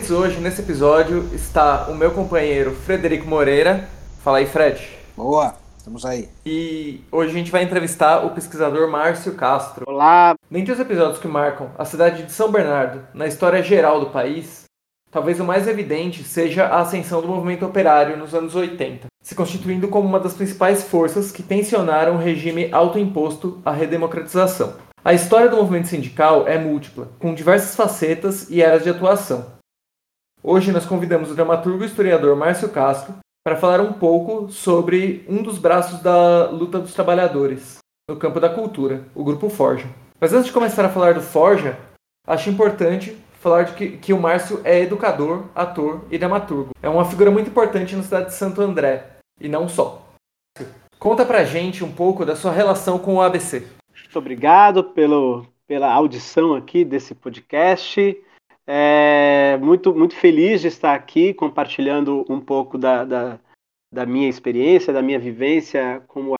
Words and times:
Presentes 0.05 0.11
hoje 0.11 0.39
nesse 0.39 0.61
episódio 0.61 1.29
está 1.33 1.87
o 1.89 1.95
meu 1.95 2.11
companheiro 2.11 2.71
Frederico 2.71 3.27
Moreira. 3.27 3.89
Fala 4.23 4.37
aí, 4.37 4.45
Fred. 4.45 4.87
Boa, 5.17 5.55
estamos 5.77 6.05
aí. 6.05 6.29
E 6.45 7.01
hoje 7.11 7.31
a 7.31 7.33
gente 7.33 7.51
vai 7.51 7.63
entrevistar 7.63 8.23
o 8.23 8.29
pesquisador 8.29 8.89
Márcio 8.89 9.33
Castro. 9.33 9.83
Olá, 9.87 10.35
Dentre 10.49 10.73
os 10.73 10.79
episódios 10.79 11.17
que 11.17 11.27
marcam 11.27 11.71
a 11.77 11.85
cidade 11.85 12.23
de 12.23 12.31
São 12.31 12.51
Bernardo 12.51 13.01
na 13.13 13.25
história 13.25 13.63
geral 13.63 13.99
do 13.99 14.11
país, 14.11 14.65
talvez 15.09 15.39
o 15.39 15.43
mais 15.43 15.67
evidente 15.67 16.23
seja 16.23 16.65
a 16.65 16.81
ascensão 16.81 17.21
do 17.21 17.27
movimento 17.27 17.65
operário 17.65 18.17
nos 18.17 18.35
anos 18.35 18.55
80, 18.55 19.07
se 19.23 19.33
constituindo 19.33 19.87
como 19.87 20.07
uma 20.07 20.19
das 20.19 20.33
principais 20.33 20.83
forças 20.83 21.31
que 21.31 21.41
tensionaram 21.41 22.15
o 22.15 22.19
regime 22.19 22.69
autoimposto 22.71 23.59
à 23.65 23.71
redemocratização. 23.71 24.73
A 25.03 25.13
história 25.13 25.49
do 25.49 25.57
movimento 25.57 25.87
sindical 25.87 26.47
é 26.47 26.59
múltipla, 26.59 27.09
com 27.17 27.33
diversas 27.33 27.75
facetas 27.75 28.49
e 28.49 28.61
eras 28.61 28.83
de 28.83 28.89
atuação. 28.89 29.54
Hoje 30.47 30.71
nós 30.71 30.85
convidamos 30.85 31.31
o 31.31 31.33
dramaturgo 31.33 31.83
e 31.83 31.87
historiador 31.87 32.35
Márcio 32.35 32.69
Castro 32.69 33.15
para 33.43 33.55
falar 33.55 33.81
um 33.81 33.93
pouco 33.93 34.47
sobre 34.51 35.25
um 35.27 35.41
dos 35.41 35.57
braços 35.57 35.99
da 36.03 36.51
luta 36.51 36.77
dos 36.77 36.93
trabalhadores 36.93 37.79
no 38.07 38.15
campo 38.15 38.39
da 38.39 38.47
cultura, 38.47 39.07
o 39.15 39.23
Grupo 39.23 39.49
Forja. 39.49 39.87
Mas 40.21 40.33
antes 40.33 40.45
de 40.45 40.53
começar 40.53 40.85
a 40.85 40.89
falar 40.89 41.15
do 41.15 41.21
Forja, 41.21 41.79
acho 42.27 42.47
importante 42.47 43.17
falar 43.39 43.63
de 43.63 43.73
que, 43.73 43.97
que 43.97 44.13
o 44.13 44.21
Márcio 44.21 44.61
é 44.63 44.81
educador, 44.81 45.45
ator 45.55 46.05
e 46.11 46.17
dramaturgo. 46.19 46.69
É 46.79 46.87
uma 46.87 47.05
figura 47.05 47.31
muito 47.31 47.49
importante 47.49 47.95
na 47.95 48.03
cidade 48.03 48.27
de 48.27 48.35
Santo 48.35 48.61
André, 48.61 49.17
e 49.41 49.49
não 49.49 49.67
só. 49.67 50.07
Conta 50.99 51.25
pra 51.25 51.43
gente 51.43 51.83
um 51.83 51.91
pouco 51.91 52.23
da 52.23 52.35
sua 52.35 52.51
relação 52.51 52.99
com 52.99 53.15
o 53.15 53.21
ABC. 53.23 53.65
muito 53.99 54.19
obrigado 54.19 54.83
pelo, 54.83 55.43
pela 55.67 55.91
audição 55.91 56.53
aqui 56.53 56.85
desse 56.85 57.15
podcast. 57.15 58.15
É, 58.67 59.57
muito, 59.57 59.93
muito 59.93 60.15
feliz 60.15 60.61
de 60.61 60.67
estar 60.67 60.95
aqui 60.95 61.33
compartilhando 61.33 62.25
um 62.27 62.41
pouco 62.41 62.77
da, 62.77 63.05
da, 63.05 63.39
da 63.93 64.05
minha 64.05 64.27
experiência, 64.27 64.91
da 64.91 65.01
minha 65.01 65.19
vivência 65.19 66.03
como 66.07 66.35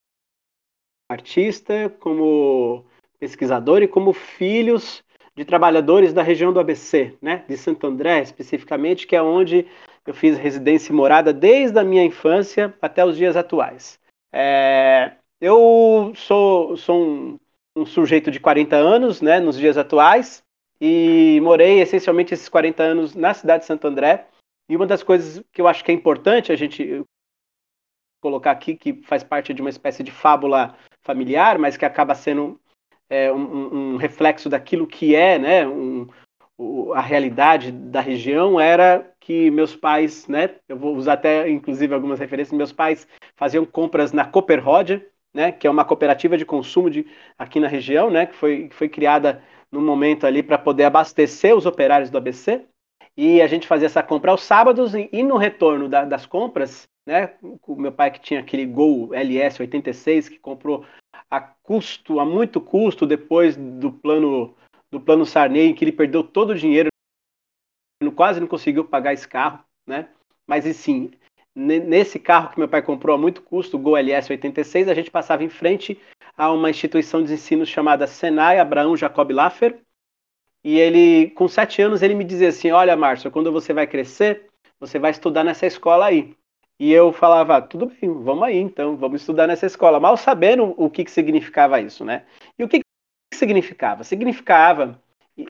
artista, 1.09 1.89
como 1.99 2.85
pesquisador 3.19 3.83
e 3.83 3.87
como 3.87 4.11
filhos 4.11 5.03
de 5.35 5.45
trabalhadores 5.45 6.13
da 6.13 6.23
região 6.23 6.51
do 6.51 6.59
ABC, 6.59 7.17
né, 7.21 7.43
de 7.47 7.57
Santo 7.57 7.85
André 7.85 8.21
especificamente, 8.21 9.05
que 9.05 9.15
é 9.15 9.21
onde 9.21 9.67
eu 10.05 10.13
fiz 10.13 10.37
residência 10.37 10.91
e 10.91 10.95
morada 10.95 11.33
desde 11.33 11.77
a 11.77 11.83
minha 11.83 12.03
infância 12.03 12.73
até 12.81 13.05
os 13.05 13.17
dias 13.17 13.35
atuais. 13.35 13.99
É, 14.33 15.13
eu 15.41 16.13
sou, 16.15 16.77
sou 16.77 17.05
um, 17.05 17.39
um 17.75 17.85
sujeito 17.85 18.31
de 18.31 18.39
40 18.39 18.75
anos, 18.75 19.21
né, 19.21 19.39
nos 19.39 19.57
dias 19.57 19.77
atuais, 19.77 20.43
e 20.79 21.39
morei 21.41 21.79
essencialmente 21.79 22.33
esses 22.33 22.49
40 22.49 22.83
anos 22.83 23.15
na 23.15 23.33
cidade 23.33 23.61
de 23.61 23.67
Santo 23.67 23.87
André. 23.87 24.27
E 24.69 24.75
uma 24.75 24.85
das 24.85 25.03
coisas 25.03 25.43
que 25.51 25.61
eu 25.61 25.67
acho 25.67 25.83
que 25.83 25.91
é 25.91 25.93
importante 25.93 26.51
a 26.51 26.55
gente 26.55 27.03
colocar 28.21 28.51
aqui, 28.51 28.75
que 28.75 28.93
faz 29.03 29.23
parte 29.23 29.53
de 29.53 29.61
uma 29.61 29.69
espécie 29.69 30.01
de 30.01 30.11
fábula 30.11 30.75
familiar, 31.03 31.59
mas 31.59 31.77
que 31.77 31.85
acaba 31.85 32.15
sendo 32.15 32.59
é, 33.07 33.31
um, 33.31 33.93
um, 33.93 33.97
reflexo 33.97 34.49
daquilo 34.49 34.87
que 34.87 35.15
é 35.15 35.37
né, 35.37 35.67
um, 35.67 36.07
o, 36.57 36.91
a 36.93 37.01
realidade 37.01 37.71
da 37.71 38.01
região, 38.01 38.59
era 38.59 39.13
que 39.19 39.51
meus 39.51 39.75
pais, 39.75 40.27
né, 40.27 40.55
eu 40.67 40.77
vou 40.77 40.95
usar 40.95 41.13
até 41.13 41.47
inclusive 41.47 41.93
algumas 41.93 42.19
referências, 42.19 42.57
meus 42.57 42.73
pais 42.73 43.07
faziam 43.35 43.63
compras 43.63 44.11
na 44.11 44.25
Cooperrod, 44.25 45.05
né, 45.31 45.51
que 45.51 45.67
é 45.67 45.69
uma 45.69 45.85
cooperativa 45.85 46.35
de 46.35 46.45
consumo 46.45 46.89
de, 46.89 47.05
aqui 47.37 47.59
na 47.59 47.67
região, 47.67 48.09
né, 48.09 48.25
que 48.25 48.35
foi, 48.35 48.69
foi 48.71 48.89
criada 48.89 49.43
no 49.71 49.81
momento 49.81 50.25
ali 50.25 50.41
para 50.41 50.57
poder 50.57 50.85
abastecer 50.85 51.55
os 51.55 51.65
operários 51.65 52.09
do 52.09 52.17
ABC. 52.17 52.65
E 53.17 53.41
a 53.41 53.47
gente 53.47 53.67
fazia 53.67 53.85
essa 53.85 54.03
compra 54.03 54.31
aos 54.31 54.43
sábados 54.43 54.93
e, 54.93 55.09
e 55.11 55.23
no 55.23 55.37
retorno 55.37 55.87
da, 55.87 56.03
das 56.03 56.25
compras, 56.25 56.87
né, 57.07 57.33
o 57.41 57.75
meu 57.75 57.91
pai 57.91 58.11
que 58.11 58.19
tinha 58.19 58.41
aquele 58.41 58.65
Gol 58.65 59.13
LS 59.13 59.61
86 59.61 60.29
que 60.29 60.39
comprou 60.39 60.85
a 61.29 61.39
custo, 61.39 62.19
a 62.19 62.25
muito 62.25 62.59
custo 62.59 63.05
depois 63.05 63.55
do 63.55 63.91
plano 63.91 64.53
do 64.91 64.99
plano 64.99 65.25
Sarney, 65.25 65.67
em 65.67 65.73
que 65.73 65.83
ele 65.83 65.91
perdeu 65.91 66.23
todo 66.23 66.51
o 66.51 66.55
dinheiro, 66.55 66.89
quase 68.15 68.39
não 68.39 68.47
conseguiu 68.47 68.85
pagar 68.85 69.13
esse 69.13 69.27
carro, 69.27 69.63
né? 69.85 70.07
Mas 70.47 70.65
e 70.65 70.73
sim, 70.73 71.11
nesse 71.53 72.19
carro 72.19 72.51
que 72.51 72.59
meu 72.59 72.67
pai 72.67 72.81
comprou 72.81 73.15
a 73.15 73.19
muito 73.19 73.41
custo, 73.41 73.75
o 73.75 73.79
Gol 73.79 73.97
LS 73.97 74.31
86, 74.31 74.87
a 74.87 74.93
gente 74.93 75.11
passava 75.11 75.43
em 75.43 75.49
frente 75.49 75.99
a 76.37 76.51
uma 76.51 76.69
instituição 76.69 77.23
de 77.23 77.33
ensino 77.33 77.65
chamada 77.65 78.07
Senai 78.07 78.59
Abraão 78.59 78.95
Jacob 78.97 79.31
Laffer. 79.31 79.79
E 80.63 80.79
ele, 80.79 81.29
com 81.31 81.47
sete 81.47 81.81
anos, 81.81 82.01
ele 82.01 82.15
me 82.15 82.23
dizia 82.23 82.49
assim: 82.49 82.71
Olha, 82.71 82.95
Márcio, 82.95 83.31
quando 83.31 83.51
você 83.51 83.73
vai 83.73 83.87
crescer, 83.87 84.49
você 84.79 84.97
vai 84.97 85.11
estudar 85.11 85.43
nessa 85.43 85.65
escola 85.65 86.07
aí. 86.07 86.35
E 86.79 86.91
eu 86.91 87.13
falava: 87.13 87.61
Tudo 87.61 87.87
bem, 87.87 88.11
vamos 88.23 88.43
aí 88.43 88.57
então, 88.57 88.97
vamos 88.97 89.21
estudar 89.21 89.47
nessa 89.47 89.65
escola. 89.65 89.99
Mal 89.99 90.17
sabendo 90.17 90.73
o 90.77 90.89
que, 90.89 91.05
que 91.05 91.11
significava 91.11 91.79
isso, 91.79 92.03
né? 92.03 92.25
E 92.57 92.63
o 92.63 92.67
que, 92.67 92.79
que 92.79 93.37
significava? 93.37 94.03
Significava 94.03 94.99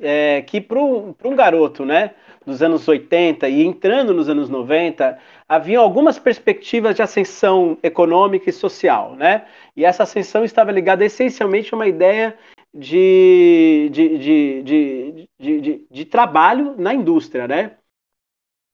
é, 0.01 0.41
que 0.41 0.59
para 0.59 0.79
um, 0.79 1.35
garoto, 1.35 1.85
né, 1.85 2.15
dos 2.45 2.61
anos 2.61 2.87
80 2.87 3.47
e 3.49 3.63
entrando 3.63 4.13
nos 4.13 4.27
anos 4.29 4.49
90, 4.49 5.17
havia 5.47 5.79
algumas 5.79 6.17
perspectivas 6.17 6.95
de 6.95 7.01
ascensão 7.01 7.77
econômica 7.83 8.49
e 8.49 8.53
social, 8.53 9.15
né? 9.15 9.45
E 9.75 9.85
essa 9.85 10.03
ascensão 10.03 10.43
estava 10.43 10.71
ligada 10.71 11.05
essencialmente 11.05 11.73
a 11.73 11.77
uma 11.77 11.87
ideia 11.87 12.37
de, 12.73 13.89
de, 13.91 14.17
de, 14.17 14.63
de, 14.63 15.29
de, 15.39 15.61
de, 15.61 15.87
de 15.89 16.05
trabalho 16.05 16.75
na 16.77 16.93
indústria, 16.93 17.47
né? 17.47 17.77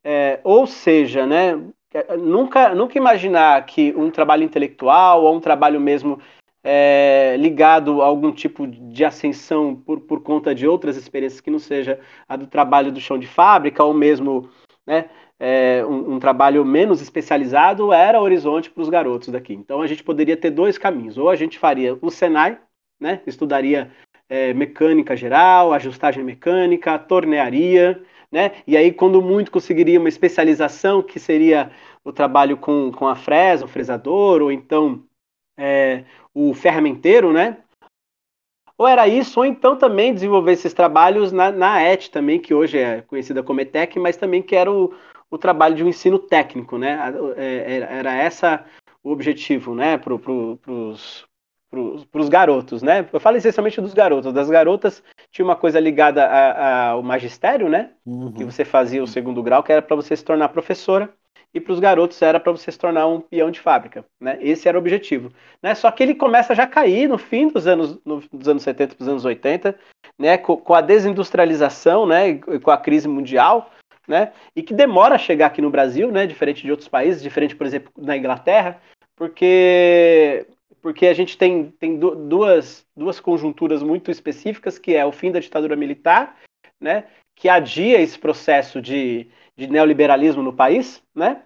É, 0.04 0.40
ou 0.44 0.66
seja, 0.66 1.28
né, 1.28 1.62
nunca, 2.18 2.74
nunca 2.74 2.98
imaginar 2.98 3.64
que 3.66 3.94
um 3.96 4.10
trabalho 4.10 4.44
intelectual 4.44 5.24
ou 5.24 5.36
um 5.36 5.40
trabalho 5.40 5.80
mesmo 5.80 6.20
é, 6.64 7.36
ligado 7.40 8.02
a 8.02 8.06
algum 8.06 8.32
tipo 8.32 8.68
de 8.68 9.04
ascensão 9.04 9.76
por, 9.76 10.02
por 10.02 10.22
conta 10.22 10.54
de 10.54 10.68
outras 10.68 10.96
experiências 10.96 11.42
que 11.42 11.50
não 11.50 11.60
seja 11.60 12.00
a 12.28 12.36
do 12.36 12.48
trabalho 12.48 12.92
do 12.92 13.00
chão 13.00 13.18
de 13.18 13.28
fábrica 13.28 13.84
ou 13.84 13.94
mesmo 13.94 14.50
né, 14.86 15.10
é, 15.40 15.84
um, 15.86 16.14
um, 16.14 16.20
trabalho 16.20 16.64
menos 16.64 17.02
especializado 17.02 17.92
era 17.92 18.22
horizonte 18.22 18.70
para 18.70 18.84
os 18.84 18.90
garotos 18.90 19.30
daqui. 19.30 19.54
Então 19.54 19.82
a 19.82 19.88
gente 19.88 20.04
poderia 20.04 20.38
ter 20.38 20.52
dois 20.52 20.78
caminhos. 20.78 21.18
Ou 21.18 21.30
a 21.30 21.36
gente 21.36 21.58
faria 21.58 21.98
o 22.00 22.12
Senai, 22.12 22.60
né, 23.00 23.22
estudaria 23.26 23.92
é, 24.30 24.54
mecânica 24.54 25.16
geral, 25.16 25.74
ajustagem 25.74 26.24
mecânica, 26.24 27.00
tornearia, 27.00 28.04
né, 28.32 28.52
e 28.68 28.78
aí 28.78 28.94
quando 28.94 29.22
muito 29.22 29.52
conseguiria 29.52 30.00
uma 30.00 30.10
especialização 30.10 31.02
que 31.02 31.20
seria 31.20 31.72
o 32.04 32.14
trabalho 32.14 32.56
com, 32.56 32.92
com 32.92 33.08
a 33.08 33.16
fresa, 33.16 33.66
o 33.66 33.68
fresador, 33.68 34.42
ou 34.42 34.52
então 34.52 35.04
é, 35.58 36.04
o 36.34 36.54
ferramenteiro, 36.54 37.32
né? 37.32 37.58
Ou 38.78 38.88
era 38.88 39.08
isso, 39.08 39.40
ou 39.40 39.46
então 39.46 39.78
também 39.78 40.14
desenvolver 40.14 40.54
esses 40.54 40.74
trabalhos 40.74 41.32
na, 41.32 41.52
na 41.52 41.82
ET 41.84 42.10
também, 42.10 42.40
que 42.40 42.54
hoje 42.54 42.80
é 42.80 43.02
conhecida 43.02 43.44
como 43.44 43.62
ETEC, 43.62 44.00
mas 44.00 44.18
também 44.18 44.42
que 44.42 44.56
era 44.56 44.72
o, 44.72 44.92
o 45.30 45.38
trabalho 45.38 45.76
de 45.76 45.84
um 45.84 45.88
ensino 45.88 46.18
técnico, 46.18 46.78
né? 46.78 47.00
É, 47.38 47.78
era 47.78 48.16
essa 48.16 48.66
o 49.04 49.12
objetivo, 49.12 49.76
né? 49.76 49.98
Para 49.98 50.18
pro, 50.18 50.58
pros, 50.58 51.26
os 51.72 52.30
garotos, 52.30 52.82
né? 52.82 53.08
Eu 53.14 53.20
falo 53.20 53.38
essencialmente 53.38 53.80
dos 53.80 53.94
garotos. 53.94 54.34
Das 54.34 54.50
garotas 54.50 55.04
tinha 55.32 55.46
uma 55.46 55.56
coisa 55.56 55.80
ligada 55.80 56.28
ao 56.90 57.04
magistério, 57.04 57.70
né? 57.70 57.92
Uhum. 58.06 58.32
Que 58.32 58.44
você 58.44 58.66
fazia 58.66 59.04
o 59.04 59.08
segundo 59.08 59.44
grau, 59.44 59.62
que 59.62 59.72
era 59.72 59.82
para 59.82 59.96
você 59.96 60.16
se 60.16 60.26
tornar 60.26 60.50
professora 60.50 61.14
e 61.54 61.60
para 61.60 61.74
os 61.74 61.80
garotos 61.80 62.22
era 62.22 62.40
para 62.40 62.52
você 62.52 62.72
se 62.72 62.80
tornar 62.80 63.08
um 63.08 63.20
peão 63.20 63.52
de 63.52 63.60
fábrica, 63.60 64.06
né? 64.20 64.38
Esse 64.42 64.68
era 64.68 64.78
o 64.78 64.82
objetivo, 64.82 65.32
né? 65.62 65.76
Só 65.76 65.92
que 65.92 66.02
ele 66.02 66.16
começa 66.16 66.56
já 66.56 66.64
a 66.64 66.68
cair 66.68 67.10
no 67.10 67.18
fim 67.18 67.48
dos 67.48 67.68
anos, 67.68 68.00
no, 68.06 68.22
dos 68.32 68.48
anos 68.48 68.64
70 68.64 68.96
para 68.96 69.04
os 69.04 69.10
anos 69.10 69.26
80, 69.26 69.78
né? 70.18 70.38
Com, 70.38 70.58
com, 70.58 70.74
a 70.74 70.82
desindustrialização, 70.82 72.06
né? 72.06 72.36
Com 72.36 72.72
a 72.72 72.78
crise 72.78 73.08
mundial, 73.08 73.72
né? 74.08 74.32
E 74.56 74.64
que 74.64 74.74
demora 74.74 75.16
a 75.16 75.20
chegar 75.20 75.48
aqui 75.48 75.62
no 75.62 75.70
Brasil, 75.70 76.12
né? 76.12 76.26
Diferente 76.26 76.64
de 76.64 76.72
outros 76.72 76.88
países, 76.90 77.22
diferente, 77.22 77.56
por 77.56 77.68
exemplo, 77.68 77.92
na 77.98 78.16
Inglaterra, 78.18 78.82
porque 79.16 80.48
porque 80.82 81.06
a 81.06 81.14
gente 81.14 81.38
tem, 81.38 81.66
tem 81.80 82.00
duas, 82.00 82.84
duas 82.98 83.20
conjunturas 83.20 83.84
muito 83.84 84.10
específicas, 84.10 84.80
que 84.80 84.96
é 84.96 85.06
o 85.06 85.12
fim 85.12 85.32
da 85.32 85.40
ditadura 85.40 85.76
militar 85.76 86.36
né, 86.82 87.06
que 87.36 87.48
adia 87.48 88.02
esse 88.02 88.18
processo 88.18 88.82
de, 88.82 89.28
de 89.62 89.72
neoliberalismo 89.72 90.42
no 90.42 90.52
país, 90.52 91.04
né, 91.14 91.42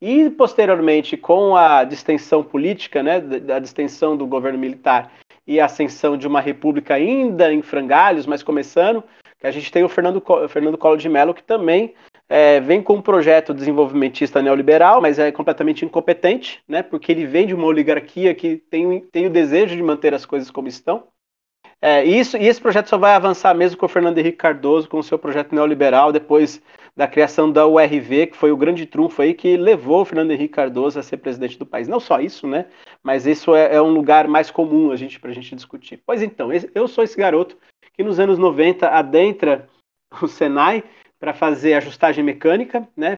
e 0.00 0.30
posteriormente 0.30 1.16
com 1.16 1.54
a 1.54 1.84
distensão 1.84 2.42
política, 2.42 3.02
né, 3.02 3.20
da 3.20 3.58
distensão 3.58 4.16
do 4.16 4.26
governo 4.26 4.58
militar 4.58 5.12
e 5.46 5.60
a 5.60 5.66
ascensão 5.66 6.16
de 6.16 6.26
uma 6.26 6.40
república 6.40 6.94
ainda 6.94 7.52
em 7.52 7.60
frangalhos, 7.60 8.26
mas 8.26 8.42
começando, 8.42 9.04
que 9.38 9.46
a 9.46 9.50
gente 9.50 9.70
tem 9.70 9.84
o 9.84 9.88
Fernando, 9.88 10.22
Fernando 10.48 10.78
Collor 10.78 10.96
de 10.96 11.08
Mello, 11.08 11.34
que 11.34 11.42
também 11.42 11.94
é, 12.28 12.60
vem 12.60 12.82
com 12.82 12.94
um 12.94 13.02
projeto 13.02 13.52
desenvolvimentista 13.52 14.40
neoliberal, 14.40 15.00
mas 15.00 15.18
é 15.18 15.30
completamente 15.30 15.84
incompetente, 15.84 16.62
né, 16.66 16.82
porque 16.82 17.12
ele 17.12 17.26
vem 17.26 17.46
de 17.46 17.54
uma 17.54 17.66
oligarquia 17.66 18.34
que 18.34 18.56
tem, 18.56 19.00
tem 19.12 19.26
o 19.26 19.30
desejo 19.30 19.76
de 19.76 19.82
manter 19.82 20.14
as 20.14 20.24
coisas 20.24 20.50
como 20.50 20.68
estão. 20.68 21.06
É, 21.80 22.04
isso, 22.04 22.36
e 22.36 22.46
esse 22.46 22.60
projeto 22.60 22.88
só 22.88 22.98
vai 22.98 23.14
avançar 23.14 23.54
mesmo 23.54 23.78
com 23.78 23.86
o 23.86 23.88
Fernando 23.88 24.18
Henrique 24.18 24.38
Cardoso, 24.38 24.88
com 24.88 24.98
o 24.98 25.02
seu 25.02 25.16
projeto 25.18 25.54
neoliberal, 25.54 26.10
depois 26.10 26.60
da 26.96 27.06
criação 27.06 27.52
da 27.52 27.64
URV, 27.68 28.26
que 28.26 28.36
foi 28.36 28.50
o 28.50 28.56
grande 28.56 28.84
trunfo 28.84 29.22
aí 29.22 29.32
que 29.32 29.56
levou 29.56 30.02
o 30.02 30.04
Fernando 30.04 30.32
Henrique 30.32 30.54
Cardoso 30.54 30.98
a 30.98 31.02
ser 31.02 31.18
presidente 31.18 31.56
do 31.56 31.64
país. 31.64 31.86
Não 31.86 32.00
só 32.00 32.20
isso, 32.20 32.48
né? 32.48 32.66
Mas 33.00 33.26
isso 33.26 33.54
é, 33.54 33.76
é 33.76 33.80
um 33.80 33.92
lugar 33.92 34.26
mais 34.26 34.50
comum 34.50 34.90
a 34.90 34.96
gente, 34.96 35.20
para 35.20 35.30
a 35.30 35.34
gente 35.34 35.54
discutir. 35.54 36.02
Pois 36.04 36.20
então, 36.20 36.50
eu 36.74 36.88
sou 36.88 37.04
esse 37.04 37.16
garoto 37.16 37.56
que 37.92 38.02
nos 38.02 38.18
anos 38.18 38.38
90 38.38 38.88
adentra 38.88 39.68
o 40.20 40.26
Senai 40.26 40.82
para 41.20 41.32
fazer 41.32 41.74
ajustagem 41.74 42.24
mecânica, 42.24 42.88
né? 42.96 43.14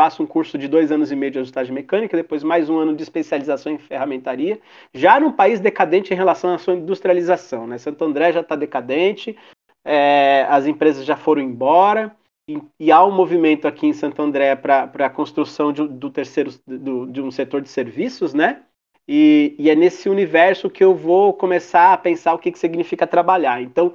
Faço 0.00 0.22
um 0.22 0.26
curso 0.26 0.56
de 0.56 0.66
dois 0.66 0.90
anos 0.90 1.12
e 1.12 1.14
meio 1.14 1.30
de 1.30 1.40
ajustagem 1.40 1.74
mecânica, 1.74 2.16
depois 2.16 2.42
mais 2.42 2.70
um 2.70 2.78
ano 2.78 2.96
de 2.96 3.02
especialização 3.02 3.70
em 3.70 3.76
ferramentaria, 3.76 4.58
já 4.94 5.20
num 5.20 5.30
país 5.30 5.60
decadente 5.60 6.14
em 6.14 6.16
relação 6.16 6.54
à 6.54 6.56
sua 6.56 6.72
industrialização. 6.72 7.66
Né? 7.66 7.76
Santo 7.76 8.02
André 8.02 8.32
já 8.32 8.40
está 8.40 8.56
decadente, 8.56 9.36
é, 9.84 10.46
as 10.48 10.66
empresas 10.66 11.04
já 11.04 11.16
foram 11.16 11.42
embora, 11.42 12.16
e, 12.48 12.58
e, 12.80 12.90
há 12.90 13.04
um 13.04 13.10
movimento 13.10 13.68
aqui 13.68 13.88
em 13.88 13.92
Santo 13.92 14.22
André 14.22 14.56
para 14.56 14.84
a 14.84 15.10
construção 15.10 15.70
de, 15.70 15.86
do 15.86 16.08
terceiro 16.08 16.50
do, 16.66 17.04
de 17.04 17.20
um 17.20 17.30
setor 17.30 17.60
de 17.60 17.68
serviços, 17.68 18.32
né? 18.32 18.62
E, 19.06 19.54
e, 19.58 19.68
é 19.68 19.74
nesse 19.74 20.08
universo 20.08 20.70
que 20.70 20.82
eu 20.82 20.94
vou 20.94 21.34
começar 21.34 21.92
a 21.92 21.98
pensar 21.98 22.32
o 22.32 22.38
que, 22.38 22.50
que 22.50 22.58
significa 22.58 23.06
trabalhar. 23.06 23.60
Então, 23.60 23.92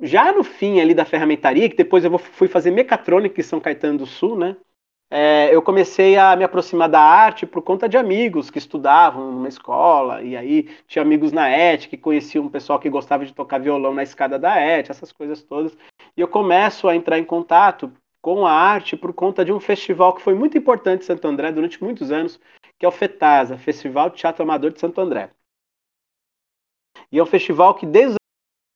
já 0.00 0.32
no 0.32 0.42
fim 0.42 0.80
ali 0.80 0.94
da 0.94 1.04
ferramentaria, 1.04 1.68
que 1.68 1.76
depois 1.76 2.04
eu 2.04 2.10
vou, 2.10 2.18
fui 2.18 2.48
fazer 2.48 2.70
mecatrônica 2.70 3.38
em 3.38 3.44
São 3.44 3.60
Caetano 3.60 3.98
do 3.98 4.06
Sul, 4.06 4.38
né? 4.38 4.56
É, 5.14 5.54
eu 5.54 5.60
comecei 5.60 6.16
a 6.16 6.34
me 6.34 6.42
aproximar 6.42 6.88
da 6.88 6.98
arte 6.98 7.44
por 7.44 7.60
conta 7.60 7.86
de 7.86 7.98
amigos 7.98 8.48
que 8.48 8.56
estudavam 8.56 9.30
numa 9.30 9.46
escola, 9.46 10.22
e 10.22 10.34
aí 10.34 10.74
tinha 10.86 11.02
amigos 11.02 11.32
na 11.32 11.50
ET 11.50 11.86
que 11.86 11.98
conheciam 11.98 12.46
um 12.46 12.48
pessoal 12.48 12.78
que 12.80 12.88
gostava 12.88 13.26
de 13.26 13.34
tocar 13.34 13.58
violão 13.58 13.92
na 13.92 14.02
escada 14.02 14.38
da 14.38 14.58
ET, 14.58 14.88
essas 14.88 15.12
coisas 15.12 15.42
todas. 15.42 15.76
E 16.16 16.20
eu 16.22 16.26
começo 16.26 16.88
a 16.88 16.96
entrar 16.96 17.18
em 17.18 17.24
contato 17.24 17.92
com 18.22 18.46
a 18.46 18.52
arte 18.52 18.96
por 18.96 19.12
conta 19.12 19.44
de 19.44 19.52
um 19.52 19.60
festival 19.60 20.14
que 20.14 20.22
foi 20.22 20.32
muito 20.32 20.56
importante 20.56 21.02
em 21.02 21.06
Santo 21.06 21.28
André 21.28 21.52
durante 21.52 21.84
muitos 21.84 22.10
anos, 22.10 22.40
que 22.78 22.86
é 22.86 22.88
o 22.88 22.92
FETASA, 22.92 23.58
Festival 23.58 24.08
de 24.08 24.16
Teatro 24.16 24.42
Amador 24.42 24.72
de 24.72 24.80
Santo 24.80 24.98
André. 24.98 25.28
E 27.10 27.18
é 27.18 27.22
um 27.22 27.26
festival 27.26 27.74
que 27.74 27.84
desde 27.84 28.16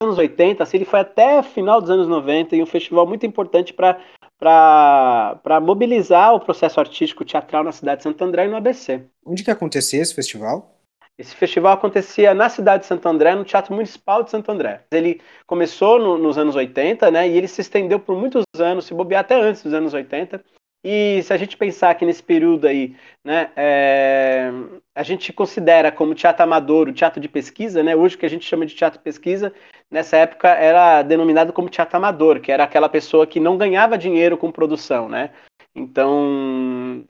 anos 0.02 0.18
80, 0.18 0.62
assim, 0.62 0.76
ele 0.76 0.84
foi 0.84 1.00
até 1.00 1.42
final 1.42 1.80
dos 1.80 1.90
anos 1.90 2.06
90 2.06 2.54
e 2.54 2.62
um 2.62 2.66
festival 2.66 3.06
muito 3.06 3.24
importante 3.24 3.72
para 3.72 5.60
mobilizar 5.62 6.34
o 6.34 6.40
processo 6.40 6.78
artístico 6.78 7.24
teatral 7.24 7.64
na 7.64 7.72
cidade 7.72 7.98
de 7.98 8.02
Santo 8.02 8.22
André 8.22 8.44
e 8.44 8.48
no 8.48 8.56
ABC. 8.56 9.06
Onde 9.24 9.42
que 9.42 9.50
acontecia 9.50 10.02
esse 10.02 10.14
festival? 10.14 10.74
Esse 11.18 11.34
festival 11.34 11.72
acontecia 11.72 12.34
na 12.34 12.50
cidade 12.50 12.82
de 12.82 12.88
Santo 12.88 13.08
André, 13.08 13.34
no 13.34 13.44
Teatro 13.44 13.74
Municipal 13.74 14.22
de 14.22 14.30
Santo 14.30 14.52
André. 14.52 14.82
Ele 14.90 15.18
começou 15.46 15.98
no, 15.98 16.18
nos 16.18 16.36
anos 16.36 16.54
80, 16.54 17.10
né, 17.10 17.26
e 17.26 17.38
ele 17.38 17.48
se 17.48 17.62
estendeu 17.62 17.98
por 17.98 18.18
muitos 18.18 18.44
anos, 18.58 18.84
se 18.84 18.92
bobear 18.92 19.22
até 19.22 19.40
antes 19.40 19.62
dos 19.62 19.72
anos 19.72 19.94
80, 19.94 20.44
e 20.88 21.20
se 21.24 21.32
a 21.32 21.36
gente 21.36 21.56
pensar 21.56 21.94
que 21.96 22.04
nesse 22.04 22.22
período 22.22 22.64
aí, 22.64 22.94
né, 23.24 23.50
é, 23.56 24.52
a 24.94 25.02
gente 25.02 25.32
considera 25.32 25.90
como 25.90 26.14
teatro 26.14 26.44
amador 26.44 26.88
o 26.88 26.92
teatro 26.92 27.18
de 27.18 27.28
pesquisa, 27.28 27.82
né, 27.82 27.96
hoje 27.96 28.14
o 28.14 28.18
que 28.18 28.26
a 28.26 28.30
gente 28.30 28.46
chama 28.46 28.64
de 28.64 28.74
teatro 28.74 28.98
de 28.98 29.02
pesquisa, 29.02 29.52
nessa 29.90 30.16
época 30.16 30.48
era 30.48 31.02
denominado 31.02 31.52
como 31.52 31.68
teatro 31.68 31.96
amador, 31.96 32.40
que 32.40 32.52
era 32.52 32.64
aquela 32.64 32.88
pessoa 32.88 33.26
que 33.26 33.40
não 33.40 33.56
ganhava 33.56 33.98
dinheiro 33.98 34.36
com 34.36 34.50
produção, 34.50 35.08
né? 35.08 35.30
Então, 35.74 37.04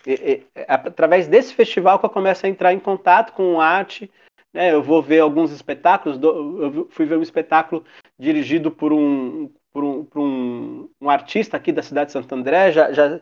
através 0.67 1.29
desse 1.29 1.55
festival 1.55 2.01
que 2.01 2.07
eu 2.07 2.11
começo 2.11 2.45
a 2.45 2.49
entrar 2.49 2.73
em 2.73 2.81
contato 2.81 3.33
com 3.33 3.61
arte, 3.61 4.11
né, 4.53 4.73
eu 4.73 4.83
vou 4.83 5.01
ver 5.01 5.21
alguns 5.21 5.53
espetáculos, 5.53 6.21
eu 6.21 6.89
fui 6.91 7.07
ver 7.07 7.17
um 7.17 7.23
espetáculo 7.23 7.85
dirigido 8.19 8.71
por 8.71 8.93
um, 8.93 9.53
por 9.73 9.85
um, 9.85 10.05
por 10.05 10.21
um, 10.21 10.89
um 11.01 11.09
artista 11.09 11.57
aqui 11.57 11.71
da 11.71 11.83
cidade 11.83 12.07
de 12.07 12.13
Santo 12.15 12.35
André, 12.35 12.73
já, 12.73 12.93
já 12.93 13.21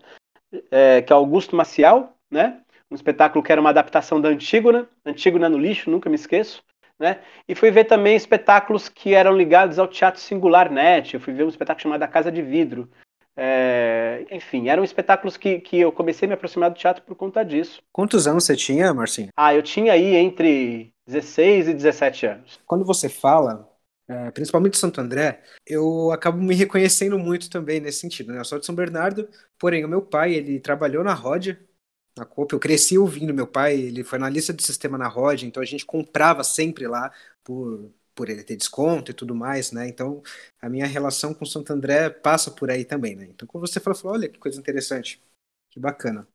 é, 0.71 1.03
que 1.03 1.13
é 1.13 1.17
Augusto 1.17 1.55
Maciel, 1.55 2.13
né? 2.31 2.61
Um 2.91 2.95
espetáculo 2.95 3.45
que 3.45 3.53
era 3.53 3.61
uma 3.61 3.71
adaptação 3.71 4.21
da 4.21 4.29
Antígona, 4.29 4.89
Antígona 5.05 5.49
no 5.49 5.59
lixo, 5.59 5.91
nunca 5.91 6.09
me 6.09 6.15
esqueço, 6.15 6.63
né? 6.99 7.21
E 7.49 7.55
fui 7.55 7.71
ver 7.71 7.85
também 7.85 8.17
espetáculos 8.17 8.89
que 8.89 9.15
eram 9.15 9.37
ligados 9.37 9.79
ao 9.79 9.89
teatro 9.89 10.21
singular 10.21 10.71
net. 10.71 11.15
Eu 11.15 11.21
fui 11.21 11.33
ver 11.33 11.45
um 11.45 11.49
espetáculo 11.49 11.83
chamado 11.83 12.03
A 12.03 12.09
Casa 12.09 12.31
de 12.31 12.43
Vidro. 12.43 12.89
É, 13.37 14.25
enfim, 14.31 14.69
eram 14.69 14.85
espetáculos 14.85 15.37
que, 15.37 15.59
que 15.59 15.81
eu 15.81 15.91
comecei 15.91 16.27
a 16.27 16.29
me 16.29 16.35
aproximar 16.35 16.71
do 16.71 16.77
teatro 16.77 17.03
por 17.03 17.17
conta 17.17 17.45
disso. 17.45 17.83
Quantos 17.93 18.27
anos 18.27 18.45
você 18.45 18.55
tinha, 18.55 18.95
Marcinho? 18.95 19.29
Ah, 19.37 19.55
eu 19.55 19.63
tinha 19.63 19.93
aí 19.93 20.15
entre 20.15 20.93
16 21.07 21.69
e 21.69 21.75
17 21.75 22.27
anos. 22.27 22.61
Quando 22.65 22.85
você 22.85 23.09
fala 23.09 23.69
é, 24.07 24.31
principalmente 24.31 24.77
Santo 24.77 25.01
André, 25.01 25.43
eu 25.67 26.13
acabo 26.13 26.39
me 26.39 26.55
reconhecendo 26.55 27.19
muito 27.19 27.49
também 27.49 27.81
nesse 27.81 28.01
sentido. 28.01 28.33
Né? 28.33 28.39
Eu 28.39 28.45
sou 28.45 28.59
de 28.59 28.67
São 28.67 28.75
Bernardo, 28.75 29.29
porém 29.59 29.85
o 29.85 29.89
meu 29.89 30.03
pai 30.03 30.35
ele 30.35 30.61
trabalhou 30.61 31.03
na 31.03 31.15
Rod, 31.15 31.57
na 32.17 32.25
Copa. 32.25 32.55
Eu 32.55 32.61
cresci 32.61 32.97
ouvindo 32.99 33.35
meu 33.35 33.47
pai, 33.47 33.79
ele 33.79 34.05
foi 34.05 34.19
analista 34.19 34.53
de 34.53 34.63
sistema 34.63 34.97
na 34.97 35.09
Rod, 35.09 35.43
então 35.43 35.63
a 35.63 35.67
gente 35.67 35.85
comprava 35.85 36.45
sempre 36.45 36.87
lá 36.87 37.13
por, 37.43 37.93
por 38.15 38.29
ele 38.29 38.45
ter 38.45 38.57
desconto 38.57 39.11
e 39.11 39.15
tudo 39.15 39.35
mais, 39.35 39.73
né? 39.73 39.89
Então 39.89 40.23
a 40.61 40.69
minha 40.69 40.87
relação 40.87 41.35
com 41.35 41.45
Santo 41.45 41.73
André 41.73 42.11
passa 42.11 42.51
por 42.51 42.71
aí 42.71 42.85
também, 42.85 43.17
né? 43.17 43.27
Então 43.27 43.47
quando 43.49 43.67
você 43.67 43.81
falou, 43.81 43.99
falou 43.99 44.17
olha 44.17 44.29
que 44.29 44.39
coisa 44.39 44.59
interessante, 44.59 45.23
que 45.71 45.81
bacana. 45.81 46.27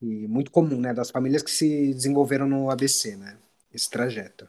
E 0.00 0.26
muito 0.26 0.50
comum, 0.50 0.80
né? 0.80 0.92
Das 0.92 1.10
famílias 1.10 1.42
que 1.42 1.50
se 1.50 1.94
desenvolveram 1.94 2.48
no 2.48 2.70
ABC, 2.70 3.16
né? 3.16 3.38
Esse 3.72 3.88
trajeto. 3.88 4.48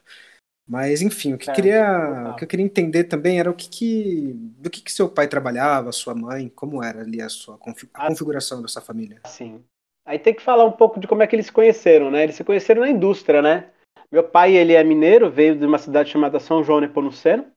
Mas 0.66 1.02
enfim, 1.02 1.34
o 1.34 1.38
que, 1.38 1.50
é, 1.50 1.54
queria, 1.54 2.32
o 2.32 2.36
que 2.36 2.46
eu 2.46 2.48
queria 2.48 2.66
entender 2.66 3.04
também 3.04 3.38
era 3.38 3.52
o 3.52 3.54
que, 3.54 3.68
que 3.68 4.34
do 4.34 4.70
que, 4.70 4.82
que 4.82 4.92
seu 4.92 5.10
pai 5.10 5.28
trabalhava, 5.28 5.92
sua 5.92 6.16
mãe, 6.16 6.48
como 6.50 6.82
era 6.82 7.02
ali 7.02 7.22
a 7.22 7.28
sua 7.28 7.56
a 7.56 7.58
ah, 7.58 8.08
configuração 8.08 8.62
dessa 8.62 8.80
família. 8.80 9.22
Sim. 9.26 9.64
Aí 10.06 10.20
tem 10.20 10.34
que 10.34 10.42
falar 10.42 10.66
um 10.66 10.72
pouco 10.72 11.00
de 11.00 11.08
como 11.08 11.24
é 11.24 11.28
que 11.28 11.36
eles 11.36 11.46
se 11.46 11.52
conheceram, 11.52 12.12
né? 12.12 12.24
Eles 12.24 12.36
se 12.36 12.44
conheceram 12.44 12.82
na 12.82 12.90
indústria, 12.90 13.42
né? 13.42 13.72
Meu 14.12 14.24
pai, 14.24 14.56
ele 14.56 14.74
é 14.74 14.84
mineiro, 14.84 15.32
veio 15.32 15.56
de 15.56 15.66
uma 15.66 15.78
cidade 15.78 16.10
chamada 16.10 16.40
São 16.40 16.64
João 16.64 16.82
Nepomuceno, 16.82 17.52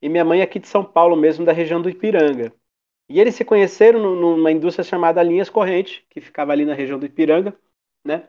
e 0.00 0.08
minha 0.08 0.24
mãe 0.24 0.40
é 0.40 0.44
aqui 0.44 0.58
de 0.58 0.68
São 0.68 0.84
Paulo 0.84 1.16
mesmo, 1.16 1.44
da 1.44 1.52
região 1.52 1.82
do 1.82 1.90
Ipiranga. 1.90 2.52
E 3.08 3.20
eles 3.20 3.34
se 3.34 3.44
conheceram 3.44 4.14
numa 4.14 4.52
indústria 4.52 4.84
chamada 4.84 5.22
Linhas 5.22 5.50
Corrente, 5.50 6.06
que 6.10 6.20
ficava 6.20 6.52
ali 6.52 6.64
na 6.64 6.74
região 6.74 6.98
do 6.98 7.06
Ipiranga, 7.06 7.54
né? 8.06 8.28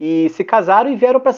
E 0.00 0.28
se 0.30 0.44
casaram 0.44 0.90
e 0.90 0.96
vieram 0.96 1.20
para 1.20 1.36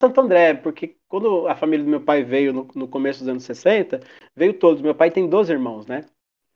Santo 0.00 0.20
André, 0.20 0.54
porque 0.54 0.96
quando 1.08 1.48
a 1.48 1.56
família 1.56 1.84
do 1.84 1.90
meu 1.90 2.00
pai 2.00 2.22
veio 2.22 2.52
no, 2.52 2.68
no, 2.74 2.86
começo 2.86 3.20
dos 3.20 3.28
anos 3.28 3.44
60, 3.44 4.00
veio 4.34 4.54
todos. 4.54 4.82
Meu 4.82 4.94
pai 4.94 5.10
tem 5.10 5.28
12 5.28 5.52
irmãos, 5.52 5.86
né? 5.86 6.04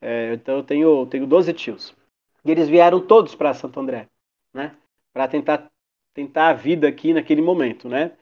É, 0.01 0.35
então 0.35 0.57
eu 0.57 0.63
tenho, 0.63 1.07
tenho 1.07 1.27
12 1.27 1.53
tios. 1.53 1.95
E 2.45 2.51
eles 2.51 2.69
vieram 2.69 3.01
todos 3.01 3.35
para 3.35 3.55
Santo 3.55 3.81
André, 3.81 4.09
né? 4.53 4.75
Para 5.13 5.29
tentar, 5.29 5.71
tentar 6.15 6.49
a 6.49 6.55
vida 6.55 6.89
aqui 6.89 7.13
naquele 7.13 7.43
momento, 7.43 7.89
né? 7.89 8.13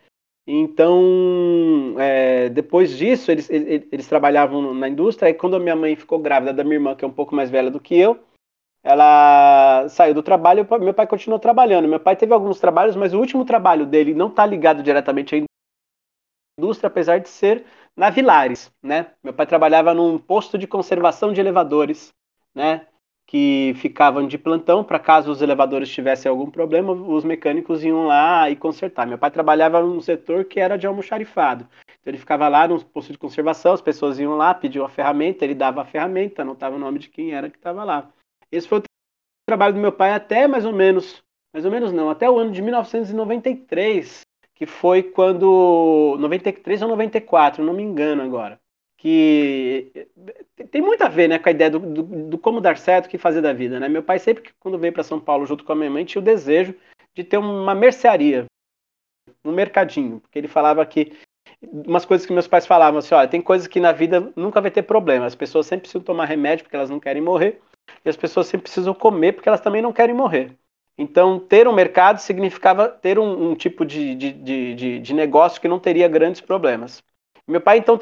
Então, 0.50 1.94
é, 1.98 2.48
depois 2.48 2.96
disso, 2.96 3.30
eles, 3.30 3.50
eles, 3.50 3.87
eles, 3.92 4.08
trabalhavam 4.08 4.72
na 4.72 4.88
indústria. 4.88 5.28
E 5.28 5.34
quando 5.34 5.56
a 5.56 5.60
minha 5.60 5.76
mãe 5.76 5.94
ficou 5.94 6.18
grávida 6.18 6.54
da 6.54 6.64
minha 6.64 6.76
irmã, 6.76 6.94
que 6.94 7.04
é 7.04 7.08
um 7.08 7.12
pouco 7.12 7.34
mais 7.34 7.50
velha 7.50 7.70
do 7.70 7.78
que 7.78 7.98
eu, 7.98 8.18
ela 8.82 9.87
saiu 9.90 10.14
do 10.14 10.22
trabalho 10.22 10.66
meu 10.80 10.94
pai 10.94 11.06
continuou 11.06 11.38
trabalhando. 11.38 11.87
Meu 11.87 12.00
pai 12.00 12.16
teve 12.16 12.32
alguns 12.32 12.58
trabalhos, 12.58 12.96
mas 12.96 13.12
o 13.12 13.18
último 13.18 13.44
trabalho 13.44 13.84
dele 13.84 14.14
não 14.14 14.28
está 14.28 14.46
ligado 14.46 14.82
diretamente 14.82 15.34
à 15.34 15.44
indústria, 16.58 16.88
apesar 16.88 17.18
de 17.18 17.28
ser 17.28 17.66
na 17.94 18.08
Vilares, 18.08 18.72
né? 18.82 19.12
Meu 19.22 19.34
pai 19.34 19.46
trabalhava 19.46 19.92
num 19.92 20.18
posto 20.18 20.56
de 20.56 20.66
conservação 20.66 21.32
de 21.32 21.40
elevadores, 21.40 22.14
né? 22.54 22.87
Que 23.30 23.75
ficavam 23.76 24.26
de 24.26 24.38
plantão 24.38 24.82
para 24.82 24.99
caso 24.99 25.30
os 25.30 25.42
elevadores 25.42 25.90
tivessem 25.90 26.30
algum 26.30 26.50
problema, 26.50 26.92
os 26.92 27.25
mecânicos 27.25 27.85
iam 27.85 28.06
lá 28.06 28.49
e 28.49 28.56
consertar. 28.56 29.06
Meu 29.06 29.18
pai 29.18 29.30
trabalhava 29.30 29.82
num 29.82 30.00
setor 30.00 30.47
que 30.47 30.58
era 30.58 30.78
de 30.78 30.87
almoxarifado. 30.87 31.68
Então 32.00 32.11
ele 32.11 32.16
ficava 32.16 32.49
lá 32.49 32.66
no 32.66 32.82
posto 32.82 33.12
de 33.12 33.18
conservação, 33.18 33.75
as 33.75 33.82
pessoas 33.82 34.18
iam 34.18 34.35
lá, 34.35 34.54
pediam 34.54 34.82
a 34.82 34.88
ferramenta, 34.88 35.44
ele 35.44 35.54
dava 35.54 35.82
a 35.82 35.85
ferramenta, 35.85 36.40
anotava 36.40 36.76
o 36.76 36.78
nome 36.78 36.99
de 36.99 37.11
quem 37.11 37.35
era 37.35 37.50
que 37.50 37.58
estava 37.58 37.85
lá. 37.85 38.11
Esse 38.50 38.66
foi 38.66 38.78
o 38.78 38.82
trabalho 39.47 39.75
do 39.75 39.80
meu 39.80 39.92
pai 39.92 40.12
até 40.12 40.49
mais 40.49 40.64
ou 40.64 40.73
menos, 40.73 41.23
mais 41.52 41.66
ou 41.66 41.70
menos 41.70 41.92
não, 41.92 42.08
até 42.08 42.30
o 42.30 42.38
ano 42.38 42.50
de 42.50 42.62
1993, 42.62 44.23
que 44.54 44.64
foi 44.64 45.02
quando 45.02 46.16
93 46.18 46.80
ou 46.80 46.88
94, 46.88 47.62
não 47.62 47.75
me 47.75 47.82
engano 47.82 48.23
agora. 48.23 48.58
Que 48.99 50.09
tem 50.71 50.83
muito 50.83 51.02
a 51.02 51.09
ver 51.09 51.28
né, 51.28 51.38
com 51.38 51.49
a 51.49 51.52
ideia 51.52 51.71
do, 51.71 51.78
do, 51.78 52.02
do 52.02 52.38
como 52.38 52.61
dar 52.61 52.76
certo, 52.76 53.07
o 53.07 53.09
que 53.09 53.17
fazer 53.17 53.40
da 53.40 53.52
vida. 53.52 53.78
Né? 53.78 53.88
Meu 53.88 54.02
pai 54.02 54.19
sempre, 54.19 54.50
quando 54.59 54.78
veio 54.78 54.93
para 54.93 55.05
São 55.05 55.21
Paulo 55.21 55.47
junto 55.47 55.64
com 55.64 55.73
a 55.73 55.76
minha 55.76 55.90
mãe, 55.90 56.05
tinha 56.05 56.21
o 56.21 56.25
desejo 56.25 56.75
de 57.14 57.23
ter 57.23 57.38
uma 57.38 57.75
mercearia, 57.75 58.47
um 59.45 59.52
mercadinho, 59.52 60.21
porque 60.21 60.38
ele 60.38 60.49
falava 60.49 60.85
que 60.85 61.12
umas 61.62 62.05
coisas 62.05 62.26
que 62.26 62.33
meus 62.33 62.49
pais 62.49 62.67
falavam 62.67 62.99
assim, 62.99 63.14
olha, 63.14 63.28
tem 63.28 63.40
coisas 63.40 63.69
que 63.69 63.81
na 63.81 63.93
vida 63.93 64.33
nunca 64.37 64.61
vai 64.61 64.71
ter 64.71 64.83
problema, 64.83 65.26
as 65.26 65.35
pessoas 65.35 65.67
sempre 65.67 65.83
precisam 65.83 66.02
tomar 66.02 66.25
remédio 66.25 66.64
porque 66.64 66.76
elas 66.76 66.90
não 66.90 67.00
querem 67.00 67.23
morrer, 67.23 67.61
e 68.05 68.09
as 68.09 68.17
pessoas 68.17 68.49
sempre 68.49 68.64
precisam 68.64 68.95
comer 68.95 69.33
porque 69.33 69.49
elas 69.49 69.61
também 69.61 69.81
não 69.81 69.93
querem 69.93 70.14
morrer. 70.14 70.52
Então, 70.97 71.38
ter 71.38 71.69
um 71.69 71.73
mercado 71.73 72.19
significava 72.19 72.88
ter 72.88 73.19
um, 73.21 73.50
um 73.50 73.55
tipo 73.55 73.85
de, 73.85 74.17
de, 74.17 74.33
de, 74.75 74.99
de, 74.99 75.14
negócio 75.14 75.61
que 75.61 75.69
não 75.69 75.78
teria 75.78 76.09
grandes 76.09 76.40
problemas. 76.40 77.00
Meu 77.47 77.61
pai, 77.61 77.78
então, 77.78 77.97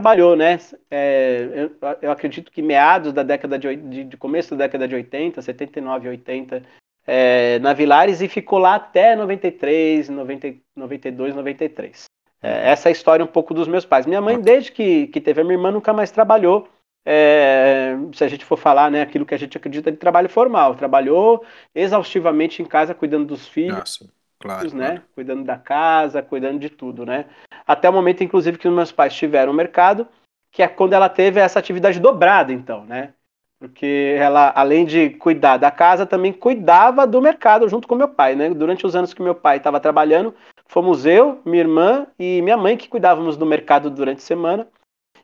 trabalhou, 0.00 0.34
né? 0.34 0.58
É, 0.90 1.48
eu, 1.54 1.96
eu, 2.00 2.10
acredito 2.10 2.50
que 2.50 2.62
meados 2.62 3.12
da 3.12 3.22
década 3.22 3.58
de, 3.58 3.76
de, 3.76 4.04
de, 4.04 4.16
começo 4.16 4.56
da 4.56 4.64
década 4.64 4.88
de 4.88 4.94
80, 4.94 5.42
79, 5.42 6.08
80, 6.08 6.62
é, 7.06 7.58
na 7.58 7.74
Vilares 7.74 8.22
e 8.22 8.28
ficou 8.28 8.58
lá 8.58 8.76
até 8.76 9.14
93, 9.14 10.08
90, 10.08 10.54
92, 10.74 11.34
93. 11.34 12.04
É, 12.42 12.70
essa 12.70 12.88
é 12.88 12.90
a 12.90 12.92
história 12.92 13.24
um 13.24 13.28
pouco 13.28 13.52
dos 13.52 13.68
meus 13.68 13.84
pais. 13.84 14.06
Minha 14.06 14.22
mãe, 14.22 14.40
desde 14.40 14.72
que, 14.72 15.06
que 15.08 15.20
teve 15.20 15.42
a 15.42 15.44
minha 15.44 15.56
irmã, 15.56 15.70
nunca 15.70 15.92
mais 15.92 16.10
trabalhou. 16.10 16.66
É, 17.04 17.94
se 18.12 18.24
a 18.24 18.28
gente 18.28 18.44
for 18.44 18.56
falar, 18.56 18.90
né, 18.90 19.02
aquilo 19.02 19.24
que 19.24 19.34
a 19.34 19.38
gente 19.38 19.56
acredita 19.56 19.90
de 19.90 19.98
trabalho 19.98 20.28
formal, 20.28 20.74
trabalhou 20.74 21.44
exaustivamente 21.74 22.62
em 22.62 22.64
casa 22.64 22.94
cuidando 22.94 23.26
dos 23.26 23.48
filhos, 23.48 23.78
Nossa, 23.78 24.12
claro, 24.38 24.76
né, 24.76 24.86
claro. 24.86 25.02
cuidando 25.14 25.42
da 25.42 25.56
casa, 25.56 26.22
cuidando 26.22 26.58
de 26.58 26.68
tudo, 26.68 27.06
né, 27.06 27.24
até 27.70 27.88
o 27.88 27.92
momento, 27.92 28.24
inclusive, 28.24 28.58
que 28.58 28.68
meus 28.68 28.90
pais 28.90 29.14
tiveram 29.14 29.52
o 29.52 29.54
mercado, 29.54 30.08
que 30.50 30.60
é 30.60 30.66
quando 30.66 30.92
ela 30.92 31.08
teve 31.08 31.38
essa 31.38 31.60
atividade 31.60 32.00
dobrada, 32.00 32.52
então, 32.52 32.84
né, 32.84 33.14
porque 33.60 34.16
ela, 34.18 34.52
além 34.56 34.84
de 34.84 35.10
cuidar 35.10 35.56
da 35.56 35.70
casa, 35.70 36.04
também 36.04 36.32
cuidava 36.32 37.06
do 37.06 37.20
mercado 37.20 37.68
junto 37.68 37.86
com 37.86 37.94
meu 37.94 38.08
pai, 38.08 38.34
né, 38.34 38.50
durante 38.50 38.84
os 38.84 38.96
anos 38.96 39.14
que 39.14 39.22
meu 39.22 39.36
pai 39.36 39.58
estava 39.58 39.78
trabalhando, 39.78 40.34
fomos 40.66 41.06
eu, 41.06 41.40
minha 41.44 41.62
irmã 41.62 42.08
e 42.18 42.42
minha 42.42 42.56
mãe 42.56 42.76
que 42.76 42.88
cuidávamos 42.88 43.36
do 43.36 43.46
mercado 43.46 43.88
durante 43.88 44.18
a 44.18 44.22
semana, 44.26 44.66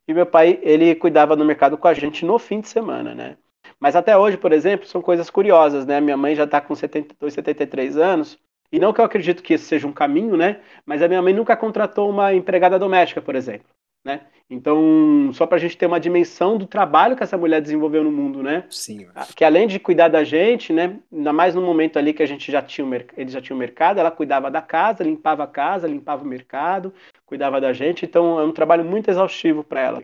e 0.06 0.14
meu 0.14 0.26
pai, 0.26 0.60
ele 0.62 0.94
cuidava 0.94 1.34
do 1.34 1.44
mercado 1.44 1.76
com 1.76 1.88
a 1.88 1.94
gente 1.94 2.24
no 2.24 2.38
fim 2.38 2.60
de 2.60 2.68
semana, 2.68 3.12
né? 3.12 3.36
Mas 3.80 3.96
até 3.96 4.16
hoje, 4.16 4.36
por 4.36 4.52
exemplo, 4.52 4.86
são 4.86 5.02
coisas 5.02 5.28
curiosas, 5.28 5.84
né? 5.84 6.00
Minha 6.00 6.16
mãe 6.16 6.36
já 6.36 6.44
está 6.44 6.60
com 6.60 6.76
72, 6.76 7.34
73 7.34 7.96
anos, 7.96 8.38
e 8.70 8.78
não 8.78 8.92
que 8.92 9.00
eu 9.00 9.04
acredito 9.04 9.42
que 9.42 9.54
esse 9.54 9.64
seja 9.64 9.86
um 9.86 9.92
caminho, 9.92 10.36
né? 10.36 10.60
Mas 10.84 11.02
a 11.02 11.08
minha 11.08 11.22
mãe 11.22 11.32
nunca 11.32 11.56
contratou 11.56 12.10
uma 12.10 12.34
empregada 12.34 12.78
doméstica, 12.78 13.20
por 13.20 13.34
exemplo, 13.34 13.66
né? 14.04 14.22
Então, 14.48 15.30
só 15.32 15.44
para 15.44 15.56
a 15.56 15.60
gente 15.60 15.76
ter 15.76 15.86
uma 15.86 15.98
dimensão 15.98 16.56
do 16.56 16.66
trabalho 16.66 17.16
que 17.16 17.22
essa 17.22 17.36
mulher 17.36 17.60
desenvolveu 17.60 18.04
no 18.04 18.12
mundo, 18.12 18.42
né? 18.44 18.64
Sim. 18.70 19.08
Que 19.34 19.44
além 19.44 19.66
de 19.66 19.80
cuidar 19.80 20.06
da 20.06 20.22
gente, 20.22 20.72
né? 20.72 21.00
Ainda 21.12 21.32
mais 21.32 21.54
no 21.54 21.62
momento 21.62 21.98
ali 21.98 22.12
que 22.12 22.22
a 22.22 22.26
gente 22.26 22.52
já 22.52 22.62
tinha 22.62 22.86
o 22.86 22.94
eles 23.16 23.32
já 23.32 23.40
tinham 23.40 23.56
o 23.56 23.58
mercado, 23.58 23.98
ela 23.98 24.10
cuidava 24.10 24.48
da 24.48 24.62
casa, 24.62 25.02
limpava 25.02 25.42
a 25.42 25.48
casa, 25.48 25.88
limpava 25.88 26.22
o 26.22 26.26
mercado, 26.26 26.94
cuidava 27.24 27.60
da 27.60 27.72
gente. 27.72 28.04
Então, 28.04 28.38
é 28.38 28.44
um 28.44 28.52
trabalho 28.52 28.84
muito 28.84 29.10
exaustivo 29.10 29.64
para 29.64 29.80
ela. 29.80 30.02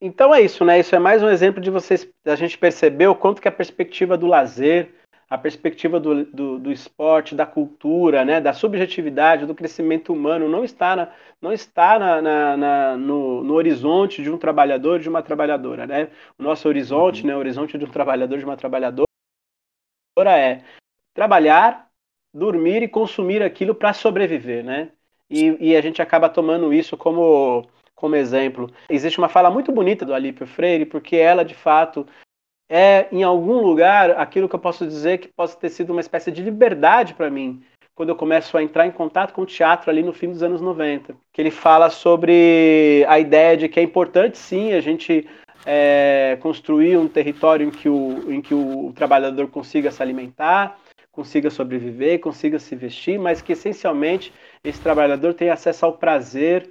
Então 0.00 0.34
é 0.34 0.42
isso, 0.42 0.64
né? 0.64 0.78
Isso 0.78 0.94
é 0.94 0.98
mais 0.98 1.22
um 1.22 1.28
exemplo 1.28 1.60
de 1.60 1.70
vocês, 1.70 2.06
da 2.22 2.36
gente 2.36 2.58
perceber 2.58 3.06
o 3.06 3.14
quanto 3.14 3.40
que 3.40 3.48
a 3.48 3.52
perspectiva 3.52 4.16
do 4.16 4.26
lazer, 4.26 4.90
a 5.28 5.36
perspectiva 5.36 5.98
do, 5.98 6.24
do, 6.26 6.58
do, 6.58 6.72
esporte, 6.72 7.34
da 7.34 7.44
cultura, 7.44 8.24
né, 8.24 8.40
da 8.40 8.52
subjetividade, 8.52 9.46
do 9.46 9.54
crescimento 9.54 10.12
humano 10.12 10.48
não 10.48 10.64
está, 10.64 10.94
na, 10.94 11.12
não 11.42 11.52
está 11.52 11.98
na, 11.98 12.22
na, 12.22 12.56
na 12.56 12.96
no, 12.96 13.42
no, 13.42 13.54
horizonte 13.54 14.22
de 14.22 14.30
um 14.30 14.38
trabalhador, 14.38 15.00
de 15.00 15.08
uma 15.08 15.22
trabalhadora. 15.22 15.86
Né? 15.86 16.08
O 16.38 16.42
nosso 16.42 16.68
horizonte, 16.68 17.22
uhum. 17.22 17.28
né, 17.28 17.34
o 17.34 17.38
horizonte 17.38 17.76
de 17.76 17.84
um 17.84 17.90
trabalhador, 17.90 18.38
de 18.38 18.44
uma 18.44 18.56
trabalhadora 18.56 19.06
é 20.28 20.62
trabalhar, 21.12 21.90
dormir 22.32 22.82
e 22.82 22.88
consumir 22.88 23.42
aquilo 23.42 23.74
para 23.74 23.92
sobreviver. 23.92 24.64
Né? 24.64 24.92
E, 25.28 25.70
e 25.70 25.76
a 25.76 25.80
gente 25.80 26.00
acaba 26.00 26.28
tomando 26.28 26.72
isso 26.72 26.96
como 26.96 27.68
como 27.96 28.14
exemplo. 28.14 28.70
Existe 28.90 29.18
uma 29.18 29.28
fala 29.28 29.50
muito 29.50 29.72
bonita 29.72 30.04
do 30.04 30.12
Alípio 30.12 30.46
Freire, 30.46 30.84
porque 30.84 31.16
ela, 31.16 31.42
de 31.42 31.54
fato, 31.54 32.06
é, 32.68 33.06
em 33.12 33.22
algum 33.22 33.60
lugar, 33.60 34.10
aquilo 34.12 34.48
que 34.48 34.54
eu 34.54 34.60
posso 34.60 34.86
dizer 34.86 35.18
que 35.18 35.28
possa 35.28 35.56
ter 35.56 35.68
sido 35.68 35.90
uma 35.90 36.00
espécie 36.00 36.30
de 36.32 36.42
liberdade 36.42 37.14
para 37.14 37.30
mim, 37.30 37.62
quando 37.94 38.10
eu 38.10 38.16
começo 38.16 38.56
a 38.56 38.62
entrar 38.62 38.86
em 38.86 38.90
contato 38.90 39.32
com 39.32 39.42
o 39.42 39.46
teatro 39.46 39.90
ali 39.90 40.02
no 40.02 40.12
fim 40.12 40.28
dos 40.28 40.42
anos 40.42 40.60
90. 40.60 41.16
Que 41.32 41.40
ele 41.40 41.50
fala 41.50 41.88
sobre 41.90 43.04
a 43.08 43.18
ideia 43.18 43.56
de 43.56 43.68
que 43.68 43.80
é 43.80 43.82
importante, 43.82 44.36
sim, 44.36 44.72
a 44.72 44.80
gente 44.80 45.26
é, 45.64 46.36
construir 46.40 46.96
um 46.98 47.08
território 47.08 47.66
em 47.66 47.70
que, 47.70 47.88
o, 47.88 48.32
em 48.32 48.42
que 48.42 48.52
o 48.52 48.92
trabalhador 48.94 49.48
consiga 49.48 49.90
se 49.90 50.02
alimentar, 50.02 50.78
consiga 51.10 51.48
sobreviver, 51.48 52.20
consiga 52.20 52.58
se 52.58 52.76
vestir, 52.76 53.18
mas 53.18 53.40
que 53.40 53.52
essencialmente 53.52 54.32
esse 54.62 54.80
trabalhador 54.80 55.32
tenha 55.32 55.54
acesso 55.54 55.86
ao 55.86 55.96
prazer 55.96 56.70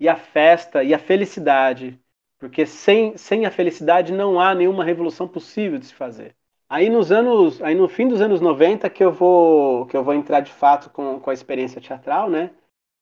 e 0.00 0.08
à 0.08 0.16
festa 0.16 0.82
e 0.82 0.92
à 0.92 0.98
felicidade 0.98 1.98
porque 2.38 2.66
sem, 2.66 3.16
sem 3.16 3.46
a 3.46 3.50
felicidade 3.50 4.12
não 4.12 4.40
há 4.40 4.54
nenhuma 4.54 4.84
revolução 4.84 5.26
possível 5.26 5.78
de 5.78 5.86
se 5.86 5.94
fazer. 5.94 6.34
Aí 6.68 6.90
nos 6.90 7.12
anos, 7.12 7.62
aí 7.62 7.74
no 7.74 7.88
fim 7.88 8.08
dos 8.08 8.20
anos 8.20 8.40
90 8.40 8.90
que 8.90 9.04
eu 9.04 9.12
vou 9.12 9.86
que 9.86 9.96
eu 9.96 10.02
vou 10.02 10.14
entrar 10.14 10.40
de 10.40 10.52
fato 10.52 10.90
com, 10.90 11.20
com 11.20 11.30
a 11.30 11.34
experiência 11.34 11.80
teatral, 11.80 12.28
né? 12.28 12.50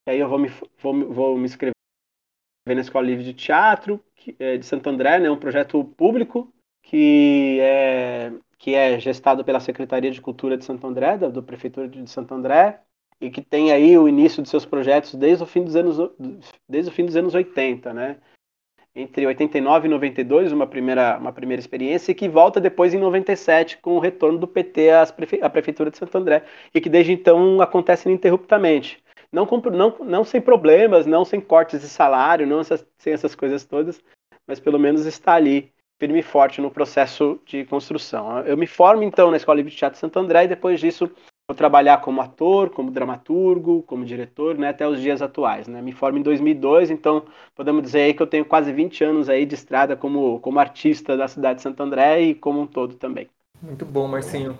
E 0.07 0.11
aí 0.11 0.19
eu 0.19 0.29
vou 0.29 0.37
me, 0.37 0.49
vou, 0.77 1.11
vou 1.11 1.37
me 1.37 1.45
inscrever 1.45 1.73
na 2.67 2.81
Escola 2.81 3.07
Livre 3.07 3.23
de 3.23 3.33
Teatro 3.33 3.99
que, 4.15 4.35
é, 4.39 4.57
de 4.57 4.65
Santo 4.65 4.87
André, 4.87 5.19
né? 5.19 5.31
Um 5.31 5.39
projeto 5.39 5.83
público 5.83 6.53
que 6.83 7.59
é 7.59 8.31
que 8.57 8.73
é 8.73 8.99
gestado 8.99 9.43
pela 9.43 9.59
Secretaria 9.59 10.11
de 10.11 10.21
Cultura 10.21 10.57
de 10.57 10.65
Santo 10.65 10.87
André, 10.87 11.17
da 11.17 11.27
do 11.27 11.43
Prefeitura 11.43 11.87
de 11.87 12.09
Santo 12.09 12.33
André, 12.33 12.81
e 13.19 13.29
que 13.29 13.41
tem 13.41 13.71
aí 13.71 13.97
o 13.97 14.07
início 14.07 14.41
de 14.41 14.49
seus 14.49 14.65
projetos 14.65 15.15
desde 15.15 15.43
o 15.43 15.47
fim 15.47 15.63
dos 15.63 15.75
anos 15.75 15.97
desde 16.67 16.91
o 16.91 16.93
fim 16.93 17.05
dos 17.05 17.15
anos 17.15 17.33
80, 17.33 17.93
né? 17.93 18.17
Entre 18.95 19.27
89 19.27 19.87
e 19.87 19.91
92, 19.91 20.51
uma 20.53 20.65
primeira, 20.65 21.17
uma 21.17 21.33
primeira 21.33 21.59
experiência, 21.59 22.11
e 22.11 22.15
que 22.15 22.29
volta 22.29 22.61
depois 22.61 22.93
em 22.93 22.99
97 22.99 23.77
com 23.79 23.95
o 23.95 23.99
retorno 23.99 24.39
do 24.39 24.47
PT 24.47 24.89
prefe 25.15 25.39
à 25.41 25.49
Prefeitura 25.49 25.91
de 25.91 25.97
Santo 25.97 26.17
André, 26.17 26.43
e 26.73 26.79
que 26.79 26.89
desde 26.89 27.11
então 27.11 27.61
acontece 27.61 28.07
ininterruptamente. 28.07 29.03
Não, 29.31 29.45
com, 29.45 29.57
não, 29.69 29.97
não 29.99 30.23
sem 30.23 30.39
problemas, 30.39 31.05
não 31.05 31.25
sem 31.25 31.41
cortes 31.41 31.81
de 31.81 31.89
salário, 31.89 32.47
não 32.47 32.61
essas, 32.61 32.87
sem 32.97 33.11
essas 33.11 33.35
coisas 33.35 33.65
todas, 33.65 34.01
mas 34.47 34.61
pelo 34.61 34.79
menos 34.79 35.05
está 35.05 35.33
ali, 35.33 35.73
firme 35.99 36.19
e 36.19 36.23
forte 36.23 36.61
no 36.61 36.71
processo 36.71 37.39
de 37.45 37.65
construção. 37.65 38.39
Eu 38.41 38.55
me 38.55 38.67
formo 38.67 39.03
então 39.03 39.29
na 39.29 39.37
Escola 39.37 39.61
de 39.61 39.71
Teatro 39.71 39.95
de 39.95 39.99
Santo 39.99 40.17
André 40.19 40.45
e 40.45 40.47
depois 40.47 40.79
disso 40.79 41.11
vou 41.47 41.55
trabalhar 41.55 42.01
como 42.01 42.21
ator, 42.21 42.69
como 42.71 42.89
dramaturgo, 42.89 43.83
como 43.83 44.03
diretor, 44.03 44.57
né, 44.57 44.69
até 44.69 44.87
os 44.87 44.99
dias 44.99 45.21
atuais, 45.21 45.67
né? 45.67 45.81
Me 45.81 45.91
formo 45.91 46.17
em 46.17 46.23
2002, 46.23 46.89
então 46.89 47.25
podemos 47.53 47.83
dizer 47.83 48.01
aí 48.01 48.13
que 48.13 48.21
eu 48.21 48.27
tenho 48.27 48.45
quase 48.45 48.73
20 48.73 49.03
anos 49.03 49.29
aí 49.29 49.45
de 49.45 49.53
estrada 49.53 49.95
como, 49.95 50.39
como 50.39 50.59
artista 50.59 51.15
da 51.15 51.27
cidade 51.27 51.57
de 51.57 51.61
Santo 51.61 51.81
André 51.83 52.21
e 52.21 52.35
como 52.35 52.61
um 52.61 52.67
todo 52.67 52.95
também. 52.95 53.29
Muito 53.61 53.85
bom, 53.85 54.07
Marcinho. 54.07 54.57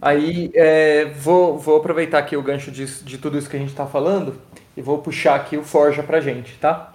Aí 0.00 0.50
é, 0.54 1.06
vou, 1.06 1.58
vou 1.58 1.78
aproveitar 1.78 2.18
aqui 2.18 2.36
o 2.36 2.42
gancho 2.42 2.70
de, 2.70 2.86
de 3.02 3.18
tudo 3.18 3.36
isso 3.36 3.50
que 3.50 3.56
a 3.56 3.58
gente 3.58 3.70
está 3.70 3.86
falando 3.86 4.40
e 4.76 4.80
vou 4.80 4.98
puxar 4.98 5.34
aqui 5.34 5.56
o 5.56 5.64
Forja 5.64 6.02
pra 6.02 6.20
gente, 6.20 6.56
tá? 6.58 6.94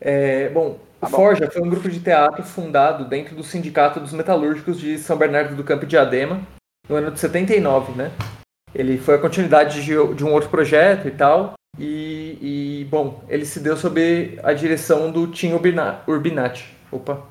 É, 0.00 0.48
bom, 0.48 0.78
o 0.96 1.00
tá 1.00 1.08
Forja 1.08 1.50
foi 1.50 1.62
um 1.62 1.68
grupo 1.68 1.88
de 1.88 2.00
teatro 2.00 2.42
fundado 2.42 3.04
dentro 3.04 3.36
do 3.36 3.44
Sindicato 3.44 4.00
dos 4.00 4.12
Metalúrgicos 4.12 4.80
de 4.80 4.98
São 4.98 5.18
Bernardo 5.18 5.54
do 5.54 5.62
Campo 5.62 5.86
de 5.86 5.98
Adema, 5.98 6.40
no 6.88 6.96
ano 6.96 7.10
de 7.10 7.20
79, 7.20 7.92
né? 7.92 8.10
Ele 8.74 8.98
foi 8.98 9.14
a 9.14 9.20
continuidade 9.20 9.84
de, 9.84 10.14
de 10.14 10.24
um 10.24 10.32
outro 10.32 10.50
projeto 10.50 11.06
e 11.06 11.10
tal. 11.10 11.54
E, 11.78 12.38
e, 12.40 12.84
bom, 12.84 13.24
ele 13.28 13.44
se 13.44 13.60
deu 13.60 13.76
sob 13.76 14.38
a 14.42 14.52
direção 14.52 15.10
do 15.10 15.26
Tim 15.28 15.52
Urbinati. 15.52 16.76
Opa! 16.90 17.22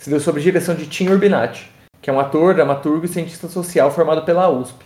Se 0.00 0.08
deu 0.08 0.20
sob 0.20 0.38
a 0.38 0.42
direção 0.42 0.74
de 0.74 0.86
Tim 0.86 1.08
Urbinati, 1.08 1.70
que 2.00 2.08
é 2.08 2.12
um 2.12 2.20
ator, 2.20 2.54
dramaturgo 2.54 3.04
e 3.04 3.08
cientista 3.08 3.48
social 3.48 3.90
formado 3.90 4.24
pela 4.24 4.48
USP. 4.48 4.84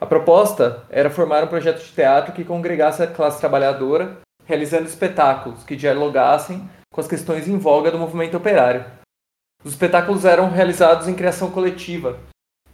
A 0.00 0.04
proposta 0.04 0.84
era 0.90 1.08
formar 1.08 1.44
um 1.44 1.48
projeto 1.48 1.82
de 1.82 1.92
teatro 1.92 2.34
que 2.34 2.44
congregasse 2.44 3.02
a 3.02 3.06
classe 3.06 3.40
trabalhadora, 3.40 4.18
realizando 4.44 4.86
espetáculos 4.86 5.64
que 5.64 5.76
dialogassem 5.76 6.68
com 6.92 7.00
as 7.00 7.08
questões 7.08 7.48
em 7.48 7.58
voga 7.58 7.90
do 7.90 7.98
movimento 7.98 8.36
operário. 8.36 8.84
Os 9.64 9.72
espetáculos 9.72 10.24
eram 10.24 10.50
realizados 10.50 11.08
em 11.08 11.14
criação 11.14 11.50
coletiva, 11.50 12.18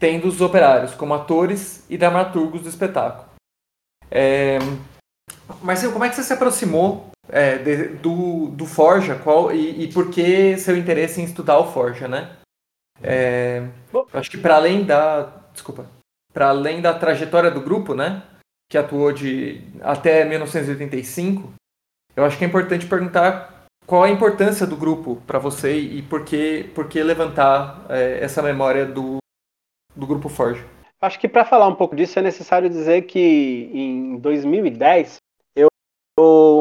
tendo 0.02 0.26
os 0.26 0.40
operários 0.40 0.94
como 0.94 1.14
atores 1.14 1.86
e 1.88 1.96
dramaturgos 1.96 2.62
do 2.62 2.68
espetáculo. 2.68 3.24
É... 4.10 4.58
Marcelo, 5.62 5.92
como 5.92 6.04
é 6.04 6.08
que 6.08 6.16
você 6.16 6.24
se 6.24 6.32
aproximou 6.32 7.12
é, 7.28 7.56
de, 7.58 7.88
do, 7.98 8.48
do 8.48 8.66
Forja 8.66 9.14
qual, 9.14 9.52
e, 9.52 9.84
e 9.84 9.92
por 9.92 10.10
que 10.10 10.58
seu 10.58 10.76
interesse 10.76 11.20
em 11.20 11.24
estudar 11.24 11.56
o 11.58 11.70
Forja, 11.70 12.08
né? 12.08 12.36
É, 13.00 13.64
acho 14.12 14.28
que 14.28 14.38
para 14.38 14.56
além 14.56 14.84
da 14.84 15.32
desculpa 15.52 15.86
para 16.32 16.48
além 16.48 16.80
da 16.80 16.94
trajetória 16.94 17.50
do 17.50 17.60
grupo 17.60 17.94
né 17.94 18.22
que 18.70 18.78
atuou 18.78 19.12
de 19.12 19.60
até 19.80 20.24
1985 20.24 21.52
eu 22.14 22.24
acho 22.24 22.38
que 22.38 22.44
é 22.44 22.46
importante 22.46 22.86
perguntar 22.86 23.66
qual 23.86 24.04
a 24.04 24.10
importância 24.10 24.66
do 24.66 24.76
grupo 24.76 25.20
para 25.26 25.40
você 25.40 25.76
e 25.76 26.00
por 26.02 26.24
que, 26.24 26.70
por 26.74 26.88
que 26.88 27.02
levantar 27.02 27.84
é, 27.88 28.20
essa 28.22 28.40
memória 28.40 28.86
do, 28.86 29.18
do 29.94 30.06
Grupo 30.06 30.28
Forge? 30.28 30.64
Acho 31.00 31.18
que 31.18 31.28
para 31.28 31.44
falar 31.44 31.66
um 31.66 31.74
pouco 31.74 31.96
disso 31.96 32.18
é 32.18 32.22
necessário 32.22 32.68
dizer 32.68 33.02
que 33.02 33.70
em 33.72 34.18
2010 34.18 35.16
eu 35.56 35.68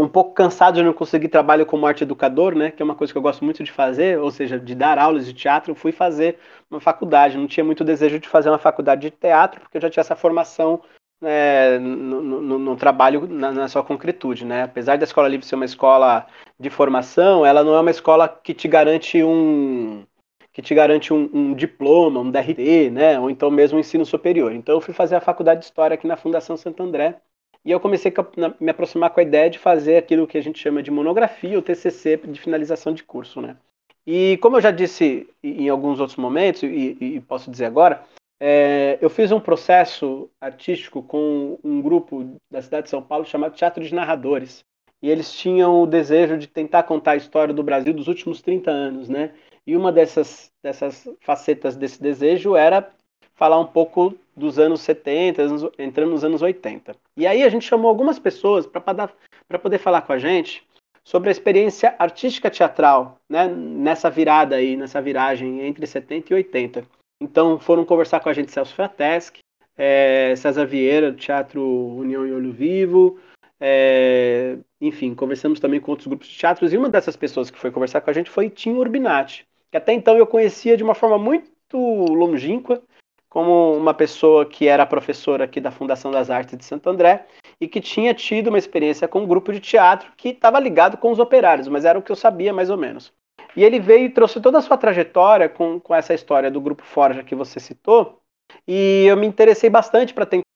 um 0.01 0.07
pouco 0.07 0.33
cansado 0.33 0.75
de 0.75 0.83
não 0.83 0.93
conseguir 0.93 1.27
trabalho 1.27 1.65
como 1.65 1.85
arte 1.85 2.03
educador, 2.03 2.55
né, 2.55 2.71
que 2.71 2.81
é 2.81 2.85
uma 2.85 2.95
coisa 2.95 3.13
que 3.13 3.17
eu 3.17 3.21
gosto 3.21 3.45
muito 3.45 3.63
de 3.63 3.71
fazer, 3.71 4.17
ou 4.17 4.31
seja, 4.31 4.59
de 4.59 4.73
dar 4.73 4.97
aulas 4.97 5.25
de 5.25 5.33
teatro, 5.33 5.75
fui 5.75 5.91
fazer 5.91 6.39
uma 6.69 6.79
faculdade. 6.79 7.37
Não 7.37 7.47
tinha 7.47 7.63
muito 7.63 7.83
desejo 7.83 8.19
de 8.19 8.27
fazer 8.27 8.49
uma 8.49 8.57
faculdade 8.57 9.01
de 9.01 9.11
teatro, 9.11 9.61
porque 9.61 9.77
eu 9.77 9.81
já 9.81 9.89
tinha 9.89 10.01
essa 10.01 10.15
formação 10.15 10.81
é, 11.23 11.77
no, 11.77 12.21
no, 12.21 12.59
no, 12.59 12.75
trabalho 12.75 13.27
na, 13.27 13.51
na, 13.51 13.67
sua 13.67 13.83
concretude, 13.83 14.43
né? 14.43 14.63
Apesar 14.63 14.97
da 14.97 15.03
escola 15.03 15.27
livre 15.27 15.45
ser 15.45 15.55
uma 15.55 15.65
escola 15.65 16.25
de 16.59 16.69
formação, 16.69 17.45
ela 17.45 17.63
não 17.63 17.75
é 17.75 17.79
uma 17.79 17.91
escola 17.91 18.27
que 18.27 18.53
te 18.53 18.67
garante 18.67 19.23
um 19.23 20.03
que 20.53 20.61
te 20.61 20.75
garante 20.75 21.13
um, 21.13 21.29
um, 21.33 21.53
diploma, 21.53 22.19
um 22.19 22.31
DRT, 22.31 22.89
né? 22.91 23.19
Ou 23.19 23.29
então 23.29 23.49
mesmo 23.49 23.77
um 23.77 23.81
ensino 23.81 24.05
superior. 24.05 24.51
Então 24.53 24.75
eu 24.75 24.81
fui 24.81 24.93
fazer 24.93 25.15
a 25.15 25.21
faculdade 25.21 25.61
de 25.61 25.65
história 25.65 25.95
aqui 25.95 26.07
na 26.07 26.17
Fundação 26.17 26.57
Santo 26.57 26.83
André 26.83 27.19
e 27.63 27.71
eu 27.71 27.79
comecei 27.79 28.11
a 28.11 28.53
me 28.59 28.71
aproximar 28.71 29.11
com 29.11 29.19
a 29.19 29.23
ideia 29.23 29.49
de 29.49 29.59
fazer 29.59 29.97
aquilo 29.97 30.27
que 30.27 30.37
a 30.37 30.41
gente 30.41 30.59
chama 30.59 30.81
de 30.81 30.89
monografia 30.89 31.55
ou 31.55 31.61
TCC 31.61 32.17
de 32.17 32.39
finalização 32.39 32.93
de 32.93 33.03
curso, 33.03 33.39
né? 33.39 33.55
E 34.05 34.37
como 34.41 34.57
eu 34.57 34.61
já 34.61 34.71
disse 34.71 35.29
em 35.43 35.69
alguns 35.69 35.99
outros 35.99 36.17
momentos 36.17 36.63
e, 36.63 36.97
e 36.99 37.21
posso 37.21 37.51
dizer 37.51 37.65
agora, 37.65 38.03
é, 38.39 38.97
eu 38.99 39.11
fiz 39.11 39.31
um 39.31 39.39
processo 39.39 40.27
artístico 40.41 41.03
com 41.03 41.59
um 41.63 41.79
grupo 41.79 42.35
da 42.49 42.61
cidade 42.61 42.85
de 42.85 42.89
São 42.89 43.03
Paulo 43.03 43.25
chamado 43.25 43.53
Teatro 43.53 43.83
de 43.83 43.93
Narradores. 43.93 44.65
E 44.99 45.09
eles 45.09 45.31
tinham 45.31 45.81
o 45.81 45.87
desejo 45.87 46.37
de 46.37 46.47
tentar 46.47 46.83
contar 46.83 47.11
a 47.11 47.15
história 47.15 47.53
do 47.53 47.63
Brasil 47.63 47.93
dos 47.93 48.07
últimos 48.07 48.41
30 48.41 48.71
anos, 48.71 49.07
né? 49.09 49.31
E 49.65 49.75
uma 49.75 49.91
dessas, 49.91 50.51
dessas 50.63 51.07
facetas 51.21 51.75
desse 51.75 52.01
desejo 52.01 52.55
era 52.55 52.91
falar 53.35 53.59
um 53.59 53.65
pouco 53.65 54.15
dos 54.35 54.59
anos 54.59 54.81
70, 54.81 55.41
entrando 55.77 56.11
nos 56.11 56.23
anos 56.23 56.41
80. 56.41 56.95
E 57.17 57.27
aí 57.27 57.43
a 57.43 57.49
gente 57.49 57.65
chamou 57.65 57.89
algumas 57.89 58.19
pessoas 58.19 58.65
para 58.65 59.59
poder 59.59 59.77
falar 59.77 60.01
com 60.03 60.13
a 60.13 60.19
gente 60.19 60.63
sobre 61.03 61.29
a 61.29 61.31
experiência 61.31 61.95
artística 61.97 62.49
teatral, 62.49 63.19
né? 63.29 63.47
Nessa 63.47 64.09
virada 64.09 64.55
aí, 64.55 64.75
nessa 64.75 65.01
viragem 65.01 65.61
entre 65.61 65.85
70 65.87 66.31
e 66.31 66.35
80. 66.35 66.85
Então 67.21 67.59
foram 67.59 67.85
conversar 67.85 68.19
com 68.19 68.29
a 68.29 68.33
gente 68.33 68.51
Celso 68.51 68.75
Fratesc, 68.75 69.39
é, 69.77 70.35
César 70.35 70.65
Vieira, 70.65 71.11
do 71.11 71.17
Teatro 71.17 71.63
União 71.63 72.25
e 72.25 72.31
Olho 72.31 72.51
Vivo, 72.51 73.19
é, 73.59 74.57
enfim, 74.79 75.13
conversamos 75.13 75.59
também 75.59 75.79
com 75.79 75.91
outros 75.91 76.07
grupos 76.07 76.27
de 76.27 76.37
teatros, 76.37 76.73
e 76.73 76.77
uma 76.77 76.89
dessas 76.89 77.15
pessoas 77.15 77.51
que 77.51 77.59
foi 77.59 77.69
conversar 77.69 78.01
com 78.01 78.09
a 78.09 78.13
gente 78.13 78.29
foi 78.29 78.49
Tim 78.49 78.73
Urbinati, 78.73 79.47
que 79.71 79.77
até 79.77 79.93
então 79.93 80.17
eu 80.17 80.27
conhecia 80.27 80.75
de 80.75 80.83
uma 80.83 80.93
forma 80.93 81.17
muito 81.17 81.77
longínqua, 81.77 82.83
como 83.29 83.73
uma 83.77 83.93
pessoa 83.93 84.45
que 84.45 84.67
era 84.67 84.85
professora 84.85 85.45
aqui 85.45 85.61
da 85.61 85.71
Fundação 85.71 86.11
das 86.11 86.29
Artes 86.29 86.57
de 86.57 86.65
Santo 86.65 86.89
André 86.89 87.25
e 87.61 87.67
que 87.67 87.79
tinha 87.79 88.13
tido 88.13 88.49
uma 88.49 88.57
experiência 88.57 89.07
com 89.07 89.21
um 89.21 89.27
grupo 89.27 89.53
de 89.53 89.61
teatro 89.61 90.11
que 90.17 90.29
estava 90.29 90.59
ligado 90.59 90.97
com 90.97 91.09
os 91.09 91.19
operários, 91.19 91.69
mas 91.69 91.85
era 91.85 91.97
o 91.97 92.01
que 92.01 92.11
eu 92.11 92.15
sabia 92.15 92.51
mais 92.51 92.69
ou 92.69 92.77
menos. 92.77 93.13
E 93.55 93.63
ele 93.63 93.79
veio 93.79 94.05
e 94.05 94.09
trouxe 94.09 94.41
toda 94.41 94.57
a 94.57 94.61
sua 94.61 94.77
trajetória 94.77 95.47
com, 95.47 95.79
com 95.79 95.95
essa 95.95 96.13
história 96.13 96.51
do 96.51 96.59
Grupo 96.59 96.83
Forja 96.83 97.23
que 97.23 97.35
você 97.35 97.59
citou. 97.59 98.21
E 98.67 99.05
eu 99.07 99.15
me 99.15 99.25
interessei 99.25 99.69
bastante 99.69 100.13
para 100.13 100.25
tentar 100.25 100.50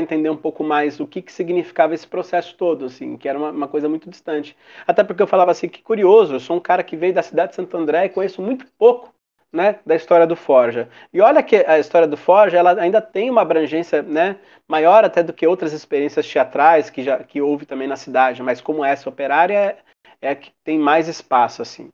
entender 0.00 0.30
um 0.30 0.36
pouco 0.36 0.62
mais 0.64 1.00
o 1.00 1.06
que, 1.06 1.22
que 1.22 1.32
significava 1.32 1.94
esse 1.94 2.06
processo 2.06 2.56
todo, 2.56 2.86
assim, 2.86 3.16
que 3.16 3.28
era 3.28 3.38
uma, 3.38 3.50
uma, 3.50 3.68
coisa 3.68 3.88
muito 3.88 4.08
distante. 4.08 4.56
Até 4.86 5.02
porque 5.04 5.22
eu 5.22 5.26
falava 5.26 5.50
assim, 5.50 5.68
que 5.68 5.82
curioso, 5.82 6.34
eu 6.34 6.40
sou 6.40 6.56
um 6.56 6.60
cara 6.60 6.82
que 6.82 6.96
veio 6.96 7.14
da 7.14 7.22
cidade 7.22 7.50
de 7.50 7.56
Santo 7.56 7.76
André 7.76 8.06
e 8.06 8.10
conheço 8.10 8.40
muito 8.42 8.66
pouco 8.78 9.12
né, 9.52 9.78
da 9.84 9.94
história 9.94 10.26
do 10.26 10.34
Forja. 10.34 10.88
E 11.12 11.20
olha 11.20 11.42
que 11.42 11.56
a 11.56 11.78
história 11.78 12.08
do 12.08 12.16
Forja 12.16 12.56
ela 12.56 12.80
ainda 12.80 13.02
tem 13.02 13.28
uma 13.28 13.42
abrangência 13.42 14.02
né, 14.02 14.38
maior 14.66 15.04
até 15.04 15.22
do 15.22 15.32
que 15.32 15.46
outras 15.46 15.72
experiências 15.72 16.26
teatrais 16.26 16.88
que, 16.88 17.02
já, 17.02 17.22
que 17.22 17.42
houve 17.42 17.66
também 17.66 17.86
na 17.86 17.96
cidade, 17.96 18.42
mas 18.42 18.60
como 18.60 18.84
essa 18.84 19.08
operária 19.08 19.76
é 20.20 20.30
a 20.30 20.36
que 20.36 20.52
tem 20.64 20.78
mais 20.78 21.08
espaço, 21.08 21.60
assim. 21.60 21.92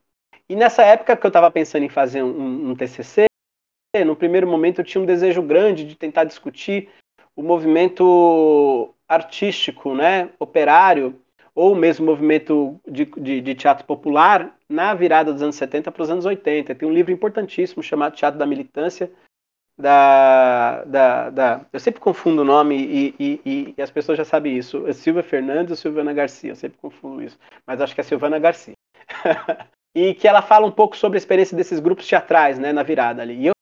E 0.49 0.55
nessa 0.55 0.83
época 0.83 1.17
que 1.17 1.27
eu 1.27 1.29
estava 1.29 1.51
pensando 1.51 1.83
em 1.83 1.89
fazer 1.89 2.23
um, 2.23 2.71
um, 2.71 2.77
TCC, 2.77 3.27
no 4.07 4.15
primeiro 4.15 4.47
momento 4.47 4.81
eu 4.81 4.85
tinha 4.85 5.03
um 5.03 5.07
desejo 5.07 5.43
grande 5.43 5.85
de 5.85 5.97
tentar 5.97 6.25
discutir 6.25 6.89
o 7.39 7.43
movimento 7.43 8.93
artístico, 9.09 9.95
né, 9.95 10.29
operário, 10.41 11.15
ou 11.55 11.73
mesmo 11.73 12.05
movimento 12.05 12.81
de, 12.85 13.05
de, 13.05 13.41
de, 13.41 13.55
teatro 13.55 13.85
popular 13.85 14.57
na 14.69 14.93
virada 14.93 15.33
dos 15.33 15.41
anos 15.41 15.55
70 15.55 15.93
para 15.93 16.03
os 16.03 16.11
anos 16.11 16.25
80. 16.25 16.75
Tem 16.75 16.89
um 16.89 16.93
livro 16.93 17.13
importantíssimo 17.13 17.81
chamado 17.81 18.17
Teatro 18.17 18.41
da 18.41 18.45
Militância, 18.47 19.09
da, 19.79 20.83
da, 20.83 21.31
da, 21.31 21.61
eu 21.73 21.79
sempre 21.79 22.01
confundo 22.01 22.43
o 22.43 22.45
nome 22.45 22.77
e, 22.77 23.15
e, 23.21 23.75
e, 23.77 23.83
as 23.83 23.91
pessoas 23.93 24.19
já 24.19 24.25
sabem 24.25 24.59
isso. 24.59 24.85
É 24.89 25.23
Fernandes 25.23 25.71
ou 25.71 25.77
Silvana 25.77 26.13
Garcia, 26.13 26.51
eu 26.51 26.57
sempre 26.57 26.79
confundo 26.79 27.23
isso, 27.23 27.39
mas 27.65 27.81
acho 27.81 27.95
que 27.95 28.01
é 28.01 28.05
Silvana 28.05 28.41
Garcia. 28.41 28.75
e 29.95 30.13
que 30.13 30.27
ela 30.27 30.43
fala 30.43 30.67
um 30.67 30.73
pouco 30.73 30.97
sobre 30.97 31.17
a 31.17 31.21
experiência 31.21 31.57
desses 31.57 31.79
grupos 31.79 32.09
teatrais, 32.09 32.59
né, 32.59 32.73
na 32.73 32.83
virada 32.83 33.23
ali. 33.23 33.35
E 33.35 33.47
eu, 33.47 33.53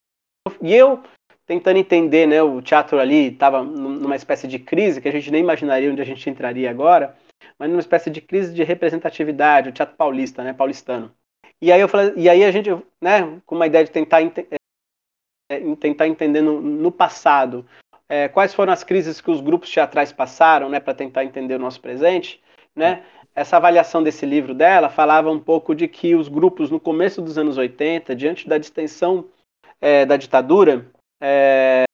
e 0.63 0.75
eu 0.75 1.03
tentando 1.47 1.79
entender, 1.79 2.27
né, 2.27 2.43
o 2.43 2.61
teatro 2.61 2.99
ali 2.99 3.29
estava 3.29 3.63
numa 3.63 4.17
espécie 4.17 4.49
de 4.49 4.59
crise 4.59 5.01
que 5.01 5.09
a 5.09 5.13
gente 5.13 5.31
nem 5.31 5.43
imaginaria 5.43 5.91
onde 5.91 6.03
a 6.03 6.05
gente 6.05 6.29
entraria 6.29 6.69
agora, 6.69 7.17
mas 7.59 7.71
numa 7.71 7.81
espécie 7.81 8.11
de 8.11 8.21
crise 8.21 8.53
de 8.53 8.65
representatividade, 8.65 9.69
o 9.69 9.73
teatro 9.73 9.97
paulista, 9.97 10.43
né, 10.43 10.53
paulistano. 10.53 11.15
E 11.63 11.71
aí 11.71 11.81
eu 11.81 11.89
falei, 11.89 12.13
e 12.17 12.29
aí 12.29 12.45
a 12.45 12.51
gente, 12.51 12.71
né, 13.01 13.41
com 13.47 13.55
uma 13.55 13.67
ideia 13.67 13.85
de 13.85 13.91
tentar 13.91 14.21
é, 15.49 15.61
tentar 15.79 16.09
entender 16.09 16.43
no, 16.43 16.61
no 16.61 16.91
passado 16.91 17.65
é, 18.09 18.29
quais 18.29 18.53
foram 18.53 18.73
as 18.73 18.85
crises 18.85 19.21
que 19.21 19.31
os 19.31 19.41
grupos 19.41 19.71
teatrais 19.71 20.13
passaram, 20.13 20.69
né, 20.69 20.81
para 20.81 20.95
tentar 20.95 21.25
entender 21.25 21.55
o 21.55 21.61
nosso 21.61 21.81
presente, 21.81 22.43
né? 22.75 23.05
Essa 23.35 23.59
avaliação 23.59 24.03
desse 24.03 24.25
livro 24.25 24.55
dela 24.55 24.89
falava 24.89 25.31
um 25.31 25.39
pouco 25.39 25.75
de 25.75 25.87
que 25.87 26.15
os 26.15 26.27
grupos 26.27 26.71
no 26.71 26.81
começo 26.81 27.21
dos 27.21 27.37
anos 27.37 27.59
80, 27.59 28.15
diante 28.15 28.49
da 28.49 28.57
distensão 28.57 29.29
é, 29.79 30.07
da 30.07 30.17
ditadura, 30.17 30.91
é, 31.21 31.85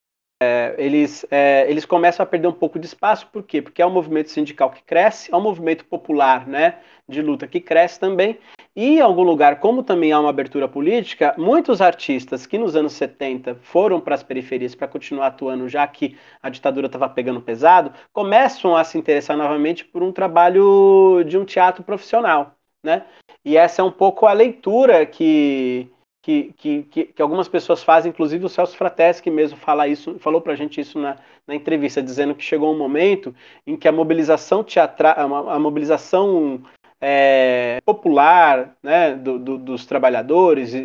é, 0.42 0.74
eles, 0.76 1.24
é, 1.30 1.70
eles 1.70 1.85
começam 1.85 2.24
a 2.24 2.26
perder 2.26 2.48
um 2.48 2.52
pouco 2.52 2.76
de 2.76 2.87
espaço, 2.87 3.28
por 3.28 3.44
quê? 3.44 3.62
Porque 3.62 3.80
é 3.80 3.87
um 3.87 3.90
movimento 3.90 4.28
sindical 4.28 4.70
que 4.70 4.82
cresce, 4.82 5.32
é 5.32 5.37
um 5.37 5.40
movimento 5.40 5.85
popular 5.85 6.48
né, 6.48 6.80
de 7.08 7.22
luta 7.22 7.46
que 7.46 7.61
cresce 7.61 8.00
também, 8.00 8.38
e 8.74 8.96
em 8.96 9.00
algum 9.00 9.22
lugar, 9.22 9.61
como 9.61 9.85
também 9.85 10.11
há 10.11 10.18
uma 10.18 10.30
abertura 10.30 10.66
política, 10.66 11.32
muitos 11.38 11.80
artistas 11.80 12.44
que 12.44 12.58
nos 12.58 12.74
anos 12.74 12.94
70 12.94 13.56
foram 13.62 14.00
para 14.00 14.16
as 14.16 14.22
periferias 14.24 14.74
para 14.74 14.88
continuar 14.88 15.28
atuando, 15.28 15.68
já 15.68 15.87
que 15.87 16.18
a 16.42 16.48
ditadura 16.48 16.87
estava 16.87 17.08
pegando 17.08 17.40
pesado, 17.40 17.92
começam 18.12 18.74
a 18.74 18.82
se 18.82 18.98
interessar 18.98 19.37
novamente 19.37 19.85
por 19.85 20.02
um 20.02 20.11
trabalho 20.11 21.22
de 21.24 21.38
um 21.38 21.44
teatro 21.44 21.85
profissional. 21.85 22.56
Né? 22.82 23.04
E 23.44 23.56
essa 23.56 23.80
é 23.80 23.85
um 23.85 23.92
pouco 23.92 24.26
a 24.26 24.32
leitura 24.32 25.06
que, 25.06 25.88
que, 26.22 26.54
que, 26.56 26.82
que, 26.85 27.20
algumas 27.20 27.48
pessoas 27.48 27.82
fazem, 27.82 28.11
inclusive 28.11 28.46
o 28.46 28.48
Celso 28.48 28.76
Frateschi 28.76 29.28
mesmo 29.28 29.58
fala 29.58 29.88
isso, 29.88 30.18
falou 30.20 30.40
para 30.40 30.52
a 30.52 30.56
gente 30.56 30.80
isso 30.80 30.96
na, 30.98 31.16
na, 31.46 31.54
entrevista, 31.54 32.00
dizendo 32.00 32.35
que 32.35 32.44
chegou 32.44 32.72
um 32.72 32.78
momento 32.78 33.35
em 33.66 33.76
que 33.76 33.88
a 33.88 33.92
mobilização 33.92 34.62
teatral, 34.62 35.50
a 35.50 35.58
mobilização 35.58 36.62
é, 37.00 37.80
popular 37.85 38.76
né, 38.80 39.16
do, 39.16 39.37
do, 39.37 39.58
dos 39.58 39.85
trabalhadores 39.85 40.72
e, 40.72 40.78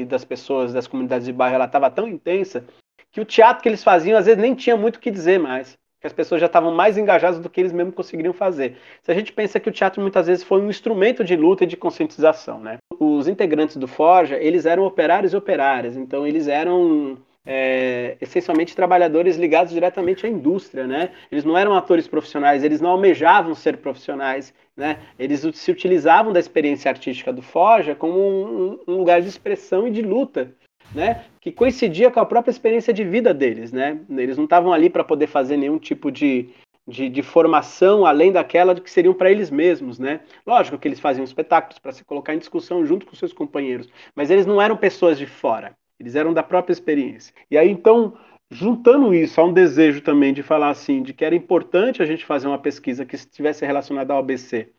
e, 0.00 0.04
das 0.04 0.24
pessoas 0.24 0.72
das 0.72 0.86
comunidades 0.86 1.26
de 1.26 1.32
bairro 1.32 1.56
ela 1.56 1.64
estava 1.64 1.90
tão 1.90 2.06
intensa 2.06 2.64
que 3.10 3.20
o 3.20 3.24
teatro 3.24 3.64
que 3.64 3.68
eles 3.68 3.82
faziam 3.82 4.16
às 4.16 4.26
vezes 4.26 4.40
nem 4.40 4.54
tinha 4.54 4.76
muito 4.76 4.96
o 4.96 5.00
que 5.00 5.10
dizer 5.10 5.40
mais 5.40 5.76
que 6.04 6.06
as 6.06 6.12
pessoas 6.12 6.38
já 6.38 6.46
estavam 6.46 6.70
mais 6.70 6.98
engajadas 6.98 7.40
do 7.40 7.48
que 7.48 7.58
eles 7.58 7.72
mesmos 7.72 7.94
conseguiriam 7.94 8.34
fazer. 8.34 8.76
Se 9.02 9.10
a 9.10 9.14
gente 9.14 9.32
pensa 9.32 9.58
que 9.58 9.70
o 9.70 9.72
teatro 9.72 10.02
muitas 10.02 10.26
vezes 10.26 10.44
foi 10.44 10.60
um 10.60 10.68
instrumento 10.68 11.24
de 11.24 11.34
luta 11.34 11.64
e 11.64 11.66
de 11.66 11.78
conscientização, 11.78 12.60
né? 12.60 12.76
Os 13.00 13.26
integrantes 13.26 13.78
do 13.78 13.88
Forja, 13.88 14.36
eles 14.36 14.66
eram 14.66 14.84
operários 14.84 15.32
e 15.32 15.36
operárias, 15.36 15.96
então 15.96 16.26
eles 16.26 16.46
eram 16.46 17.16
é, 17.46 18.18
essencialmente 18.20 18.76
trabalhadores 18.76 19.38
ligados 19.38 19.72
diretamente 19.72 20.26
à 20.26 20.28
indústria, 20.28 20.86
né? 20.86 21.08
Eles 21.32 21.42
não 21.42 21.56
eram 21.56 21.74
atores 21.74 22.06
profissionais, 22.06 22.62
eles 22.62 22.82
não 22.82 22.90
almejavam 22.90 23.54
ser 23.54 23.78
profissionais, 23.78 24.52
né? 24.76 24.98
Eles 25.18 25.40
se 25.54 25.70
utilizavam 25.70 26.34
da 26.34 26.40
experiência 26.40 26.90
artística 26.90 27.32
do 27.32 27.40
Forja 27.40 27.94
como 27.94 28.20
um, 28.20 28.78
um 28.86 28.96
lugar 28.98 29.22
de 29.22 29.28
expressão 29.28 29.88
e 29.88 29.90
de 29.90 30.02
luta, 30.02 30.52
né? 30.94 31.24
Que 31.40 31.52
coincidia 31.52 32.10
com 32.10 32.20
a 32.20 32.26
própria 32.26 32.50
experiência 32.50 32.92
de 32.92 33.04
vida 33.04 33.32
deles, 33.32 33.72
né? 33.72 34.00
Eles 34.10 34.36
não 34.36 34.44
estavam 34.44 34.72
ali 34.72 34.90
para 34.90 35.04
poder 35.04 35.26
fazer 35.26 35.56
nenhum 35.56 35.78
tipo 35.78 36.10
de, 36.10 36.48
de, 36.86 37.08
de, 37.08 37.22
formação 37.22 38.04
além 38.04 38.32
daquela 38.32 38.74
que 38.74 38.90
seriam 38.90 39.14
para 39.14 39.30
eles 39.30 39.50
mesmos, 39.50 39.98
né? 39.98 40.20
Lógico 40.46 40.78
que 40.78 40.88
eles 40.88 41.00
faziam 41.00 41.24
espetáculos 41.24 41.78
para 41.78 41.92
se 41.92 42.04
colocar 42.04 42.34
em 42.34 42.38
discussão 42.38 42.84
junto 42.84 43.06
com 43.06 43.14
seus 43.14 43.32
companheiros, 43.32 43.88
mas 44.14 44.30
eles 44.30 44.46
não 44.46 44.60
eram 44.60 44.76
pessoas 44.76 45.18
de 45.18 45.26
fora. 45.26 45.76
Eles 45.98 46.16
eram 46.16 46.32
da 46.32 46.42
própria 46.42 46.72
experiência. 46.72 47.32
E 47.50 47.56
aí, 47.56 47.70
então, 47.70 48.14
juntando 48.50 49.14
isso 49.14 49.40
a 49.40 49.44
um 49.44 49.52
desejo 49.52 50.00
também 50.00 50.32
de 50.32 50.42
falar 50.42 50.70
assim, 50.70 51.02
de 51.02 51.12
que 51.12 51.24
era 51.24 51.34
importante 51.34 52.02
a 52.02 52.06
gente 52.06 52.24
fazer 52.24 52.46
uma 52.46 52.58
pesquisa 52.58 53.04
que 53.04 53.14
estivesse 53.14 53.64
relacionada 53.64 54.12
ao 54.12 54.18
ABC, 54.18 54.72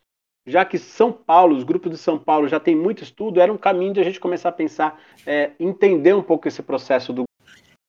já 0.46 0.64
que 0.64 0.78
São 0.78 1.12
Paulo, 1.12 1.56
os 1.56 1.64
grupos 1.64 1.92
de 1.92 1.98
São 1.98 2.18
Paulo 2.18 2.48
já 2.48 2.60
tem 2.60 2.76
muito 2.76 3.04
estudo, 3.04 3.42
era 3.42 3.52
um 3.52 3.58
caminho 3.58 3.94
de 3.94 4.00
a 4.00 4.04
gente 4.04 4.20
começar 4.20 4.50
a 4.50 4.54
pensar, 4.54 5.00
é, 5.26 5.52
entender 5.60 6.14
um 6.14 6.22
pouco 6.22 6.48
esse 6.48 6.62
processo 6.62 7.12
do 7.12 7.24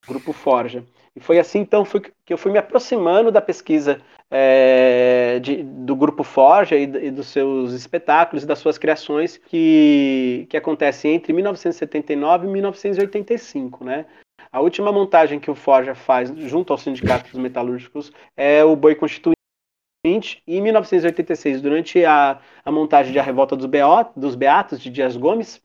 grupo 0.06 0.32
Forja. 0.32 0.84
E 1.14 1.20
foi 1.20 1.38
assim, 1.38 1.60
então, 1.60 1.84
foi 1.84 2.00
que 2.00 2.32
eu 2.32 2.38
fui 2.38 2.52
me 2.52 2.58
aproximando 2.58 3.32
da 3.32 3.40
pesquisa 3.40 4.00
é, 4.30 5.38
de, 5.40 5.62
do 5.62 5.96
Grupo 5.96 6.22
Forja 6.22 6.76
e, 6.76 6.82
e, 6.82 7.10
dos 7.10 7.28
seus 7.28 7.72
espetáculos 7.72 8.44
e 8.44 8.46
das 8.46 8.58
suas 8.58 8.76
criações 8.76 9.38
que, 9.38 10.46
que 10.50 10.56
acontecem 10.56 11.14
entre 11.14 11.32
1979 11.32 12.46
e 12.46 12.50
1985, 12.50 13.84
né? 13.84 14.04
A 14.52 14.60
última 14.60 14.92
montagem 14.92 15.40
que 15.40 15.50
o 15.50 15.54
Forja 15.54 15.94
faz 15.94 16.32
junto 16.36 16.72
ao 16.72 16.78
Sindicato 16.78 17.30
dos 17.30 17.40
Metalúrgicos 17.40 18.12
é 18.36 18.64
o 18.64 18.76
Boi 18.76 18.94
Constituinte, 18.94 19.35
e 20.46 20.56
em 20.56 20.60
1986, 20.60 21.60
durante 21.60 22.04
a, 22.04 22.38
a 22.64 22.70
montagem 22.70 23.12
de 23.12 23.18
A 23.18 23.22
Revolta 23.22 23.56
dos, 23.56 23.66
Beot, 23.66 24.10
dos 24.16 24.34
Beatos, 24.34 24.80
de 24.80 24.90
Dias 24.90 25.16
Gomes, 25.16 25.60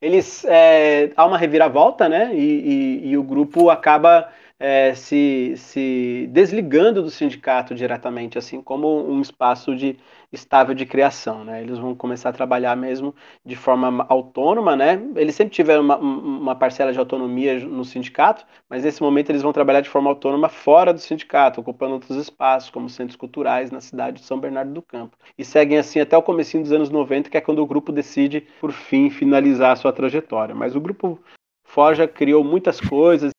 eles 0.00 0.44
é, 0.44 1.12
há 1.16 1.24
uma 1.24 1.38
reviravolta, 1.38 2.08
né? 2.08 2.34
E, 2.34 3.00
e, 3.04 3.08
e 3.10 3.16
o 3.16 3.22
grupo 3.22 3.70
acaba 3.70 4.28
é, 4.58 4.94
se, 4.94 5.54
se 5.56 6.28
desligando 6.30 7.02
do 7.02 7.10
sindicato 7.10 7.74
diretamente, 7.74 8.38
assim 8.38 8.60
como 8.60 9.08
um 9.08 9.20
espaço 9.20 9.74
de 9.74 9.98
estável 10.36 10.74
de 10.74 10.86
criação, 10.86 11.44
né? 11.44 11.62
Eles 11.62 11.78
vão 11.78 11.94
começar 11.94 12.28
a 12.28 12.32
trabalhar 12.32 12.76
mesmo 12.76 13.14
de 13.44 13.56
forma 13.56 14.06
autônoma, 14.08 14.76
né? 14.76 15.02
Eles 15.16 15.34
sempre 15.34 15.54
tiveram 15.54 15.82
uma, 15.82 15.96
uma 15.96 16.54
parcela 16.54 16.92
de 16.92 16.98
autonomia 16.98 17.58
no 17.60 17.84
sindicato, 17.84 18.46
mas 18.68 18.84
nesse 18.84 19.02
momento 19.02 19.30
eles 19.30 19.42
vão 19.42 19.52
trabalhar 19.52 19.80
de 19.80 19.88
forma 19.88 20.08
autônoma 20.08 20.48
fora 20.48 20.92
do 20.92 21.00
sindicato, 21.00 21.60
ocupando 21.60 21.94
outros 21.94 22.16
espaços, 22.16 22.70
como 22.70 22.88
centros 22.88 23.16
culturais 23.16 23.70
na 23.70 23.80
cidade 23.80 24.20
de 24.20 24.26
São 24.26 24.38
Bernardo 24.38 24.72
do 24.72 24.82
Campo. 24.82 25.16
E 25.36 25.44
seguem 25.44 25.78
assim 25.78 26.00
até 26.00 26.16
o 26.16 26.22
comecinho 26.22 26.62
dos 26.62 26.72
anos 26.72 26.90
90, 26.90 27.30
que 27.30 27.36
é 27.36 27.40
quando 27.40 27.60
o 27.60 27.66
grupo 27.66 27.90
decide, 27.90 28.46
por 28.60 28.72
fim, 28.72 29.10
finalizar 29.10 29.72
a 29.72 29.76
sua 29.76 29.92
trajetória. 29.92 30.54
Mas 30.54 30.76
o 30.76 30.80
grupo 30.80 31.18
Forja 31.66 32.06
criou 32.06 32.44
muitas 32.44 32.80
coisas, 32.80 33.32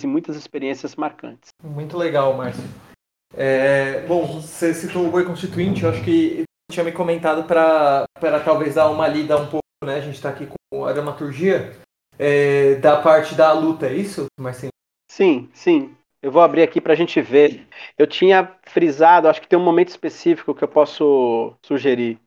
e 0.00 0.06
muitas 0.06 0.36
experiências 0.36 0.96
marcantes. 0.96 1.50
Muito 1.62 1.96
legal, 1.96 2.34
Márcio. 2.34 2.64
É, 3.34 4.00
bom, 4.06 4.40
você 4.40 4.74
citou 4.74 5.06
o 5.06 5.10
Boi 5.10 5.24
Constituinte, 5.24 5.82
eu 5.82 5.90
acho 5.90 6.02
que 6.02 6.44
tinha 6.70 6.84
me 6.84 6.92
comentado 6.92 7.44
para 7.44 8.06
talvez 8.44 8.74
dar 8.74 8.90
uma 8.90 9.08
lida 9.08 9.36
um 9.36 9.46
pouco, 9.46 9.62
né? 9.84 9.96
A 9.96 10.00
gente 10.00 10.14
está 10.14 10.30
aqui 10.30 10.48
com 10.70 10.84
a 10.84 10.92
dramaturgia 10.92 11.72
é, 12.18 12.76
da 12.76 13.00
parte 13.00 13.34
da 13.34 13.52
luta, 13.52 13.86
é 13.86 13.94
isso, 13.94 14.26
Marcinho? 14.38 14.70
Sim, 15.10 15.48
sim. 15.52 15.94
Eu 16.22 16.30
vou 16.30 16.40
abrir 16.40 16.62
aqui 16.62 16.80
para 16.80 16.92
a 16.92 16.96
gente 16.96 17.20
ver. 17.20 17.66
Eu 17.98 18.06
tinha 18.06 18.50
frisado, 18.64 19.28
acho 19.28 19.40
que 19.40 19.48
tem 19.48 19.58
um 19.58 19.64
momento 19.64 19.88
específico 19.88 20.54
que 20.54 20.62
eu 20.62 20.68
posso 20.68 21.52
sugerir. 21.62 22.18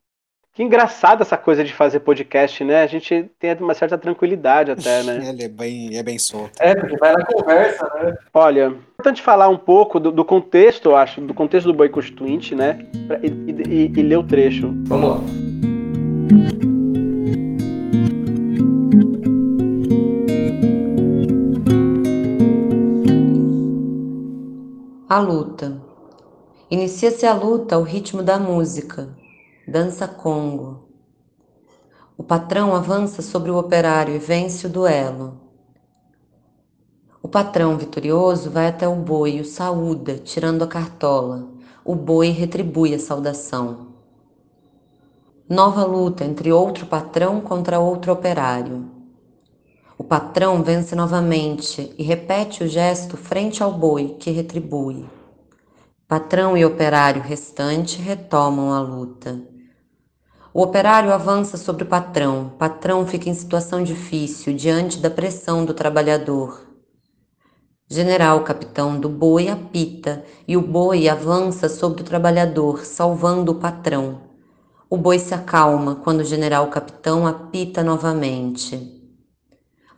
Que 0.53 0.63
engraçado 0.63 1.21
essa 1.21 1.37
coisa 1.37 1.63
de 1.63 1.73
fazer 1.73 1.99
podcast, 2.01 2.63
né? 2.63 2.81
A 2.81 2.87
gente 2.87 3.29
tem 3.39 3.53
uma 3.55 3.73
certa 3.73 3.97
tranquilidade 3.97 4.71
até, 4.71 5.03
né? 5.03 5.29
Ele 5.29 5.43
é 5.43 5.47
bem, 5.49 5.97
é 5.97 6.03
bem 6.03 6.17
solto. 6.17 6.51
É, 6.59 6.73
porque 6.75 6.97
vai 6.97 7.13
na 7.13 7.25
conversa, 7.25 7.89
né? 7.95 8.17
Olha, 8.33 8.73
importante 9.05 9.21
falar 9.21 9.49
um 9.49 9.57
pouco 9.57 9.99
do, 9.99 10.11
do 10.11 10.25
contexto, 10.25 10.89
eu 10.89 10.95
acho, 10.95 11.21
do 11.21 11.33
contexto 11.33 11.67
do 11.67 11.73
Boi 11.75 11.89
Constituinte, 11.89 12.55
né? 12.55 12.87
Pra, 13.05 13.19
e, 13.19 13.27
e, 13.27 13.99
e 13.99 14.01
ler 14.01 14.17
o 14.17 14.23
trecho. 14.23 14.73
Vamos 14.87 15.09
lá. 15.09 15.21
A 25.07 25.19
luta. 25.19 25.79
Inicia-se 26.71 27.27
a 27.27 27.33
luta 27.35 27.75
ao 27.75 27.83
ritmo 27.83 28.23
da 28.23 28.39
música 28.39 29.15
dança 29.67 30.07
Congo. 30.07 30.89
O 32.17 32.23
patrão 32.23 32.73
avança 32.73 33.21
sobre 33.21 33.51
o 33.51 33.57
operário 33.57 34.15
e 34.15 34.19
vence 34.19 34.65
o 34.65 34.69
duelo. 34.69 35.44
Patrão 37.35 37.77
vitorioso 37.77 38.49
vai 38.49 38.67
até 38.67 38.87
o 38.87 38.95
boi 38.95 39.41
o 39.41 39.43
saúda, 39.43 40.17
tirando 40.17 40.63
a 40.63 40.67
cartola. 40.67 41.49
O 41.83 41.93
boi 41.93 42.29
retribui 42.29 42.95
a 42.95 42.97
saudação. 42.97 43.87
Nova 45.49 45.83
luta 45.83 46.23
entre 46.23 46.53
outro 46.53 46.85
patrão 46.85 47.41
contra 47.41 47.77
outro 47.77 48.13
operário. 48.13 48.89
O 49.97 50.03
patrão 50.05 50.63
vence 50.63 50.95
novamente 50.95 51.93
e 51.97 52.03
repete 52.03 52.63
o 52.63 52.69
gesto 52.69 53.17
frente 53.17 53.61
ao 53.61 53.73
boi, 53.73 54.15
que 54.17 54.31
retribui. 54.31 55.05
Patrão 56.07 56.55
e 56.55 56.63
operário 56.63 57.21
restante 57.21 58.01
retomam 58.01 58.71
a 58.71 58.79
luta. 58.79 59.41
O 60.53 60.61
operário 60.61 61.11
avança 61.11 61.57
sobre 61.57 61.83
o 61.83 61.87
patrão. 61.87 62.53
Patrão 62.57 63.05
fica 63.05 63.29
em 63.29 63.33
situação 63.33 63.83
difícil 63.83 64.55
diante 64.55 64.99
da 64.99 65.09
pressão 65.09 65.65
do 65.65 65.73
trabalhador. 65.73 66.64
General 67.87 68.43
capitão 68.43 68.99
do 68.99 69.07
boi 69.07 69.47
apita 69.47 70.23
e 70.47 70.57
o 70.57 70.61
boi 70.61 71.07
avança 71.07 71.69
sobre 71.69 72.01
o 72.01 72.05
trabalhador, 72.05 72.83
salvando 72.85 73.51
o 73.51 73.55
patrão. 73.55 74.21
O 74.89 74.97
boi 74.97 75.19
se 75.19 75.33
acalma 75.33 75.95
quando 75.95 76.21
o 76.21 76.25
general 76.25 76.67
capitão 76.67 77.27
apita 77.27 77.83
novamente. 77.83 79.01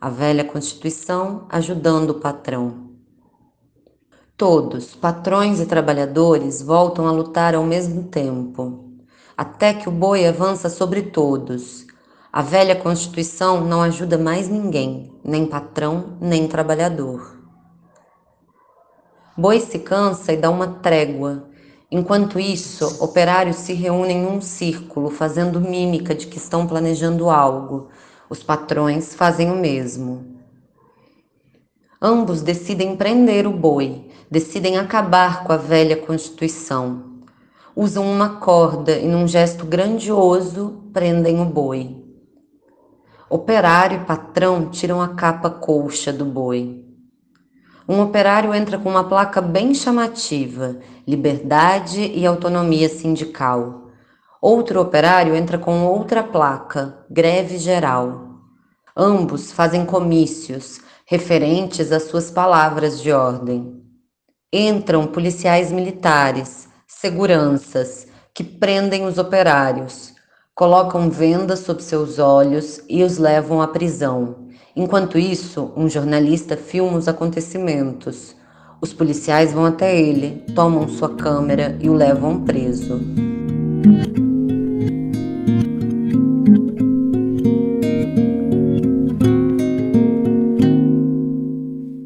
A 0.00 0.10
velha 0.10 0.44
Constituição 0.44 1.46
ajudando 1.48 2.10
o 2.10 2.20
patrão. 2.20 2.90
Todos, 4.36 4.94
patrões 4.94 5.60
e 5.60 5.66
trabalhadores, 5.66 6.60
voltam 6.62 7.06
a 7.06 7.10
lutar 7.10 7.54
ao 7.54 7.64
mesmo 7.64 8.04
tempo 8.04 8.88
até 9.38 9.72
que 9.72 9.88
o 9.88 9.92
boi 9.92 10.26
avança 10.26 10.68
sobre 10.68 11.00
todos. 11.00 11.86
A 12.32 12.42
velha 12.42 12.74
Constituição 12.74 13.64
não 13.64 13.80
ajuda 13.80 14.18
mais 14.18 14.48
ninguém, 14.48 15.12
nem 15.22 15.46
patrão, 15.46 16.16
nem 16.20 16.48
trabalhador. 16.48 17.37
Boi 19.38 19.60
se 19.60 19.78
cansa 19.78 20.32
e 20.32 20.36
dá 20.36 20.50
uma 20.50 20.66
trégua. 20.66 21.48
Enquanto 21.90 22.40
isso, 22.40 23.02
operários 23.02 23.56
se 23.56 23.72
reúnem 23.72 24.24
em 24.24 24.26
um 24.26 24.40
círculo, 24.40 25.08
fazendo 25.08 25.60
mímica 25.60 26.14
de 26.14 26.26
que 26.26 26.36
estão 26.36 26.66
planejando 26.66 27.30
algo. 27.30 27.88
Os 28.28 28.42
patrões 28.42 29.14
fazem 29.14 29.50
o 29.50 29.56
mesmo. 29.56 30.36
Ambos 32.02 32.42
decidem 32.42 32.96
prender 32.96 33.46
o 33.46 33.52
boi, 33.52 34.08
decidem 34.30 34.76
acabar 34.76 35.44
com 35.44 35.52
a 35.52 35.56
velha 35.56 35.96
Constituição 35.96 37.08
usam 37.78 38.04
uma 38.10 38.40
corda 38.40 38.98
e, 38.98 39.06
num 39.06 39.28
gesto 39.28 39.64
grandioso, 39.64 40.82
prendem 40.92 41.40
o 41.40 41.44
boi. 41.44 41.96
Operário 43.30 44.00
e 44.00 44.04
patrão 44.04 44.68
tiram 44.68 45.00
a 45.00 45.10
capa 45.10 45.48
colcha 45.48 46.12
do 46.12 46.24
boi. 46.24 46.87
Um 47.88 48.02
operário 48.02 48.54
entra 48.54 48.76
com 48.78 48.90
uma 48.90 49.08
placa 49.08 49.40
bem 49.40 49.72
chamativa: 49.72 50.76
liberdade 51.06 52.02
e 52.02 52.26
autonomia 52.26 52.86
sindical. 52.86 53.88
Outro 54.42 54.80
operário 54.82 55.34
entra 55.34 55.56
com 55.56 55.86
outra 55.86 56.22
placa: 56.22 56.98
greve 57.10 57.56
geral. 57.56 58.28
Ambos 58.94 59.52
fazem 59.52 59.86
comícios 59.86 60.82
referentes 61.06 61.90
às 61.90 62.02
suas 62.02 62.30
palavras 62.30 63.00
de 63.00 63.10
ordem. 63.10 63.82
Entram 64.52 65.06
policiais 65.06 65.72
militares 65.72 66.68
seguranças 66.86 68.06
que 68.34 68.44
prendem 68.44 69.06
os 69.06 69.16
operários, 69.16 70.12
colocam 70.54 71.08
vendas 71.08 71.60
sob 71.60 71.82
seus 71.82 72.18
olhos 72.18 72.82
e 72.88 73.02
os 73.02 73.16
levam 73.16 73.62
à 73.62 73.68
prisão. 73.68 74.47
Enquanto 74.80 75.18
isso, 75.18 75.72
um 75.76 75.88
jornalista 75.88 76.56
filma 76.56 76.98
os 76.98 77.08
acontecimentos. 77.08 78.36
Os 78.80 78.92
policiais 78.92 79.52
vão 79.52 79.64
até 79.64 80.00
ele, 80.00 80.44
tomam 80.54 80.86
sua 80.86 81.16
câmera 81.16 81.76
e 81.80 81.90
o 81.90 81.94
levam 81.94 82.44
preso. 82.44 83.00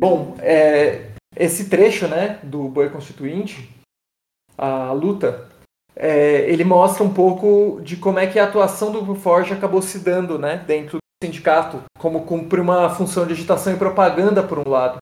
Bom, 0.00 0.34
é, 0.40 1.10
esse 1.36 1.68
trecho 1.68 2.08
né, 2.08 2.38
do 2.42 2.68
Boi 2.68 2.88
Constituinte 2.88 3.68
a 4.56 4.92
luta, 4.92 5.46
é, 5.94 6.50
ele 6.50 6.64
mostra 6.64 7.04
um 7.04 7.12
pouco 7.12 7.82
de 7.84 7.96
como 7.96 8.18
é 8.18 8.26
que 8.26 8.38
a 8.38 8.44
atuação 8.44 8.90
do 8.90 9.14
Forge 9.14 9.52
acabou 9.52 9.82
se 9.82 9.98
dando 9.98 10.38
né, 10.38 10.64
dentro 10.66 11.01
sindicato, 11.26 11.82
como 11.98 12.24
cumpre 12.24 12.60
uma 12.60 12.90
função 12.90 13.26
de 13.26 13.32
agitação 13.32 13.72
e 13.72 13.78
propaganda 13.78 14.42
por 14.42 14.58
um 14.58 14.68
lado, 14.70 14.98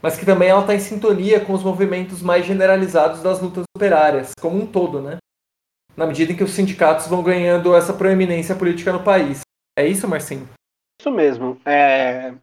mas 0.00 0.16
que 0.16 0.26
também 0.26 0.48
ela 0.48 0.60
está 0.60 0.74
em 0.74 0.80
sintonia 0.80 1.44
com 1.44 1.52
os 1.52 1.62
movimentos 1.62 2.22
mais 2.22 2.46
generalizados 2.46 3.22
das 3.22 3.40
lutas 3.40 3.64
operárias, 3.76 4.32
como 4.40 4.56
um 4.56 4.66
todo, 4.66 5.00
né? 5.00 5.18
na 5.96 6.06
medida 6.06 6.32
em 6.32 6.36
que 6.36 6.44
os 6.44 6.52
sindicatos 6.52 7.06
vão 7.06 7.22
ganhando 7.22 7.74
essa 7.74 7.92
proeminência 7.92 8.54
política 8.54 8.92
no 8.92 9.02
país. 9.02 9.40
É 9.78 9.86
isso, 9.86 10.08
Marcinho? 10.08 10.48
Isso 11.00 11.10
mesmo. 11.10 11.60
É... 11.64 12.34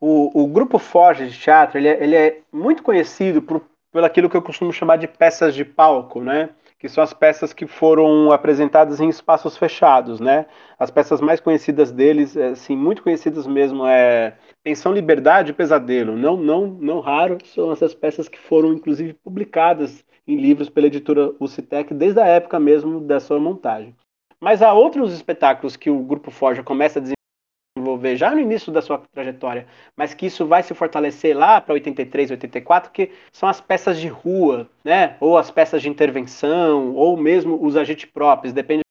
O, 0.00 0.42
o 0.42 0.46
grupo 0.46 0.78
Forge 0.78 1.28
de 1.28 1.38
teatro 1.38 1.78
ele 1.78 1.88
é, 1.88 2.02
ele 2.02 2.14
é 2.14 2.40
muito 2.52 2.82
conhecido 2.82 3.40
por 3.40 3.62
pelo 3.92 4.04
aquilo 4.04 4.28
que 4.28 4.36
eu 4.36 4.42
costumo 4.42 4.74
chamar 4.74 4.96
de 4.96 5.08
peças 5.08 5.54
de 5.54 5.64
palco, 5.64 6.20
né? 6.20 6.50
Que 6.78 6.86
são 6.86 7.02
as 7.02 7.14
peças 7.14 7.54
que 7.54 7.66
foram 7.66 8.30
apresentadas 8.30 9.00
em 9.00 9.08
espaços 9.08 9.56
fechados, 9.56 10.20
né? 10.20 10.44
As 10.78 10.90
peças 10.90 11.22
mais 11.22 11.40
conhecidas 11.40 11.90
deles, 11.90 12.36
assim, 12.36 12.76
muito 12.76 13.02
conhecidas 13.02 13.46
mesmo, 13.46 13.86
é 13.86 14.36
Pensão, 14.62 14.92
Liberdade 14.92 15.50
e 15.50 15.54
Pesadelo. 15.54 16.16
Não, 16.16 16.36
não, 16.36 16.66
não 16.66 17.00
raro 17.00 17.38
são 17.46 17.72
essas 17.72 17.94
peças 17.94 18.28
que 18.28 18.38
foram, 18.38 18.74
inclusive, 18.74 19.14
publicadas 19.14 20.04
em 20.26 20.36
livros 20.36 20.68
pela 20.68 20.88
editora 20.88 21.32
Ucitec 21.40 21.94
desde 21.94 22.20
a 22.20 22.26
época 22.26 22.60
mesmo 22.60 23.00
da 23.00 23.20
sua 23.20 23.38
montagem. 23.38 23.94
Mas 24.38 24.60
há 24.60 24.72
outros 24.72 25.14
espetáculos 25.14 25.76
que 25.76 25.88
o 25.88 26.02
Grupo 26.02 26.30
Forja 26.30 26.62
começa 26.62 26.98
a 26.98 27.02
desenvolver 27.02 28.16
já 28.16 28.30
no 28.30 28.40
início 28.40 28.70
da 28.70 28.82
sua 28.82 28.98
trajetória, 29.12 29.66
mas 29.96 30.12
que 30.12 30.26
isso 30.26 30.46
vai 30.46 30.62
se 30.62 30.74
fortalecer 30.74 31.36
lá 31.36 31.60
para 31.60 31.74
83, 31.74 32.32
84, 32.32 32.90
que 32.90 33.12
são 33.32 33.48
as 33.48 33.60
peças 33.60 33.98
de 33.98 34.08
rua, 34.08 34.68
né? 34.84 35.16
Ou 35.20 35.38
as 35.38 35.50
peças 35.50 35.80
de 35.80 35.88
intervenção, 35.88 36.94
ou 36.94 37.16
mesmo 37.16 37.58
os 37.64 37.76
agentes 37.76 38.10
próprios, 38.10 38.52
depende 38.52 38.85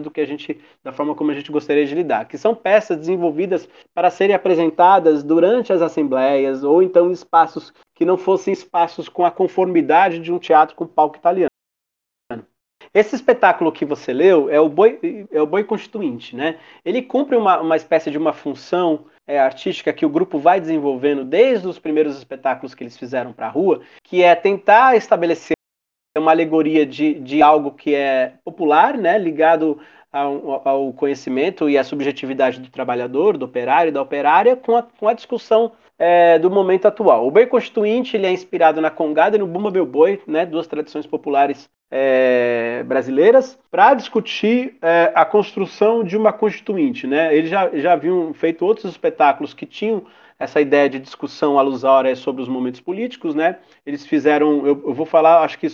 do 0.00 0.10
que 0.10 0.22
a 0.22 0.26
gente, 0.26 0.58
da 0.82 0.90
forma 0.90 1.14
como 1.14 1.30
a 1.30 1.34
gente 1.34 1.52
gostaria 1.52 1.84
de 1.84 1.94
lidar, 1.94 2.26
que 2.26 2.38
são 2.38 2.54
peças 2.54 2.96
desenvolvidas 2.96 3.68
para 3.94 4.10
serem 4.10 4.34
apresentadas 4.34 5.22
durante 5.22 5.72
as 5.72 5.82
assembleias 5.82 6.64
ou 6.64 6.82
então 6.82 7.10
espaços 7.10 7.74
que 7.94 8.04
não 8.04 8.16
fossem 8.16 8.52
espaços 8.52 9.08
com 9.08 9.24
a 9.24 9.30
conformidade 9.30 10.18
de 10.18 10.32
um 10.32 10.38
teatro 10.38 10.74
com 10.74 10.86
palco 10.86 11.16
italiano. 11.16 11.50
Esse 12.94 13.14
espetáculo 13.14 13.72
que 13.72 13.84
você 13.84 14.12
leu 14.12 14.50
é 14.50 14.60
o 14.60 14.68
Boi, 14.68 15.26
é 15.30 15.40
o 15.40 15.46
boi 15.46 15.64
Constituinte, 15.64 16.36
né? 16.36 16.58
Ele 16.84 17.00
cumpre 17.00 17.36
uma, 17.36 17.60
uma 17.60 17.76
espécie 17.76 18.10
de 18.10 18.18
uma 18.18 18.34
função 18.34 19.06
é, 19.26 19.38
artística 19.38 19.92
que 19.92 20.04
o 20.04 20.10
grupo 20.10 20.38
vai 20.38 20.60
desenvolvendo 20.60 21.24
desde 21.24 21.66
os 21.66 21.78
primeiros 21.78 22.16
espetáculos 22.18 22.74
que 22.74 22.82
eles 22.82 22.96
fizeram 22.96 23.32
para 23.32 23.46
a 23.46 23.50
rua, 23.50 23.80
que 24.02 24.22
é 24.22 24.34
tentar 24.34 24.94
estabelecer 24.96 25.54
uma 26.18 26.30
alegoria 26.30 26.84
de, 26.84 27.14
de 27.14 27.42
algo 27.42 27.70
que 27.70 27.94
é 27.94 28.34
popular, 28.44 28.96
né? 28.98 29.18
Ligado 29.18 29.78
ao, 30.12 30.68
ao 30.68 30.92
conhecimento 30.92 31.70
e 31.70 31.78
à 31.78 31.84
subjetividade 31.84 32.60
do 32.60 32.70
trabalhador, 32.70 33.38
do 33.38 33.46
operário 33.46 33.88
e 33.88 33.92
da 33.92 34.02
operária, 34.02 34.54
com 34.54 34.76
a, 34.76 34.82
com 34.82 35.08
a 35.08 35.14
discussão 35.14 35.72
é, 35.98 36.38
do 36.38 36.50
momento 36.50 36.86
atual. 36.86 37.26
O 37.26 37.30
boi 37.30 37.46
constituinte 37.46 38.16
ele 38.16 38.26
é 38.26 38.30
inspirado 38.30 38.80
na 38.80 38.90
congada 38.90 39.36
e 39.36 39.38
no 39.38 39.46
bumba 39.46 39.70
meu 39.70 39.86
boi, 39.86 40.20
né, 40.26 40.44
duas 40.44 40.66
tradições 40.66 41.06
populares 41.06 41.70
é, 41.90 42.82
brasileiras, 42.86 43.58
para 43.70 43.94
discutir 43.94 44.76
é, 44.82 45.12
a 45.14 45.24
construção 45.24 46.04
de 46.04 46.16
uma 46.16 46.32
constituinte. 46.32 47.06
Né? 47.06 47.34
Eles 47.34 47.48
já, 47.48 47.70
já 47.72 47.92
haviam 47.94 48.34
feito 48.34 48.66
outros 48.66 48.90
espetáculos 48.90 49.54
que 49.54 49.64
tinham 49.64 50.04
essa 50.42 50.60
ideia 50.60 50.88
de 50.88 50.98
discussão 50.98 51.58
alusória 51.58 52.14
sobre 52.16 52.42
os 52.42 52.48
momentos 52.48 52.80
políticos, 52.80 53.34
né? 53.34 53.58
Eles 53.86 54.04
fizeram, 54.04 54.66
eu, 54.66 54.82
eu 54.86 54.92
vou 54.94 55.06
falar, 55.06 55.44
acho 55.44 55.58
que 55.58 55.68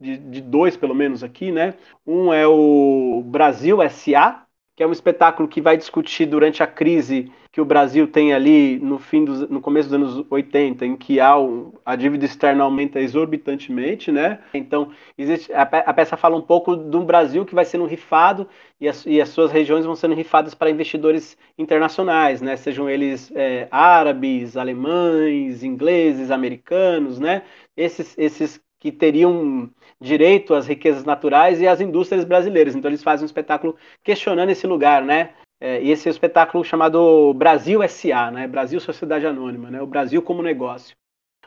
de, 0.00 0.16
de, 0.16 0.40
dois 0.40 0.76
pelo 0.76 0.94
menos 0.94 1.22
aqui, 1.22 1.52
né? 1.52 1.74
Um 2.06 2.32
é 2.32 2.46
o 2.46 3.22
Brasil 3.26 3.78
SA, 3.90 4.45
que 4.76 4.82
é 4.82 4.86
um 4.86 4.92
espetáculo 4.92 5.48
que 5.48 5.62
vai 5.62 5.74
discutir 5.74 6.26
durante 6.26 6.62
a 6.62 6.66
crise 6.66 7.32
que 7.50 7.60
o 7.62 7.64
Brasil 7.64 8.06
tem 8.06 8.34
ali 8.34 8.78
no 8.78 8.98
fim 8.98 9.24
dos, 9.24 9.48
no 9.48 9.62
começo 9.62 9.88
dos 9.88 9.94
anos 9.94 10.26
80, 10.28 10.84
em 10.84 10.94
que 10.94 11.18
há 11.18 11.38
o, 11.38 11.72
a 11.86 11.96
dívida 11.96 12.26
externa 12.26 12.62
aumenta 12.62 13.00
exorbitantemente, 13.00 14.12
né? 14.12 14.40
Então, 14.52 14.90
existe, 15.16 15.50
a, 15.54 15.62
a, 15.62 15.94
peça 15.94 16.18
fala 16.18 16.36
um 16.36 16.42
pouco 16.42 16.74
um 16.74 17.06
Brasil 17.06 17.46
que 17.46 17.54
vai 17.54 17.64
sendo 17.64 17.86
rifado 17.86 18.46
e 18.78 18.86
as, 18.86 19.06
e 19.06 19.18
as 19.22 19.30
suas 19.30 19.50
regiões 19.50 19.86
vão 19.86 19.96
sendo 19.96 20.14
rifadas 20.14 20.54
para 20.54 20.68
investidores 20.68 21.38
internacionais, 21.56 22.42
né? 22.42 22.56
Sejam 22.56 22.90
eles 22.90 23.32
é, 23.34 23.68
árabes, 23.70 24.54
alemães, 24.58 25.64
ingleses, 25.64 26.30
americanos, 26.30 27.18
né? 27.18 27.40
Esses, 27.74 28.14
esses 28.18 28.60
que 28.78 28.92
teriam 28.92 29.70
direito 30.00 30.54
às 30.54 30.66
riquezas 30.66 31.04
naturais 31.04 31.60
e 31.60 31.66
às 31.66 31.80
indústrias 31.80 32.24
brasileiras. 32.24 32.74
Então 32.74 32.90
eles 32.90 33.02
fazem 33.02 33.24
um 33.24 33.26
espetáculo 33.26 33.76
questionando 34.02 34.50
esse 34.50 34.66
lugar, 34.66 35.02
né? 35.02 35.30
É, 35.60 35.80
e 35.80 35.90
esse 35.90 36.08
é 36.08 36.10
espetáculo 36.10 36.62
chamado 36.62 37.32
Brasil 37.34 37.80
SA, 37.88 38.30
né? 38.30 38.46
Brasil 38.46 38.78
Sociedade 38.78 39.26
Anônima, 39.26 39.70
né? 39.70 39.80
O 39.80 39.86
Brasil 39.86 40.20
como 40.20 40.42
negócio. 40.42 40.94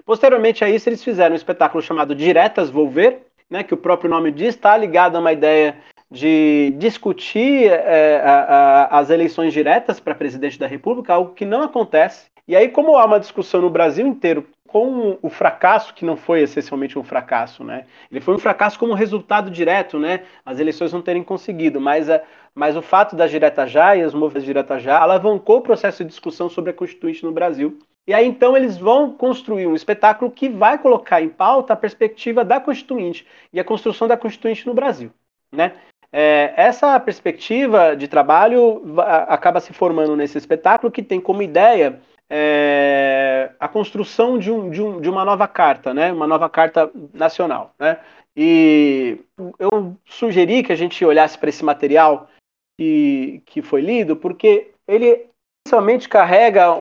Posteriormente 0.06 0.64
a 0.64 0.70
isso, 0.70 0.90
eles 0.90 1.04
fizeram 1.04 1.34
um 1.34 1.38
espetáculo 1.38 1.84
chamado 1.84 2.16
Diretas 2.16 2.70
Volver, 2.70 3.22
né? 3.50 3.64
Que 3.64 3.74
o 3.74 3.78
próprio 3.78 4.10
nome 4.10 4.32
diz, 4.32 4.56
está 4.56 4.76
ligado 4.76 5.16
a 5.16 5.20
uma 5.20 5.32
ideia 5.32 5.78
de 6.12 6.74
discutir 6.78 7.70
é, 7.70 8.20
a, 8.24 8.40
a, 8.40 9.00
as 9.00 9.12
eleições 9.12 9.54
diretas 9.54 10.00
para 10.00 10.16
presidente 10.16 10.58
da 10.58 10.66
República, 10.66 11.14
algo 11.14 11.36
que 11.36 11.46
não 11.46 11.62
acontece. 11.62 12.26
E 12.48 12.56
aí, 12.56 12.70
como 12.70 12.98
há 12.98 13.06
uma 13.06 13.20
discussão 13.20 13.62
no 13.62 13.70
Brasil 13.70 14.08
inteiro 14.08 14.48
com 14.72 15.18
o 15.22 15.30
fracasso, 15.30 15.94
que 15.94 16.06
não 16.06 16.16
foi 16.16 16.42
essencialmente 16.42 16.98
um 16.98 17.04
fracasso, 17.04 17.64
né? 17.64 17.86
Ele 18.12 18.22
foi 18.22 18.36
um 18.36 18.40
fracasso 18.40 18.78
como 18.78 18.94
resultado 18.94 19.50
direto, 19.50 20.00
né? 20.00 20.24
As 20.46 20.60
eleições 20.60 20.94
não 20.94 21.02
terem 21.02 21.24
conseguido, 21.24 21.82
mas, 21.82 22.10
a, 22.10 22.22
mas 22.54 22.76
o 22.76 22.82
fato 22.82 23.16
da 23.16 23.28
direta 23.28 23.66
já 23.68 23.96
e 23.96 24.04
os 24.04 24.14
movimentos 24.14 24.46
direta 24.46 24.80
já 24.80 25.00
alavancou 25.00 25.58
o 25.58 25.62
processo 25.62 26.04
de 26.04 26.10
discussão 26.10 26.50
sobre 26.50 26.72
a 26.72 26.74
Constituinte 26.74 27.24
no 27.24 27.32
Brasil. 27.32 27.80
E 28.08 28.14
aí 28.14 28.26
então 28.26 28.56
eles 28.56 28.78
vão 28.78 29.12
construir 29.12 29.68
um 29.68 29.76
espetáculo 29.76 30.32
que 30.32 30.50
vai 30.50 30.78
colocar 30.78 31.22
em 31.22 31.30
pauta 31.30 31.74
a 31.74 31.78
perspectiva 31.78 32.46
da 32.46 32.60
Constituinte 32.60 33.26
e 33.52 33.60
a 33.60 33.64
construção 33.64 34.08
da 34.08 34.18
Constituinte 34.18 34.66
no 34.66 34.74
Brasil, 34.74 35.12
né? 35.52 35.74
É, 36.12 36.54
essa 36.56 37.00
perspectiva 37.00 37.96
de 37.96 38.08
trabalho 38.08 38.82
acaba 39.28 39.60
se 39.60 39.74
formando 39.74 40.16
nesse 40.16 40.40
espetáculo 40.40 40.92
que 40.92 41.04
tem 41.04 41.22
como 41.22 41.44
ideia 41.44 42.02
é, 42.30 43.52
a 43.60 43.68
construção 43.68 44.38
de, 44.38 44.52
um, 44.52 44.70
de, 44.70 44.82
um, 44.82 45.02
de 45.02 45.10
uma 45.10 45.26
nova 45.26 45.48
carta, 45.48 45.94
né? 45.94 46.12
uma 46.12 46.28
nova 46.28 46.50
carta 46.50 46.92
nacional. 47.14 47.74
Né? 47.80 48.00
E 48.36 49.20
eu 49.58 49.98
sugeri 50.06 50.64
que 50.64 50.72
a 50.72 50.76
gente 50.76 51.04
olhasse 51.04 51.38
para 51.38 51.50
esse 51.50 51.66
material 51.66 52.30
que, 52.78 53.42
que 53.46 53.62
foi 53.62 53.82
lido, 53.82 54.16
porque 54.16 54.72
ele 54.88 55.28
inicialmente 55.66 56.08
carrega 56.08 56.78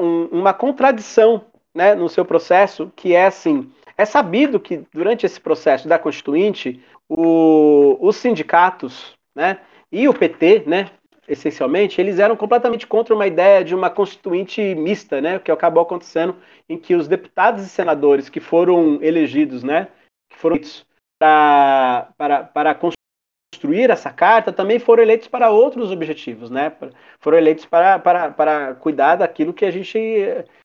um, 0.00 0.24
uma 0.26 0.54
contradição 0.54 1.44
né, 1.74 1.94
no 1.94 2.08
seu 2.08 2.24
processo, 2.24 2.90
que 2.96 3.14
é 3.14 3.26
assim, 3.26 3.70
é 3.96 4.04
sabido 4.04 4.58
que 4.58 4.82
durante 4.92 5.26
esse 5.26 5.40
processo 5.40 5.86
da 5.86 5.98
Constituinte, 5.98 6.82
o, 7.08 7.96
os 8.00 8.16
sindicatos 8.16 9.12
né, 9.34 9.60
e 9.92 10.08
o 10.08 10.14
PT, 10.14 10.64
né, 10.66 10.90
essencialmente, 11.28 12.00
eles 12.00 12.18
eram 12.18 12.36
completamente 12.36 12.86
contra 12.86 13.14
uma 13.14 13.26
ideia 13.26 13.62
de 13.62 13.74
uma 13.74 13.90
constituinte 13.90 14.74
mista, 14.74 15.20
né, 15.20 15.38
que 15.38 15.50
acabou 15.50 15.82
acontecendo 15.82 16.36
em 16.68 16.78
que 16.78 16.94
os 16.94 17.06
deputados 17.06 17.64
e 17.64 17.68
senadores 17.68 18.28
que 18.28 18.40
foram 18.40 18.98
elegidos, 19.02 19.62
né, 19.62 19.88
que 20.30 20.38
foram 20.38 20.58
para, 21.18 22.08
para, 22.16 22.44
para 22.44 22.74
construir 23.58 23.90
essa 23.90 24.10
carta, 24.10 24.52
também 24.52 24.78
foram 24.78 25.02
eleitos 25.02 25.26
para 25.26 25.50
outros 25.50 25.90
objetivos, 25.90 26.48
né, 26.48 26.72
foram 27.18 27.36
eleitos 27.36 27.66
para, 27.66 27.98
para, 27.98 28.30
para 28.30 28.74
cuidar 28.74 29.16
daquilo 29.16 29.52
que 29.52 29.64
a 29.64 29.70
gente 29.70 29.98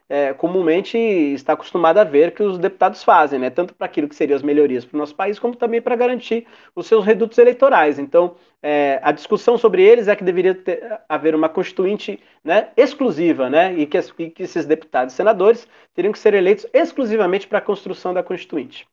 é, 0.07 0.31
comumente 0.31 0.95
está 0.95 1.53
acostumado 1.53 1.97
a 1.97 2.03
ver 2.03 2.35
que 2.35 2.43
os 2.43 2.59
deputados 2.59 3.03
fazem, 3.03 3.39
né? 3.39 3.49
tanto 3.49 3.73
para 3.73 3.85
aquilo 3.85 4.07
que 4.07 4.15
seriam 4.15 4.35
as 4.35 4.43
melhorias 4.43 4.85
para 4.85 4.95
o 4.95 4.99
nosso 4.99 5.15
país, 5.15 5.39
como 5.39 5.55
também 5.55 5.81
para 5.81 5.95
garantir 5.95 6.45
os 6.75 6.85
seus 6.85 7.03
redutos 7.03 7.37
eleitorais. 7.39 7.97
Então, 7.97 8.35
é, 8.61 8.99
a 9.01 9.11
discussão 9.11 9.57
sobre 9.57 9.81
eles 9.81 10.07
é 10.07 10.15
que 10.15 10.23
deveria 10.23 10.53
ter, 10.53 10.99
haver 11.09 11.33
uma 11.33 11.49
constituinte 11.49 12.19
né, 12.43 12.69
exclusiva, 12.77 13.49
né, 13.49 13.73
e, 13.73 13.87
que, 13.87 13.97
e 13.97 14.29
que 14.29 14.43
esses 14.43 14.67
deputados 14.67 15.15
e 15.15 15.17
senadores 15.17 15.67
teriam 15.95 16.11
que 16.11 16.19
ser 16.19 16.35
eleitos 16.35 16.67
exclusivamente 16.71 17.47
para 17.47 17.57
a 17.57 17.61
construção 17.61 18.13
da 18.13 18.21
constituinte. 18.21 18.87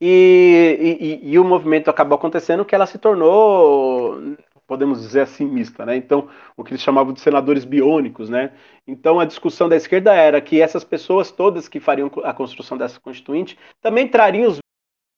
E, 0.00 1.18
e, 1.22 1.32
e, 1.32 1.38
o 1.38 1.44
movimento 1.44 1.90
acabou 1.90 2.16
acontecendo 2.16 2.64
que 2.64 2.74
ela 2.74 2.86
se 2.86 2.98
tornou 2.98 4.36
podemos 4.68 5.00
dizer 5.00 5.22
assim, 5.22 5.46
mista, 5.46 5.86
né? 5.86 5.96
Então, 5.96 6.28
o 6.54 6.62
que 6.62 6.72
eles 6.72 6.82
chamavam 6.82 7.14
de 7.14 7.20
senadores 7.20 7.64
biônicos, 7.64 8.28
né? 8.28 8.52
Então, 8.86 9.18
a 9.18 9.24
discussão 9.24 9.66
da 9.66 9.74
esquerda 9.74 10.12
era 10.12 10.38
que 10.42 10.60
essas 10.60 10.84
pessoas 10.84 11.32
todas 11.32 11.66
que 11.66 11.80
fariam 11.80 12.10
a 12.22 12.34
construção 12.34 12.76
dessa 12.76 13.00
constituinte 13.00 13.58
também 13.80 14.06
trariam 14.06 14.50
os 14.50 14.58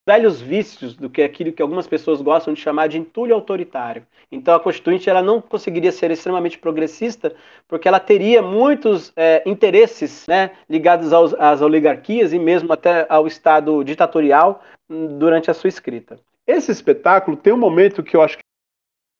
velhos 0.06 0.40
vícios 0.40 0.96
do 0.96 1.10
que 1.10 1.22
aquilo 1.22 1.52
que 1.52 1.62
algumas 1.62 1.86
pessoas 1.86 2.20
gostam 2.20 2.54
de 2.54 2.60
chamar 2.60 2.88
de 2.88 2.98
entulho 2.98 3.34
autoritário. 3.34 4.06
Então, 4.32 4.54
a 4.54 4.60
constituinte 4.60 5.10
ela 5.10 5.22
não 5.22 5.40
conseguiria 5.40 5.92
ser 5.92 6.10
extremamente 6.10 6.58
progressista 6.58 7.34
porque 7.68 7.86
ela 7.86 8.00
teria 8.00 8.42
muitos 8.42 9.12
é, 9.16 9.42
interesses, 9.46 10.26
né, 10.26 10.52
ligados 10.68 11.12
aos, 11.12 11.34
às 11.34 11.60
oligarquias 11.60 12.32
e 12.32 12.38
mesmo 12.38 12.72
até 12.72 13.06
ao 13.08 13.26
Estado 13.26 13.84
ditatorial 13.84 14.62
hum, 14.88 15.18
durante 15.18 15.50
a 15.50 15.54
sua 15.54 15.68
escrita. 15.68 16.18
Esse 16.46 16.72
espetáculo 16.72 17.36
tem 17.36 17.52
um 17.52 17.58
momento 17.58 18.02
que 18.02 18.16
eu 18.16 18.22
acho 18.22 18.38
que 18.38 18.42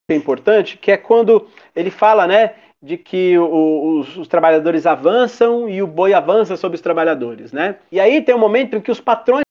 é 0.09 0.15
importante, 0.15 0.77
que 0.77 0.91
é 0.91 0.97
quando 0.97 1.47
ele 1.75 1.89
fala, 1.89 2.27
né, 2.27 2.55
de 2.81 2.97
que 2.97 3.37
o, 3.37 3.99
os, 3.99 4.17
os, 4.17 4.27
trabalhadores 4.27 4.85
avançam 4.85 5.69
e 5.69 5.81
o 5.81 5.87
boi 5.87 6.13
avança 6.13 6.57
sobre 6.57 6.75
os 6.75 6.81
trabalhadores, 6.81 7.53
né? 7.53 7.77
E 7.91 7.99
aí 7.99 8.21
tem 8.21 8.33
um 8.33 8.39
momento 8.39 8.75
em 8.75 8.81
que 8.81 8.91
os 8.91 8.99
patrões 8.99 9.43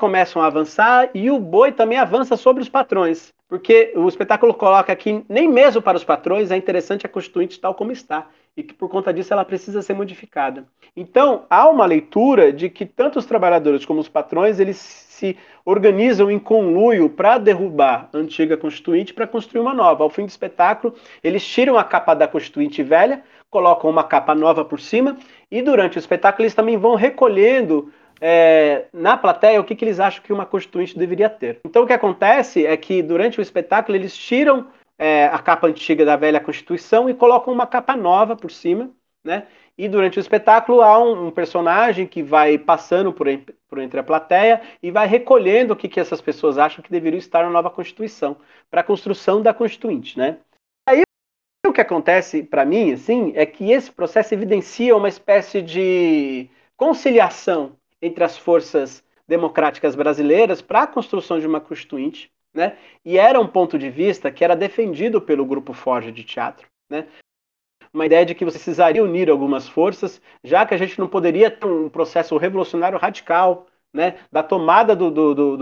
começam 0.00 0.40
a 0.40 0.46
avançar 0.46 1.10
e 1.14 1.30
o 1.30 1.38
boi 1.38 1.70
também 1.70 1.98
avança 1.98 2.34
sobre 2.34 2.62
os 2.62 2.70
patrões, 2.70 3.34
porque 3.46 3.92
o 3.94 4.08
espetáculo 4.08 4.54
coloca 4.54 4.96
que 4.96 5.22
nem 5.28 5.46
mesmo 5.46 5.82
para 5.82 5.98
os 5.98 6.02
patrões 6.02 6.50
é 6.50 6.56
interessante 6.56 7.04
a 7.04 7.08
Constituinte 7.08 7.60
tal 7.60 7.74
como 7.74 7.92
está. 7.92 8.26
e 8.56 8.62
que 8.64 8.74
por 8.74 8.88
conta 8.88 9.12
disso 9.12 9.32
ela 9.32 9.44
precisa 9.44 9.80
ser 9.80 9.94
modificada. 9.94 10.66
Então, 10.96 11.44
há 11.48 11.68
uma 11.68 11.86
leitura 11.86 12.52
de 12.52 12.68
que 12.68 12.84
tanto 12.84 13.18
os 13.18 13.24
trabalhadores 13.24 13.84
como 13.84 14.00
os 14.00 14.08
patrões, 14.08 14.58
eles 14.58 14.76
se 14.76 15.36
organizam 15.64 16.30
em 16.30 16.38
conluio 16.38 17.08
para 17.08 17.38
derrubar 17.38 18.08
a 18.12 18.18
antiga 18.18 18.56
Constituinte 18.56 19.14
para 19.14 19.26
construir 19.26 19.60
uma 19.60 19.72
nova. 19.72 20.02
Ao 20.02 20.10
fim 20.10 20.24
do 20.24 20.28
espetáculo, 20.28 20.94
eles 21.22 21.46
tiram 21.46 21.78
a 21.78 21.84
capa 21.84 22.12
da 22.12 22.26
Constituinte 22.26 22.82
velha, 22.82 23.22
colocam 23.48 23.88
uma 23.88 24.02
capa 24.02 24.34
nova 24.34 24.64
por 24.64 24.80
cima 24.80 25.16
e 25.50 25.62
durante 25.62 25.96
o 25.96 26.00
espetáculo 26.00 26.42
eles 26.42 26.54
também 26.54 26.76
vão 26.76 26.94
recolhendo 26.94 27.92
é, 28.20 28.86
na 28.92 29.16
plateia 29.16 29.60
o 29.60 29.64
que, 29.64 29.74
que 29.74 29.84
eles 29.84 29.98
acham 29.98 30.22
que 30.22 30.32
uma 30.32 30.44
Constituinte 30.44 30.98
deveria 30.98 31.30
ter. 31.30 31.60
Então, 31.64 31.84
o 31.84 31.86
que 31.86 31.92
acontece 31.92 32.66
é 32.66 32.76
que 32.76 33.02
durante 33.02 33.38
o 33.38 33.42
espetáculo 33.42 33.96
eles 33.96 34.16
tiram 34.16 34.66
é, 34.98 35.26
a 35.26 35.38
capa 35.38 35.66
antiga 35.66 36.04
da 36.04 36.16
velha 36.16 36.38
Constituição 36.38 37.08
e 37.08 37.14
colocam 37.14 37.52
uma 37.52 37.66
capa 37.66 37.96
nova 37.96 38.36
por 38.36 38.50
cima, 38.50 38.90
né? 39.24 39.46
E 39.78 39.88
durante 39.88 40.18
o 40.18 40.20
espetáculo 40.20 40.82
há 40.82 41.02
um, 41.02 41.28
um 41.28 41.30
personagem 41.30 42.06
que 42.06 42.22
vai 42.22 42.58
passando 42.58 43.10
por, 43.10 43.26
por, 43.66 43.78
entre 43.78 43.98
a 43.98 44.02
plateia 44.02 44.60
e 44.82 44.90
vai 44.90 45.06
recolhendo 45.06 45.72
o 45.72 45.76
que, 45.76 45.88
que 45.88 45.98
essas 45.98 46.20
pessoas 46.20 46.58
acham 46.58 46.84
que 46.84 46.90
deveriam 46.90 47.18
estar 47.18 47.42
na 47.42 47.50
nova 47.50 47.70
Constituição, 47.70 48.36
para 48.70 48.82
a 48.82 48.84
construção 48.84 49.40
da 49.40 49.54
Constituinte, 49.54 50.18
né? 50.18 50.36
Aí 50.86 51.02
o 51.66 51.72
que 51.72 51.80
acontece 51.80 52.42
para 52.42 52.66
mim, 52.66 52.92
assim, 52.92 53.32
é 53.34 53.46
que 53.46 53.70
esse 53.70 53.90
processo 53.90 54.34
evidencia 54.34 54.94
uma 54.94 55.08
espécie 55.08 55.62
de 55.62 56.50
conciliação 56.76 57.72
entre 58.02 58.24
as 58.24 58.36
forças 58.36 59.04
democráticas 59.26 59.94
brasileiras 59.94 60.60
para 60.60 60.82
a 60.82 60.86
construção 60.86 61.38
de 61.38 61.46
uma 61.46 61.60
Constituinte, 61.60 62.30
né? 62.52 62.76
E 63.04 63.16
era 63.16 63.40
um 63.40 63.46
ponto 63.46 63.78
de 63.78 63.88
vista 63.88 64.30
que 64.30 64.44
era 64.44 64.56
defendido 64.56 65.20
pelo 65.20 65.44
grupo 65.44 65.72
Forja 65.72 66.10
de 66.10 66.24
teatro, 66.24 66.68
né? 66.88 67.06
Uma 67.92 68.06
ideia 68.06 68.24
de 68.24 68.34
que 68.34 68.44
você 68.44 68.58
precisaria 68.58 69.02
unir 69.02 69.30
algumas 69.30 69.68
forças, 69.68 70.20
já 70.44 70.64
que 70.64 70.74
a 70.74 70.76
gente 70.76 70.98
não 70.98 71.08
poderia 71.08 71.50
ter 71.50 71.66
um 71.66 71.88
processo 71.88 72.36
revolucionário 72.36 72.98
radical, 72.98 73.66
né? 73.92 74.18
Da 74.30 74.42
tomada 74.42 74.94
do, 74.94 75.10
do, 75.10 75.34
do, 75.34 75.56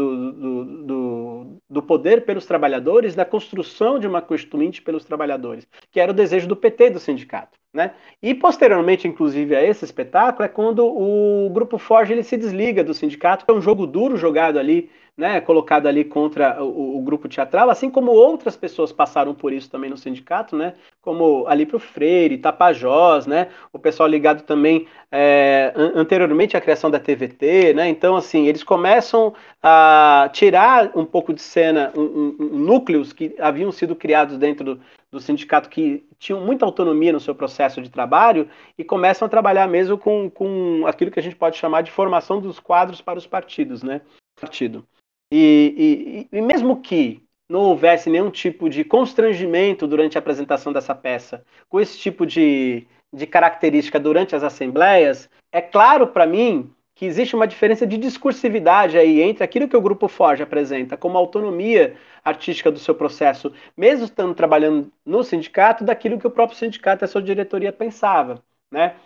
do, 1.68 1.83
poder 1.83 2.24
pelos 2.24 2.46
trabalhadores, 2.46 3.14
da 3.14 3.24
construção 3.24 3.98
de 3.98 4.07
uma 4.07 4.20
constituinte 4.22 4.83
pelos 4.83 5.05
trabalhadores, 5.05 5.66
que 5.90 6.01
era 6.01 6.12
o 6.12 6.14
desejo 6.14 6.48
do 6.48 6.57
PT 6.57 6.90
do 6.90 7.01
sindicato. 7.01 7.59
Né? 7.72 7.92
E 8.22 8.35
posteriormente, 8.35 9.07
inclusive, 9.07 9.55
a 9.55 9.62
esse 9.62 9.85
espetáculo, 9.85 10.44
é 10.44 10.48
quando 10.48 10.87
o 10.87 11.51
Grupo 11.51 11.79
Forge 11.79 12.12
ele 12.12 12.22
se 12.22 12.37
desliga 12.37 12.83
do 12.83 12.94
sindicato, 12.94 13.44
é 13.46 13.53
um 13.53 13.61
jogo 13.61 13.87
duro 13.87 14.16
jogado 14.16 14.59
ali 14.59 14.90
né, 15.18 15.40
colocado 15.40 15.88
ali 15.88 16.05
contra 16.05 16.62
o, 16.62 16.96
o, 16.96 17.03
grupo 17.03 17.29
teatral, 17.29 17.68
assim 17.70 17.90
como 17.90 18.12
outras 18.12 18.57
pessoas 18.57 18.92
passaram 18.92 19.35
por 19.35 19.53
isso 19.53 19.68
também 19.68 19.90
no 19.90 19.96
sindicato, 19.96 20.55
né, 20.55 20.74
como 21.03 21.44
ali 21.48 21.66
para 21.66 21.77
o 21.77 21.81
Freire, 21.81 22.38
Tapajós, 22.38 23.27
né, 23.27 23.48
o 23.72 23.81
pessoal 23.81 24.09
ligado 24.09 24.42
também 24.44 24.87
é, 25.11 25.72
anteriormente 25.74 26.57
à 26.57 26.61
criação 26.61 26.88
da 26.88 27.01
TVT, 27.01 27.74
né, 27.74 27.88
então 27.88 28.14
assim, 28.14 28.46
eles 28.46 28.62
começam 28.62 29.35
a 29.62 30.31
tirar 30.33 30.97
um 30.97 31.05
pouco 31.05 31.33
de 31.35 31.40
cena 31.40 31.92
um, 31.97 32.03
um, 32.03 32.37
um, 32.38 32.59
núcleos 32.59 33.12
que 33.12 33.35
haviam 33.40 33.73
sido 33.73 33.97
criados 33.97 34.38
dentro 34.38 34.64
do, 34.64 34.81
do 35.11 35.21
sindicato 35.21 35.68
que 35.68 36.07
tinham 36.18 36.40
muita 36.40 36.64
autonomia 36.64 37.12
no 37.12 37.18
seu 37.18 37.35
processo 37.35 37.83
de 37.83 37.90
trabalho 37.90 38.49
e 38.77 38.85
começam 38.85 39.27
a 39.27 39.29
trabalhar 39.29 39.66
mesmo 39.66 39.99
com, 39.99 40.31
com 40.31 40.87
aquilo 40.87 41.11
que 41.11 41.18
a 41.18 41.23
gente 41.23 41.35
pode 41.35 41.57
chamar 41.57 41.83
de 41.83 41.90
formação 41.90 42.40
dos 42.40 42.61
quadros 42.61 43.01
para 43.01 43.18
os 43.18 43.27
partidos, 43.27 43.83
né, 43.83 44.01
partido. 44.40 44.87
E, 45.33 46.27
e, 46.33 46.37
e, 46.38 46.40
mesmo 46.40 46.81
que 46.81 47.23
não 47.51 47.61
houvesse 47.61 48.09
nenhum 48.09 48.31
tipo 48.31 48.68
de 48.68 48.85
constrangimento 48.85 49.87
durante 49.87 50.16
a 50.16 50.21
apresentação 50.21 50.73
dessa 50.73 50.94
peça, 50.94 51.44
com 51.68 51.81
esse 51.81 51.99
tipo 51.99 52.25
de, 52.25 52.87
de 53.12 53.27
característica 53.27 53.99
durante 53.99 54.37
as 54.37 54.42
assembleias, 54.42 55.29
é 55.53 55.61
claro 55.61 56.07
para 56.07 56.27
mim 56.27 56.71
que 56.99 57.07
existe 57.07 57.37
uma 57.37 57.47
diferença 57.47 57.87
de 57.87 57.97
discursividade 57.97 58.99
aí 58.99 59.23
entre 59.23 59.45
aquilo 59.45 59.69
que 59.69 59.77
o 59.77 59.81
Grupo 59.81 60.09
Forge 60.09 60.43
apresenta 60.43 60.97
como 60.97 61.17
autonomia 61.17 61.97
artística 62.25 62.73
do 62.73 62.79
seu 62.81 62.93
processo, 62.93 63.53
mesmo 63.77 64.05
estando 64.05 64.35
trabalhando 64.35 64.91
no 65.07 65.23
sindicato, 65.23 65.85
daquilo 65.85 66.19
que 66.19 66.27
o 66.27 66.31
próprio 66.31 66.59
sindicato 66.59 67.05
e 67.05 67.07
a 67.07 67.09
sua 67.09 67.23
diretoria 67.23 67.73
pensava, 67.73 68.43
né? 68.69 68.97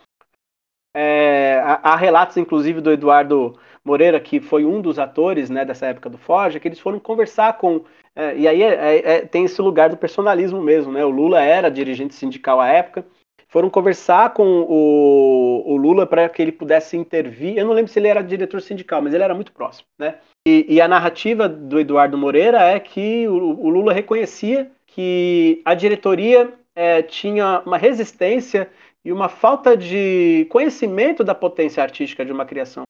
É, 0.94 1.60
há 1.82 1.94
relatos, 1.94 2.38
inclusive, 2.38 2.80
do 2.80 2.90
Eduardo 2.90 3.58
Moreira, 3.84 4.18
que 4.18 4.40
foi 4.40 4.64
um 4.64 4.80
dos 4.80 4.98
atores 4.98 5.50
né, 5.50 5.62
dessa 5.62 5.84
época 5.84 6.08
do 6.08 6.16
Forja, 6.16 6.58
que 6.58 6.68
eles 6.68 6.80
foram 6.80 6.98
conversar 6.98 7.58
com. 7.58 7.84
É, 8.16 8.34
e 8.36 8.48
aí 8.48 8.62
é, 8.62 8.74
é, 8.74 9.12
é, 9.16 9.26
tem 9.26 9.44
esse 9.44 9.60
lugar 9.60 9.90
do 9.90 9.98
personalismo 9.98 10.62
mesmo, 10.62 10.92
né? 10.92 11.04
O 11.04 11.10
Lula 11.10 11.42
era 11.42 11.70
dirigente 11.70 12.14
sindical 12.14 12.58
à 12.58 12.68
época. 12.68 13.04
Foram 13.52 13.68
conversar 13.68 14.32
com 14.32 14.62
o, 14.66 15.62
o 15.66 15.76
Lula 15.76 16.06
para 16.06 16.26
que 16.26 16.40
ele 16.40 16.50
pudesse 16.50 16.96
intervir. 16.96 17.58
Eu 17.58 17.66
não 17.66 17.74
lembro 17.74 17.92
se 17.92 17.98
ele 17.98 18.08
era 18.08 18.22
diretor 18.22 18.62
sindical, 18.62 19.02
mas 19.02 19.12
ele 19.12 19.22
era 19.22 19.34
muito 19.34 19.52
próximo, 19.52 19.86
né? 19.98 20.14
E, 20.48 20.64
e 20.66 20.80
a 20.80 20.88
narrativa 20.88 21.50
do 21.50 21.78
Eduardo 21.78 22.16
Moreira 22.16 22.62
é 22.62 22.80
que 22.80 23.28
o, 23.28 23.34
o 23.34 23.68
Lula 23.68 23.92
reconhecia 23.92 24.72
que 24.86 25.60
a 25.66 25.74
diretoria 25.74 26.50
é, 26.74 27.02
tinha 27.02 27.62
uma 27.66 27.76
resistência 27.76 28.70
e 29.04 29.12
uma 29.12 29.28
falta 29.28 29.76
de 29.76 30.46
conhecimento 30.48 31.22
da 31.22 31.34
potência 31.34 31.82
artística 31.82 32.24
de 32.24 32.32
uma 32.32 32.46
criação 32.46 32.84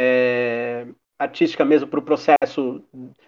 é, 0.00 0.86
artística 1.18 1.66
mesmo 1.66 1.86
para 1.86 1.98
o 2.00 2.02
processo, 2.02 2.82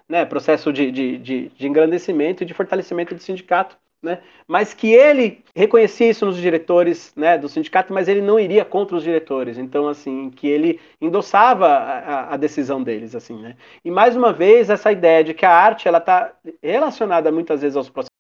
né, 0.09 0.25
processo 0.25 0.73
de, 0.73 0.91
de, 0.91 1.19
de, 1.19 1.49
de 1.51 1.69
engrandecimento 1.69 2.43
e 2.43 2.47
de 2.47 2.55
fortalecimento 2.55 3.15
do 3.15 3.21
sindicato. 3.21 3.77
Né? 4.01 4.21
Mas 4.47 4.73
que 4.73 4.93
ele 4.93 5.43
reconhecia 5.55 6.09
isso 6.09 6.25
nos 6.25 6.37
diretores 6.37 7.13
né, 7.17 7.37
do 7.37 7.49
sindicato, 7.49 7.93
mas 7.93 8.07
ele 8.07 8.21
não 8.23 8.39
iria 8.39 8.65
contra 8.65 8.97
os 8.97 9.03
diretores. 9.03 9.59
Então, 9.59 9.89
assim, 9.89 10.31
que 10.31 10.47
ele 10.47 10.81
endossava 11.01 11.67
a, 11.67 12.35
a 12.35 12.37
decisão 12.37 12.81
deles, 12.83 13.15
assim, 13.17 13.37
né? 13.41 13.57
E 13.85 13.91
mais 13.91 14.17
uma 14.17 14.33
vez 14.33 14.71
essa 14.71 14.93
ideia 14.93 15.25
de 15.25 15.35
que 15.35 15.45
a 15.45 15.51
arte 15.53 15.89
ela 15.89 15.99
está 15.99 16.33
relacionada 16.63 17.33
muitas 17.33 17.61
vezes 17.61 17.77
aos 17.77 17.91
processos 17.91 18.18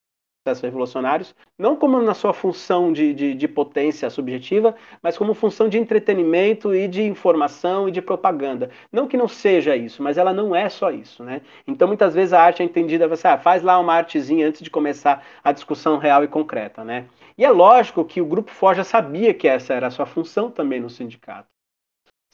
processos 0.48 0.62
revolucionários, 0.62 1.34
não 1.58 1.76
como 1.76 2.00
na 2.00 2.14
sua 2.14 2.32
função 2.32 2.92
de, 2.92 3.12
de, 3.12 3.34
de, 3.34 3.48
potência 3.48 4.08
subjetiva, 4.08 4.74
mas 5.02 5.18
como 5.18 5.34
função 5.34 5.68
de 5.68 5.78
entretenimento 5.78 6.74
e 6.74 6.88
de 6.88 7.02
informação 7.02 7.88
e 7.88 7.92
de 7.92 8.00
propaganda. 8.00 8.70
Não 8.90 9.06
que 9.06 9.16
não 9.16 9.28
seja 9.28 9.76
isso, 9.76 10.02
mas 10.02 10.16
ela 10.16 10.32
não 10.32 10.54
é 10.54 10.68
só 10.68 10.90
isso. 10.90 11.22
Né? 11.22 11.42
Então, 11.66 11.88
muitas 11.88 12.14
vezes 12.14 12.32
a 12.32 12.40
arte 12.40 12.62
é 12.62 12.64
entendida, 12.64 13.08
você 13.08 13.28
ah, 13.28 13.38
faz 13.38 13.62
lá 13.62 13.78
uma 13.78 13.94
artezinha 13.94 14.46
antes 14.48 14.62
de 14.62 14.70
começar 14.70 15.24
a 15.44 15.52
discussão 15.52 15.98
real 15.98 16.24
e 16.24 16.28
concreta. 16.28 16.84
Né? 16.84 17.06
E 17.36 17.44
é 17.44 17.50
lógico 17.50 18.04
que 18.04 18.20
o 18.20 18.26
Grupo 18.26 18.50
Forja 18.50 18.84
sabia 18.84 19.34
que 19.34 19.48
essa 19.48 19.74
era 19.74 19.88
a 19.88 19.90
sua 19.90 20.06
função 20.06 20.50
também 20.50 20.80
no 20.80 20.88
sindicato 20.88 21.57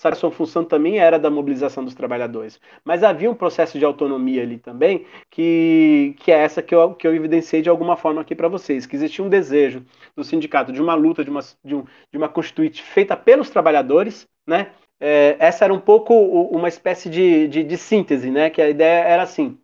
a 0.03 0.15
sua 0.15 0.31
função 0.31 0.65
também 0.65 0.99
era 0.99 1.19
da 1.19 1.31
mobilização 1.31 1.85
dos 1.85 1.95
trabalhadores. 1.95 2.61
Mas 2.85 3.03
havia 3.03 3.31
um 3.31 3.35
processo 3.35 3.79
de 3.79 3.85
autonomia 3.85 4.43
ali 4.43 4.59
também, 4.59 5.07
que, 5.31 6.15
que 6.19 6.31
é 6.33 6.39
essa 6.39 6.63
que 6.63 6.75
eu, 6.75 6.95
que 6.95 7.07
eu 7.07 7.15
evidenciei 7.15 7.63
de 7.63 7.69
alguma 7.69 7.97
forma 7.97 8.21
aqui 8.21 8.35
para 8.35 8.49
vocês, 8.49 8.87
que 8.87 8.97
existia 8.97 9.25
um 9.25 9.29
desejo 9.29 9.85
do 10.17 10.25
sindicato 10.25 10.73
de 10.73 10.83
uma 10.83 10.95
luta, 10.95 11.25
de 11.25 11.31
uma, 11.31 11.41
de, 11.65 11.75
um, 11.75 11.85
de 12.11 12.19
uma 12.19 12.29
constituinte 12.29 12.83
feita 12.83 13.17
pelos 13.17 13.51
trabalhadores, 13.51 14.29
né? 14.47 14.73
É, 15.01 15.37
essa 15.39 15.65
era 15.65 15.75
um 15.75 15.81
pouco 15.81 16.15
uma 16.15 16.69
espécie 16.69 17.11
de, 17.11 17.49
de, 17.49 17.65
de 17.65 17.77
síntese, 17.77 18.31
né? 18.31 18.51
Que 18.51 18.63
a 18.63 18.69
ideia 18.69 19.05
era 19.05 19.23
assim, 19.23 19.59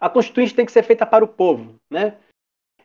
a 0.00 0.08
constituinte 0.08 0.54
tem 0.54 0.66
que 0.66 0.72
ser 0.72 0.82
feita 0.82 1.06
para 1.06 1.24
o 1.24 1.28
povo, 1.28 1.76
né? 1.90 2.16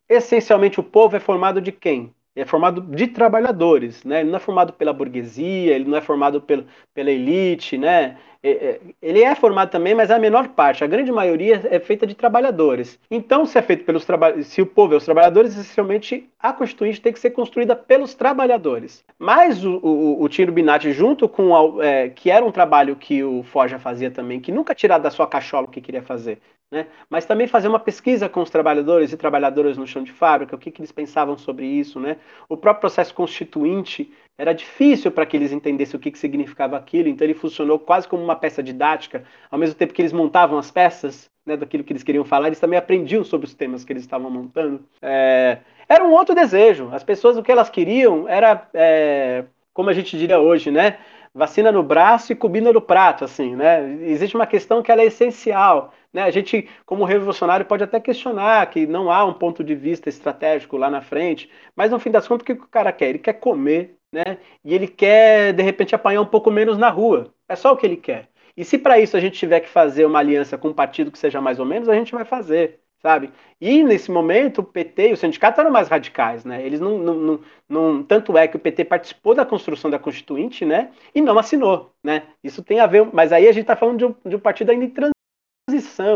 Essencialmente 0.07 0.79
o 0.79 0.83
povo 0.83 1.15
é 1.15 1.19
formado 1.19 1.61
de 1.61 1.71
quem? 1.71 2.13
É 2.41 2.45
formado 2.45 2.81
de 2.81 3.07
trabalhadores, 3.07 4.03
né? 4.03 4.21
Ele 4.21 4.29
não 4.29 4.37
é 4.37 4.39
formado 4.39 4.73
pela 4.73 4.93
burguesia, 4.93 5.75
ele 5.75 5.85
não 5.85 5.97
é 5.97 6.01
formado 6.01 6.41
pelo, 6.41 6.65
pela 6.93 7.11
elite, 7.11 7.77
né? 7.77 8.17
É, 8.41 8.51
é, 8.51 8.79
ele 9.01 9.21
é 9.21 9.35
formado 9.35 9.69
também, 9.69 9.93
mas 9.93 10.09
a 10.09 10.17
menor 10.17 10.47
parte. 10.49 10.83
A 10.83 10.87
grande 10.87 11.11
maioria 11.11 11.61
é 11.69 11.79
feita 11.79 12.07
de 12.07 12.15
trabalhadores. 12.15 12.97
Então, 13.11 13.45
se 13.45 13.57
é 13.57 13.61
feito 13.61 13.83
pelos 13.83 14.05
trabalhadores, 14.05 14.47
se 14.47 14.61
o 14.61 14.65
povo 14.65 14.93
é 14.93 14.97
os 14.97 15.03
trabalhadores, 15.03 15.53
essencialmente 15.53 16.29
a 16.39 16.53
Constituinte 16.53 17.01
tem 17.01 17.11
que 17.11 17.19
ser 17.19 17.31
construída 17.31 17.75
pelos 17.75 18.13
trabalhadores. 18.13 19.03
Mas 19.17 19.65
o, 19.65 19.77
o, 19.83 20.23
o 20.23 20.29
Tiro 20.29 20.53
Binatti, 20.53 20.93
junto 20.93 21.27
com 21.27 21.81
é, 21.81 22.09
que 22.09 22.31
era 22.31 22.45
um 22.45 22.51
trabalho 22.51 22.95
que 22.95 23.23
o 23.23 23.43
Forja 23.43 23.77
fazia 23.77 24.09
também, 24.09 24.39
que 24.39 24.51
nunca 24.51 24.73
tirar 24.73 24.99
da 24.99 25.11
sua 25.11 25.27
cachola 25.27 25.67
o 25.67 25.69
que 25.69 25.81
queria 25.81 26.01
fazer, 26.01 26.39
né? 26.71 26.87
Mas 27.09 27.25
também 27.25 27.47
fazer 27.47 27.67
uma 27.67 27.79
pesquisa 27.79 28.29
com 28.29 28.41
os 28.41 28.49
trabalhadores 28.49 29.11
e 29.11 29.17
trabalhadoras 29.17 29.77
no 29.77 29.87
chão 29.87 30.03
de 30.03 30.11
fábrica, 30.11 30.55
o 30.55 30.59
que, 30.59 30.71
que 30.71 30.79
eles 30.79 30.91
pensavam 30.91 31.37
sobre 31.37 31.65
isso. 31.65 31.99
Né? 31.99 32.17
O 32.47 32.55
próprio 32.55 32.81
processo 32.81 33.13
constituinte 33.13 34.11
era 34.39 34.53
difícil 34.53 35.11
para 35.11 35.25
que 35.25 35.35
eles 35.35 35.51
entendessem 35.51 35.97
o 35.97 35.99
que, 35.99 36.09
que 36.09 36.17
significava 36.17 36.77
aquilo, 36.77 37.09
então 37.09 37.27
ele 37.27 37.33
funcionou 37.33 37.77
quase 37.77 38.07
como 38.07 38.23
uma 38.23 38.37
peça 38.37 38.63
didática, 38.63 39.25
ao 39.51 39.59
mesmo 39.59 39.75
tempo 39.75 39.93
que 39.93 40.01
eles 40.01 40.13
montavam 40.13 40.57
as 40.57 40.71
peças 40.71 41.29
né, 41.45 41.57
daquilo 41.57 41.83
que 41.83 41.91
eles 41.91 42.03
queriam 42.03 42.23
falar, 42.23 42.47
eles 42.47 42.59
também 42.59 42.79
aprendiam 42.79 43.21
sobre 43.21 43.45
os 43.45 43.53
temas 43.53 43.83
que 43.83 43.91
eles 43.91 44.03
estavam 44.03 44.31
montando. 44.31 44.85
É... 45.01 45.57
Era 45.89 46.05
um 46.05 46.11
outro 46.11 46.33
desejo. 46.33 46.87
As 46.93 47.03
pessoas, 47.03 47.35
o 47.35 47.43
que 47.43 47.51
elas 47.51 47.69
queriam 47.69 48.29
era, 48.29 48.65
é... 48.73 49.43
como 49.73 49.89
a 49.89 49.93
gente 49.93 50.17
diria 50.17 50.39
hoje, 50.39 50.71
né? 50.71 50.99
vacina 51.33 51.71
no 51.71 51.83
braço 51.83 52.31
e 52.31 52.35
comida 52.35 52.73
no 52.73 52.81
prato, 52.81 53.23
assim, 53.23 53.55
né? 53.55 53.83
Existe 54.01 54.35
uma 54.35 54.47
questão 54.47 54.81
que 54.81 54.91
ela 54.91 55.01
é 55.01 55.05
essencial, 55.05 55.93
né? 56.11 56.23
A 56.23 56.31
gente, 56.31 56.67
como 56.85 57.05
revolucionário, 57.05 57.65
pode 57.65 57.83
até 57.83 57.99
questionar 57.99 58.65
que 58.69 58.87
não 58.87 59.11
há 59.11 59.23
um 59.25 59.33
ponto 59.33 59.63
de 59.63 59.75
vista 59.75 60.09
estratégico 60.09 60.75
lá 60.75 60.89
na 60.89 61.01
frente, 61.01 61.49
mas 61.75 61.91
no 61.91 61.99
fim 61.99 62.09
das 62.11 62.27
contas, 62.27 62.41
o 62.41 62.45
que 62.45 62.53
o 62.53 62.67
cara 62.67 62.91
quer? 62.91 63.09
Ele 63.09 63.19
quer 63.19 63.33
comer, 63.33 63.98
né? 64.11 64.37
E 64.63 64.73
ele 64.73 64.87
quer, 64.87 65.53
de 65.53 65.63
repente, 65.63 65.95
apanhar 65.95 66.21
um 66.21 66.25
pouco 66.25 66.51
menos 66.51 66.77
na 66.77 66.89
rua. 66.89 67.33
É 67.47 67.55
só 67.55 67.73
o 67.73 67.77
que 67.77 67.85
ele 67.85 67.97
quer. 67.97 68.29
E 68.55 68.65
se 68.65 68.77
para 68.77 68.99
isso 68.99 69.15
a 69.15 69.19
gente 69.19 69.37
tiver 69.39 69.61
que 69.61 69.69
fazer 69.69 70.05
uma 70.05 70.19
aliança 70.19 70.57
com 70.57 70.69
um 70.69 70.73
partido 70.73 71.11
que 71.11 71.19
seja 71.19 71.41
mais 71.41 71.59
ou 71.59 71.65
menos, 71.65 71.89
a 71.89 71.95
gente 71.95 72.13
vai 72.13 72.25
fazer 72.25 72.79
sabe? 73.01 73.31
E 73.59 73.83
nesse 73.83 74.11
momento 74.11 74.59
o 74.59 74.63
PT 74.63 75.09
e 75.09 75.13
o 75.13 75.17
sindicato 75.17 75.59
eram 75.59 75.71
mais 75.71 75.87
radicais, 75.87 76.45
né? 76.45 76.65
Eles 76.65 76.79
não, 76.79 76.97
não, 76.97 77.13
não, 77.15 77.39
não, 77.67 78.03
tanto 78.03 78.37
é 78.37 78.47
que 78.47 78.57
o 78.57 78.59
PT 78.59 78.85
participou 78.85 79.33
da 79.33 79.45
construção 79.45 79.89
da 79.89 79.99
Constituinte, 79.99 80.65
né? 80.65 80.91
E 81.13 81.21
não 81.21 81.37
assinou, 81.37 81.93
né? 82.03 82.23
Isso 82.43 82.63
tem 82.63 82.79
a 82.79 82.87
ver, 82.87 83.07
mas 83.13 83.31
aí 83.31 83.47
a 83.47 83.51
gente 83.51 83.63
está 83.63 83.75
falando 83.75 83.97
de 83.97 84.05
um, 84.05 84.15
de 84.25 84.35
um 84.35 84.39
partido 84.39 84.71
ainda 84.71 84.85
em 84.85 84.89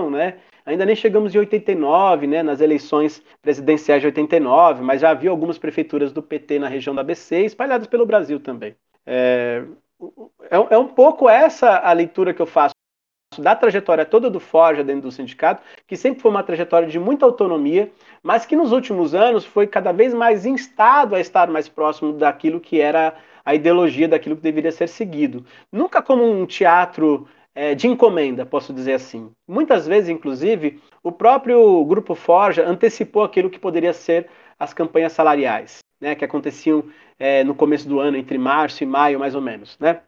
né? 0.10 0.36
Ainda 0.66 0.86
nem 0.86 0.96
chegamos 0.96 1.36
em 1.36 1.40
89, 1.40 2.28
né? 2.28 2.42
Nas 2.42 2.62
eleições 2.62 3.22
presidenciais 3.42 4.02
de 4.02 4.08
89, 4.08 4.82
mas 4.82 5.02
já 5.02 5.10
havia 5.10 5.30
algumas 5.30 5.58
prefeituras 5.58 6.12
do 6.12 6.24
PT 6.24 6.60
na 6.60 6.68
região 6.68 6.96
da 6.96 7.02
ABC 7.02 7.46
espalhadas 7.46 7.88
pelo 7.88 8.06
Brasil 8.06 8.40
também. 8.40 8.76
É, 9.06 9.64
é, 10.50 10.76
é 10.76 10.78
um 10.78 10.88
pouco 10.88 11.30
essa 11.30 11.78
a 11.78 11.92
leitura 11.92 12.34
que 12.34 12.42
eu 12.42 12.46
faço 12.46 12.74
da 13.38 13.56
trajetória 13.56 14.06
toda 14.06 14.30
do 14.30 14.40
Forja 14.40 14.84
dentro 14.84 15.04
do 15.04 15.12
sindicato, 15.12 15.64
que 15.88 15.98
sempre 15.98 16.22
foi 16.22 16.30
uma 16.30 16.44
trajetória 16.44 16.88
de 16.88 17.00
muita 17.00 17.26
autonomia, 17.26 17.92
mas 18.22 18.46
que 18.46 18.56
nos 18.56 18.72
últimos 18.72 19.16
anos 19.16 19.44
foi 19.46 19.68
cada 19.68 19.92
vez 19.92 20.14
mais 20.14 20.46
instado 20.46 21.16
a 21.16 21.20
estar 21.20 21.48
mais 21.50 21.68
próximo 21.68 22.14
daquilo 22.14 22.60
que 22.60 22.80
era 22.80 23.16
a 23.44 23.56
ideologia, 23.56 24.08
daquilo 24.08 24.36
que 24.36 24.42
deveria 24.42 24.72
ser 24.72 24.88
seguido. 24.88 25.46
Nunca 25.72 26.02
como 26.02 26.24
um 26.24 26.46
teatro 26.46 27.28
é, 27.56 27.76
de 27.76 27.88
encomenda, 27.88 28.46
posso 28.46 28.74
dizer 28.74 28.94
assim. 28.94 29.32
Muitas 29.48 29.88
vezes, 29.88 30.10
inclusive, 30.10 30.82
o 31.02 31.12
próprio 31.12 31.84
Grupo 31.86 32.16
Forja 32.16 32.68
antecipou 32.68 33.24
aquilo 33.24 33.50
que 33.50 33.60
poderia 33.60 33.94
ser 33.94 34.30
as 34.60 34.74
campanhas 34.74 35.14
salariais, 35.14 35.80
né, 36.00 36.16
que 36.16 36.26
aconteciam 36.26 36.84
é, 37.20 37.44
no 37.44 37.56
começo 37.56 37.88
do 37.88 38.00
ano, 38.00 38.18
entre 38.18 38.38
março 38.38 38.84
e 38.84 38.88
maio, 38.88 39.20
mais 39.20 39.36
ou 39.36 39.42
menos. 39.42 39.78
Né? 39.80 40.02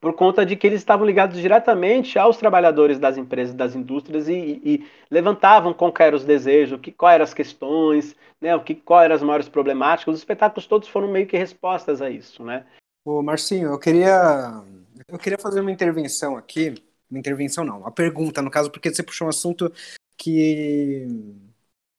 por 0.00 0.12
conta 0.12 0.46
de 0.46 0.56
que 0.56 0.66
eles 0.66 0.80
estavam 0.80 1.04
ligados 1.04 1.40
diretamente 1.40 2.18
aos 2.18 2.36
trabalhadores 2.36 2.98
das 2.98 3.16
empresas, 3.16 3.54
das 3.54 3.74
indústrias 3.74 4.28
e, 4.28 4.60
e 4.64 4.86
levantavam 5.10 5.74
qual 5.74 5.92
eram 5.98 6.16
os 6.16 6.24
desejos, 6.24 6.80
que, 6.80 6.92
quais 6.92 7.16
eram 7.16 7.24
as 7.24 7.34
questões, 7.34 8.14
né, 8.40 8.54
o 8.54 8.62
que, 8.62 8.74
quais 8.74 9.06
eram 9.06 9.16
as 9.16 9.22
maiores 9.22 9.48
problemáticas. 9.48 10.14
Os 10.14 10.20
espetáculos 10.20 10.66
todos 10.66 10.88
foram 10.88 11.08
meio 11.08 11.26
que 11.26 11.36
respostas 11.36 12.00
a 12.00 12.08
isso, 12.08 12.44
né? 12.44 12.64
Ô, 13.04 13.22
Marcinho, 13.22 13.68
eu 13.68 13.78
queria, 13.78 14.62
eu 15.08 15.18
queria 15.18 15.38
fazer 15.38 15.60
uma 15.60 15.72
intervenção 15.72 16.36
aqui, 16.36 16.74
uma 17.10 17.18
intervenção 17.18 17.64
não, 17.64 17.80
uma 17.80 17.90
pergunta, 17.90 18.42
no 18.42 18.50
caso, 18.50 18.70
porque 18.70 18.92
você 18.92 19.02
puxou 19.02 19.26
um 19.26 19.30
assunto 19.30 19.72
que, 20.16 21.06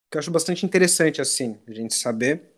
que 0.10 0.18
eu 0.18 0.20
acho 0.20 0.32
bastante 0.32 0.66
interessante, 0.66 1.20
assim, 1.20 1.60
a 1.68 1.74
gente 1.74 1.95
saber 1.95 2.53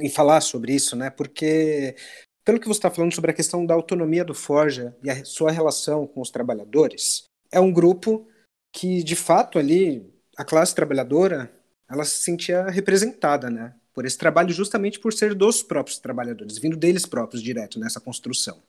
e 0.00 0.08
falar 0.08 0.40
sobre 0.40 0.74
isso, 0.74 0.94
né? 0.94 1.10
Porque 1.10 1.96
pelo 2.44 2.60
que 2.60 2.68
você 2.68 2.78
está 2.78 2.90
falando 2.90 3.14
sobre 3.14 3.30
a 3.30 3.34
questão 3.34 3.66
da 3.66 3.74
autonomia 3.74 4.24
do 4.24 4.34
Forja 4.34 4.96
e 5.02 5.10
a 5.10 5.24
sua 5.24 5.50
relação 5.50 6.06
com 6.06 6.20
os 6.20 6.30
trabalhadores, 6.30 7.24
é 7.50 7.58
um 7.58 7.72
grupo 7.72 8.28
que, 8.72 9.02
de 9.02 9.16
fato, 9.16 9.58
ali, 9.58 10.08
a 10.36 10.44
classe 10.44 10.74
trabalhadora, 10.74 11.52
ela 11.90 12.04
se 12.04 12.22
sentia 12.22 12.68
representada, 12.68 13.50
né? 13.50 13.74
Por 13.92 14.06
esse 14.06 14.16
trabalho, 14.16 14.50
justamente 14.50 15.00
por 15.00 15.12
ser 15.12 15.34
dos 15.34 15.62
próprios 15.62 15.98
trabalhadores, 15.98 16.58
vindo 16.58 16.76
deles 16.76 17.04
próprios 17.04 17.42
direto 17.42 17.80
nessa 17.80 18.00
construção. 18.00 18.62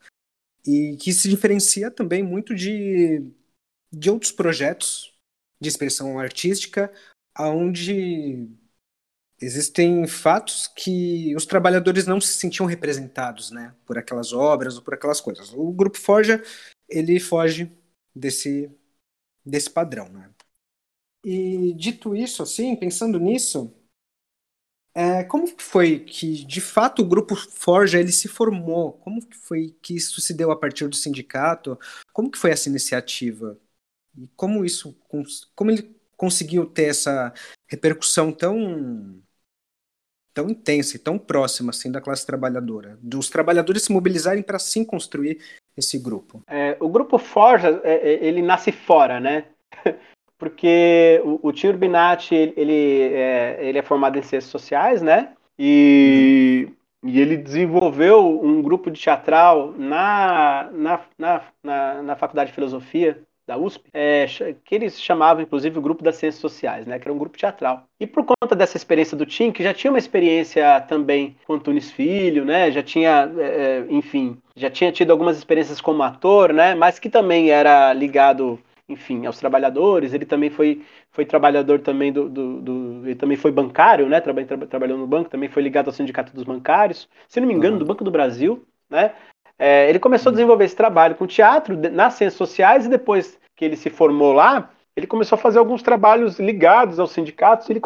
E 0.69 0.97
que 0.97 1.11
se 1.11 1.27
diferencia 1.29 1.89
também 1.89 2.21
muito 2.21 2.53
de, 2.53 3.23
de 3.91 4.11
outros 4.11 4.31
projetos 4.31 5.13
de 5.59 5.69
expressão 5.69 6.19
artística, 6.19 6.93
onde 7.39 8.47
existem 9.41 10.05
fatos 10.07 10.67
que 10.67 11.35
os 11.35 11.45
trabalhadores 11.45 12.05
não 12.05 12.21
se 12.21 12.33
sentiam 12.33 12.65
representados, 12.67 13.51
né, 13.51 13.73
por 13.85 13.97
aquelas 13.97 14.33
obras 14.33 14.77
ou 14.77 14.83
por 14.83 14.93
aquelas 14.93 15.21
coisas. 15.21 15.53
O 15.53 15.71
grupo 15.71 15.97
Forja 15.97 16.43
ele 16.89 17.19
foge 17.19 17.71
desse 18.15 18.69
desse 19.45 19.69
padrão, 19.69 20.09
né? 20.09 20.29
E 21.23 21.73
dito 21.73 22.15
isso, 22.15 22.43
assim, 22.43 22.75
pensando 22.75 23.19
nisso, 23.19 23.73
é, 24.93 25.23
como 25.23 25.47
foi 25.57 25.99
que 25.99 26.43
de 26.45 26.59
fato 26.59 27.01
o 27.01 27.07
grupo 27.07 27.35
Forja 27.35 27.99
ele 27.99 28.11
se 28.11 28.27
formou? 28.27 28.93
Como 28.93 29.25
que 29.25 29.37
foi 29.37 29.75
que 29.81 29.95
isso 29.95 30.19
se 30.19 30.33
deu 30.33 30.51
a 30.51 30.55
partir 30.55 30.87
do 30.87 30.95
sindicato? 30.95 31.77
Como 32.11 32.31
que 32.31 32.37
foi 32.37 32.51
essa 32.51 32.69
iniciativa? 32.69 33.57
E 34.17 34.27
como 34.35 34.65
isso, 34.65 34.97
como 35.55 35.71
ele 35.71 35.95
conseguiu 36.17 36.65
ter 36.65 36.89
essa 36.89 37.33
repercussão 37.67 38.31
tão 38.31 39.21
tão 40.33 40.49
intensa 40.49 40.95
e 40.95 40.99
tão 40.99 41.17
próxima 41.17 41.71
assim 41.71 41.91
da 41.91 41.99
classe 41.99 42.25
trabalhadora, 42.25 42.97
dos 43.01 43.29
trabalhadores 43.29 43.83
se 43.83 43.91
mobilizarem 43.91 44.43
para 44.43 44.59
sim 44.59 44.85
construir 44.85 45.41
esse 45.75 45.97
grupo. 45.97 46.43
É, 46.47 46.77
o 46.79 46.89
grupo 46.89 47.17
Forja 47.17 47.81
é, 47.83 47.93
é 47.93 48.25
ele 48.25 48.41
nasce 48.41 48.71
fora, 48.71 49.19
né? 49.19 49.45
Porque 50.39 51.21
o, 51.23 51.49
o 51.49 51.51
Tio 51.51 51.69
Urbinati 51.69 52.33
ele, 52.33 52.53
ele, 52.55 53.13
é, 53.13 53.57
ele 53.59 53.77
é 53.77 53.83
formado 53.83 54.17
em 54.17 54.23
ciências 54.23 54.49
sociais, 54.49 55.01
né? 55.01 55.33
E, 55.59 56.69
e 57.03 57.19
ele 57.19 57.35
desenvolveu 57.35 58.41
um 58.41 58.61
grupo 58.61 58.89
de 58.89 58.99
teatral 58.99 59.73
na, 59.77 60.69
na, 60.71 61.01
na, 61.17 61.41
na, 61.61 62.01
na 62.01 62.15
faculdade 62.15 62.49
de 62.49 62.55
filosofia 62.55 63.21
da 63.49 63.57
USP, 63.57 63.89
é, 63.91 64.27
que 64.63 64.75
eles 64.75 65.01
chamavam, 65.01 65.41
inclusive, 65.41 65.79
o 65.79 65.81
grupo 65.81 66.03
das 66.03 66.17
ciências 66.17 66.39
sociais, 66.39 66.85
né, 66.85 66.99
que 66.99 67.07
era 67.07 67.13
um 67.13 67.17
grupo 67.17 67.35
teatral. 67.35 67.83
E 67.99 68.05
por 68.05 68.23
conta 68.23 68.55
dessa 68.55 68.77
experiência 68.77 69.17
do 69.17 69.25
Tim, 69.25 69.51
que 69.51 69.63
já 69.63 69.73
tinha 69.73 69.91
uma 69.91 69.97
experiência 69.97 70.79
também 70.81 71.35
com 71.47 71.53
Antunes 71.53 71.89
Filho, 71.89 72.45
né, 72.45 72.71
já 72.71 72.83
tinha, 72.83 73.29
é, 73.39 73.41
é, 73.41 73.85
enfim, 73.89 74.37
já 74.55 74.69
tinha 74.69 74.91
tido 74.91 75.09
algumas 75.09 75.35
experiências 75.35 75.81
como 75.81 76.03
ator, 76.03 76.53
né, 76.53 76.75
mas 76.75 76.99
que 76.99 77.09
também 77.09 77.49
era 77.49 77.91
ligado 77.91 78.59
enfim, 78.89 79.25
aos 79.25 79.37
trabalhadores. 79.37 80.13
Ele 80.13 80.25
também 80.25 80.49
foi, 80.49 80.83
foi 81.11 81.25
trabalhador 81.25 81.79
também 81.79 82.11
do, 82.11 82.27
do, 82.27 82.61
do 82.61 83.01
ele 83.05 83.15
também 83.15 83.37
foi 83.37 83.51
bancário, 83.51 84.09
né? 84.09 84.19
Traba, 84.19 84.43
tra, 84.43 84.57
trabalhou 84.65 84.97
no 84.97 85.07
banco, 85.07 85.29
também 85.29 85.47
foi 85.47 85.63
ligado 85.63 85.87
ao 85.87 85.93
sindicato 85.93 86.33
dos 86.33 86.43
bancários, 86.43 87.07
se 87.27 87.39
não 87.39 87.47
me 87.47 87.53
engano, 87.53 87.73
uhum. 87.73 87.79
do 87.79 87.85
Banco 87.85 88.03
do 88.03 88.11
Brasil, 88.11 88.65
né? 88.89 89.13
É, 89.57 89.89
ele 89.89 89.99
começou 89.99 90.29
a 90.29 90.33
desenvolver 90.33 90.65
esse 90.65 90.75
trabalho 90.75 91.15
com 91.15 91.27
teatro 91.27 91.77
nas 91.77 92.13
ciências 92.13 92.37
sociais 92.37 92.85
e 92.85 92.89
depois 92.89 93.37
que 93.55 93.65
ele 93.65 93.75
se 93.75 93.89
formou 93.89 94.31
lá, 94.31 94.71
ele 94.95 95.05
começou 95.05 95.35
a 95.35 95.39
fazer 95.39 95.59
alguns 95.59 95.83
trabalhos 95.83 96.39
ligados 96.39 96.97
aos 96.99 97.11
sindicatos. 97.11 97.69
Ele 97.69 97.81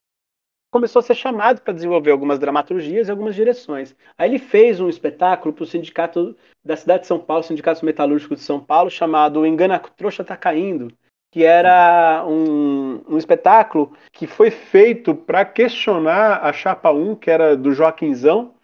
começou 0.74 1.00
a 1.00 1.04
ser 1.04 1.14
chamado 1.14 1.62
para 1.62 1.72
desenvolver 1.72 2.10
algumas 2.10 2.40
dramaturgias 2.40 3.08
e 3.08 3.12
algumas 3.12 3.36
direções. 3.36 3.96
Aí 4.18 4.28
ele 4.28 4.40
fez 4.40 4.80
um 4.80 4.90
espetáculo 4.90 5.54
para 5.54 5.64
o 5.64 5.68
sindicato 5.68 6.36
da 6.66 6.76
cidade 6.76 7.02
de 7.02 7.08
São 7.08 7.20
Paulo, 7.20 7.44
Sindicato 7.44 7.86
Metalúrgico 7.86 8.34
de 8.34 8.42
São 8.42 8.60
Paulo, 8.60 8.90
chamado 8.90 9.46
Engana 9.46 9.78
Trouxa 9.78 10.24
Tá 10.24 10.36
Caindo, 10.36 10.92
que 11.32 11.44
era 11.44 12.26
um, 12.28 13.04
um 13.08 13.18
espetáculo 13.20 13.96
que 14.12 14.26
foi 14.26 14.50
feito 14.50 15.14
para 15.14 15.46
questionar 15.46 16.44
a 16.44 16.52
chapa 16.52 16.92
1, 16.92 17.18
que 17.18 17.30
era 17.30 17.56
do 17.56 17.72
Joaquinzão, 17.72 18.56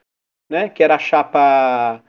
né, 0.49 0.67
que 0.67 0.83
era 0.83 0.95
a 0.95 0.99
chapa 0.99 2.03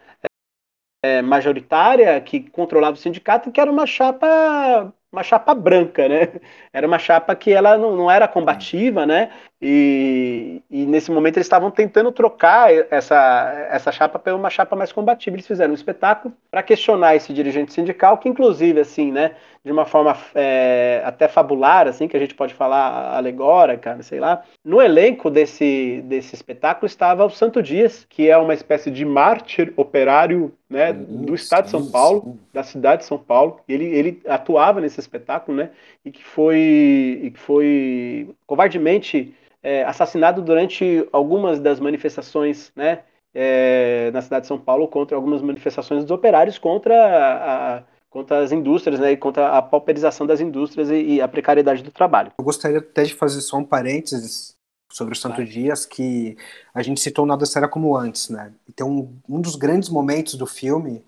é, 1.04 1.20
majoritária 1.20 2.18
que 2.22 2.48
controlava 2.48 2.94
o 2.94 2.98
sindicato, 2.98 3.52
que 3.52 3.60
era 3.60 3.70
uma 3.70 3.86
chapa 3.86 4.94
uma 5.12 5.22
chapa 5.22 5.54
branca, 5.54 6.08
né? 6.08 6.40
Era 6.72 6.86
uma 6.86 6.98
chapa 6.98 7.34
que 7.34 7.52
ela 7.52 7.76
não, 7.76 7.96
não 7.96 8.10
era 8.10 8.28
combativa, 8.28 9.04
né? 9.04 9.32
E, 9.62 10.62
e, 10.70 10.86
nesse 10.86 11.10
momento 11.10 11.36
eles 11.36 11.44
estavam 11.44 11.70
tentando 11.70 12.10
trocar 12.10 12.72
essa, 12.90 13.68
essa 13.70 13.92
chapa 13.92 14.18
por 14.18 14.32
uma 14.32 14.48
chapa 14.48 14.74
mais 14.74 14.90
combativa. 14.90 15.36
Eles 15.36 15.46
fizeram 15.46 15.72
um 15.72 15.74
espetáculo 15.74 16.32
para 16.50 16.62
questionar 16.62 17.14
esse 17.14 17.30
dirigente 17.34 17.74
sindical, 17.74 18.16
que 18.16 18.26
inclusive, 18.26 18.80
assim, 18.80 19.12
né, 19.12 19.32
de 19.62 19.70
uma 19.70 19.84
forma 19.84 20.16
é, 20.34 21.02
até 21.04 21.28
fabular, 21.28 21.86
assim, 21.86 22.08
que 22.08 22.16
a 22.16 22.20
gente 22.20 22.34
pode 22.34 22.54
falar 22.54 23.14
alegórica, 23.14 24.02
sei 24.02 24.18
lá. 24.18 24.42
No 24.64 24.80
elenco 24.80 25.28
desse, 25.28 26.02
desse 26.06 26.34
espetáculo 26.34 26.86
estava 26.86 27.26
o 27.26 27.30
Santo 27.30 27.62
Dias, 27.62 28.06
que 28.08 28.30
é 28.30 28.38
uma 28.38 28.54
espécie 28.54 28.90
de 28.90 29.04
mártir 29.04 29.74
operário 29.76 30.54
né, 30.70 30.90
do 30.94 31.34
estado 31.34 31.64
de 31.64 31.70
São 31.70 31.90
Paulo, 31.90 32.38
da 32.50 32.62
cidade 32.62 33.02
de 33.02 33.08
São 33.08 33.18
Paulo. 33.18 33.60
Ele, 33.68 33.84
ele 33.84 34.22
atuava 34.26 34.80
nesse 34.80 34.98
espetáculo, 34.98 35.58
né, 35.58 35.70
e 36.02 36.10
que 36.10 36.24
foi, 36.24 37.20
e 37.24 37.30
que 37.30 37.38
foi 37.38 38.30
covardemente 38.46 39.34
é, 39.62 39.84
assassinado 39.84 40.42
durante 40.42 41.06
algumas 41.12 41.60
das 41.60 41.80
manifestações, 41.80 42.72
né, 42.74 43.02
é, 43.34 44.10
na 44.12 44.22
cidade 44.22 44.42
de 44.42 44.48
São 44.48 44.58
Paulo 44.58 44.88
contra 44.88 45.16
algumas 45.16 45.42
manifestações 45.42 46.02
dos 46.02 46.10
operários 46.10 46.58
contra 46.58 46.94
a, 46.94 47.82
contra 48.08 48.42
as 48.42 48.50
indústrias, 48.50 48.98
né, 48.98 49.12
e 49.12 49.16
contra 49.16 49.56
a 49.56 49.62
pauperização 49.62 50.26
das 50.26 50.40
indústrias 50.40 50.90
e, 50.90 50.94
e, 50.94 51.20
a 51.20 51.28
precariedade 51.28 51.82
do 51.82 51.92
trabalho. 51.92 52.32
Eu 52.38 52.44
gostaria 52.44 52.78
até 52.78 53.04
de 53.04 53.14
fazer 53.14 53.40
só 53.40 53.56
um 53.56 53.64
parênteses 53.64 54.54
sobre 54.92 55.14
o 55.14 55.16
Santo 55.16 55.44
Dias, 55.44 55.86
que 55.86 56.36
a 56.74 56.82
gente 56.82 57.00
citou 57.00 57.24
Nada 57.24 57.46
Será 57.46 57.68
Como 57.68 57.96
Antes, 57.96 58.28
né? 58.28 58.52
Então, 58.68 59.08
um 59.28 59.40
dos 59.40 59.54
grandes 59.54 59.88
momentos 59.88 60.34
do 60.34 60.46
filme 60.46 61.04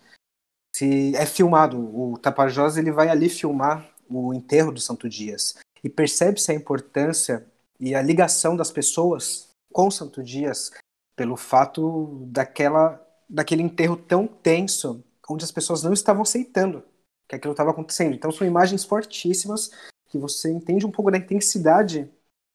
se 0.74 1.14
é 1.16 1.26
filmado. 1.26 1.78
O 1.78 2.16
Tapajós 2.16 2.76
ele 2.76 2.92
vai 2.92 3.08
ali 3.08 3.28
filmar 3.28 3.86
o 4.08 4.32
enterro 4.32 4.72
do 4.72 4.80
Santo 4.80 5.08
Dias 5.08 5.56
e 5.82 5.88
percebe-se 5.88 6.52
a 6.52 6.54
importância 6.54 7.44
e 7.82 7.96
a 7.96 8.00
ligação 8.00 8.54
das 8.54 8.70
pessoas 8.70 9.50
com 9.72 9.90
Santo 9.90 10.22
Dias 10.22 10.70
pelo 11.16 11.36
fato 11.36 12.24
daquela 12.28 13.04
daquele 13.28 13.62
enterro 13.62 13.96
tão 13.96 14.26
tenso, 14.26 15.02
onde 15.28 15.42
as 15.42 15.50
pessoas 15.50 15.82
não 15.82 15.92
estavam 15.92 16.22
aceitando 16.22 16.84
que 17.26 17.34
aquilo 17.34 17.52
estava 17.52 17.70
acontecendo. 17.70 18.14
Então 18.14 18.30
são 18.30 18.46
imagens 18.46 18.84
fortíssimas 18.84 19.70
que 20.08 20.18
você 20.18 20.52
entende 20.52 20.86
um 20.86 20.90
pouco 20.90 21.10
da 21.10 21.16
intensidade 21.16 22.08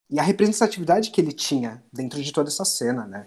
e 0.09 0.19
a 0.19 0.23
representatividade 0.23 1.09
que 1.09 1.19
ele 1.19 1.34
tinha 1.34 1.84
dentro 1.91 2.21
de 2.21 2.32
toda 2.32 2.49
essa 2.49 2.63
cena, 2.63 3.05
né? 3.05 3.25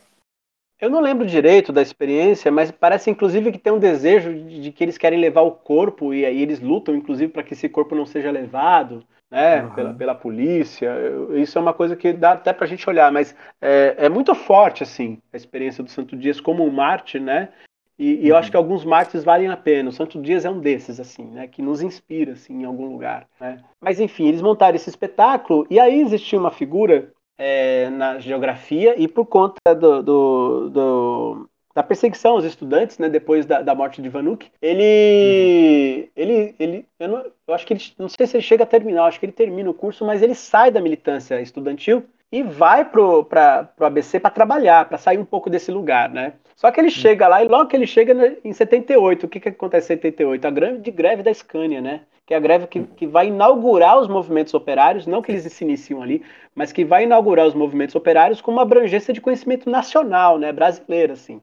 Eu 0.80 0.88
não 0.88 1.01
lembro 1.01 1.26
direito 1.26 1.72
da 1.72 1.82
experiência, 1.82 2.51
mas 2.51 2.70
parece 2.70 3.11
inclusive 3.11 3.53
que 3.53 3.59
tem 3.59 3.72
um 3.72 3.78
desejo 3.78 4.32
de, 4.32 4.62
de 4.62 4.72
que 4.72 4.82
eles 4.82 4.96
querem 4.96 5.20
levar 5.20 5.42
o 5.42 5.53
corpo 5.53 6.14
e 6.14 6.24
aí 6.24 6.40
eles 6.40 6.61
lutam 6.61 6.94
inclusive 6.94 7.30
para 7.30 7.42
que 7.42 7.53
esse 7.53 7.68
corpo 7.68 7.94
não 7.94 8.07
seja 8.07 8.30
levado, 8.30 9.05
né, 9.31 9.62
uhum. 9.62 9.70
pela, 9.70 9.95
pela 9.95 10.14
polícia. 10.14 10.93
Isso 11.35 11.57
é 11.57 11.61
uma 11.61 11.72
coisa 11.72 11.95
que 11.95 12.12
dá 12.12 12.33
até 12.33 12.53
para 12.53 12.64
a 12.64 12.68
gente 12.68 12.89
olhar, 12.89 13.12
mas 13.12 13.35
é, 13.61 13.95
é, 13.99 14.09
muito 14.09 14.35
forte 14.35 14.83
assim 14.83 15.18
a 15.33 15.37
experiência 15.37 15.85
do 15.85 15.91
Santo 15.91 16.16
Dias 16.16 16.41
como 16.41 16.64
um 16.64 16.70
mártir, 16.70 17.20
né? 17.20 17.51
E, 17.99 18.26
e 18.26 18.28
eu 18.28 18.37
acho 18.37 18.49
uhum. 18.49 18.51
que 18.51 18.57
alguns 18.57 18.85
mártires 18.85 19.22
valem 19.22 19.49
a 19.49 19.57
pena. 19.59 19.91
O 19.91 19.93
Santo 19.93 20.20
Dias 20.22 20.47
é 20.47 20.51
um 20.51 20.59
desses, 20.59 20.99
assim, 20.99 21.24
né? 21.26 21.47
Que 21.47 21.61
nos 21.61 21.83
inspira, 21.83 22.33
assim, 22.33 22.62
em 22.62 22.64
algum 22.64 22.87
lugar. 22.87 23.28
Né? 23.39 23.59
Mas 23.78 24.01
enfim, 24.01 24.26
eles 24.26 24.41
montaram 24.41 24.74
esse 24.74 24.89
espetáculo 24.89 25.66
e 25.68 25.78
aí 25.78 26.01
existia 26.01 26.39
uma 26.39 26.51
figura 26.51 27.12
é, 27.37 27.91
na 27.91 28.18
geografia 28.18 29.01
e 29.01 29.07
por 29.07 29.26
conta 29.26 29.74
do, 29.74 30.03
do, 30.03 30.70
do, 30.70 31.49
da 31.74 31.82
perseguição 31.82 32.32
aos 32.32 32.44
estudantes, 32.44 32.98
né, 32.98 33.08
depois 33.08 33.46
da, 33.46 33.62
da 33.62 33.74
morte 33.74 34.02
de 34.02 34.08
Vanuc, 34.08 34.50
ele, 34.60 34.82
uhum. 34.82 36.08
ele, 36.16 36.54
ele, 36.58 36.86
eu, 36.98 37.08
não, 37.08 37.24
eu 37.46 37.54
acho 37.54 37.66
que 37.66 37.74
ele, 37.74 37.82
não 37.98 38.08
sei 38.08 38.26
se 38.26 38.36
ele 38.36 38.42
chega 38.42 38.64
a 38.64 38.66
terminar, 38.66 39.04
acho 39.04 39.20
que 39.20 39.26
ele 39.26 39.32
termina 39.32 39.70
o 39.70 39.74
curso, 39.74 40.04
mas 40.04 40.22
ele 40.22 40.34
sai 40.34 40.70
da 40.70 40.80
militância 40.80 41.40
estudantil 41.40 42.04
e 42.32 42.42
vai 42.42 42.84
pro, 42.84 43.24
pra, 43.24 43.64
pro 43.64 43.86
ABC 43.86 44.20
para 44.20 44.30
trabalhar, 44.30 44.88
para 44.88 44.98
sair 44.98 45.18
um 45.18 45.24
pouco 45.24 45.50
desse 45.50 45.70
lugar, 45.70 46.08
né? 46.08 46.34
Só 46.54 46.70
que 46.70 46.78
ele 46.78 46.90
chega 46.90 47.26
lá 47.26 47.42
e 47.42 47.48
logo 47.48 47.68
que 47.68 47.76
ele 47.76 47.86
chega 47.86 48.36
em 48.44 48.52
78, 48.52 49.24
o 49.24 49.28
que, 49.28 49.40
que 49.40 49.48
acontece 49.48 49.86
em 49.92 49.96
78? 49.96 50.46
A 50.46 50.50
grande 50.50 50.90
greve 50.90 51.22
da 51.22 51.32
Scania, 51.32 51.80
né? 51.80 52.02
Que 52.26 52.34
é 52.34 52.36
a 52.36 52.40
greve 52.40 52.66
que, 52.66 52.82
que 52.82 53.06
vai 53.06 53.28
inaugurar 53.28 53.98
os 53.98 54.06
movimentos 54.06 54.54
operários, 54.54 55.06
não 55.06 55.22
que 55.22 55.32
eles 55.32 55.50
se 55.52 55.64
iniciam 55.64 56.02
ali, 56.02 56.22
mas 56.54 56.70
que 56.70 56.84
vai 56.84 57.04
inaugurar 57.04 57.46
os 57.46 57.54
movimentos 57.54 57.96
operários 57.96 58.40
com 58.40 58.52
uma 58.52 58.62
abrangência 58.62 59.12
de 59.12 59.20
conhecimento 59.20 59.68
nacional, 59.68 60.38
né? 60.38 60.52
Brasileiro, 60.52 61.14
assim. 61.14 61.40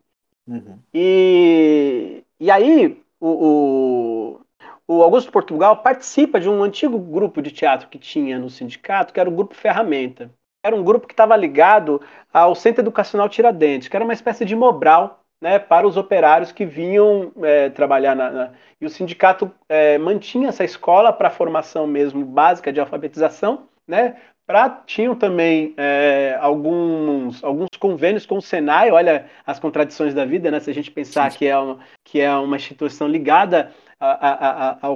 Uhum. 0.48 0.80
E, 0.93 2.24
e 2.39 2.50
aí, 2.50 3.02
o, 3.20 4.39
o, 4.88 4.95
o 4.95 5.04
Augusto 5.04 5.32
Portugal 5.32 5.78
participa 5.84 6.39
de 6.39 6.50
um 6.50 6.64
antigo 6.64 6.98
grupo 6.98 7.41
de 7.41 7.52
teatro 7.52 7.89
que 7.89 8.00
tinha 8.00 8.39
no 8.39 8.50
sindicato, 8.50 9.14
que 9.14 9.20
era 9.20 9.30
o 9.30 9.36
Grupo 9.36 9.54
Ferramenta 9.54 10.32
era 10.68 10.76
um 10.76 10.84
grupo 10.84 11.08
que 11.08 11.14
estava 11.14 11.36
ligado 11.36 12.02
ao 12.32 12.54
Centro 12.54 12.82
Educacional 12.82 13.30
Tiradentes, 13.30 13.88
que 13.88 13.95
era 13.95 14.04
uma 14.04 14.14
espécie 14.14 14.45
de 14.45 14.56
Mobral 14.56 15.24
né, 15.41 15.60
para 15.60 15.88
os 15.88 15.98
operários 15.98 16.52
que 16.52 16.66
vinham 16.66 17.32
é, 17.43 17.70
trabalhar 17.70 18.16
na, 18.16 18.30
na, 18.30 18.52
E 18.80 18.86
o 18.86 18.89
sindicato 18.89 19.52
é, 19.70 19.98
mantinha 19.98 20.50
essa 20.50 20.64
escola 20.64 21.14
para 21.14 21.30
formação 21.30 21.88
mesmo 21.88 22.26
básica 22.26 22.74
de 22.74 22.80
alfabetização, 22.80 23.68
né? 23.88 24.18
Pra, 24.48 24.70
tinham 24.70 25.14
também 25.14 25.74
é, 25.76 26.38
alguns, 26.39 27.43
alguns 27.43 27.68
convênios 27.78 28.26
com 28.26 28.38
o 28.38 28.41
Senai, 28.41 28.89
olha 28.89 29.30
as 29.45 29.60
contradições 29.60 30.14
da 30.14 30.24
vida, 30.24 30.50
né? 30.50 30.62
Se 30.62 30.72
a 30.72 30.74
gente 30.74 30.89
pensar 30.89 31.30
que 31.36 31.45
é 31.45 31.58
uma, 31.58 31.80
que 32.02 32.22
é 32.22 32.34
uma 32.34 32.56
instituição 32.56 33.10
ligada 33.10 33.74
a, 34.00 34.08
a, 34.08 34.70
a, 34.72 34.89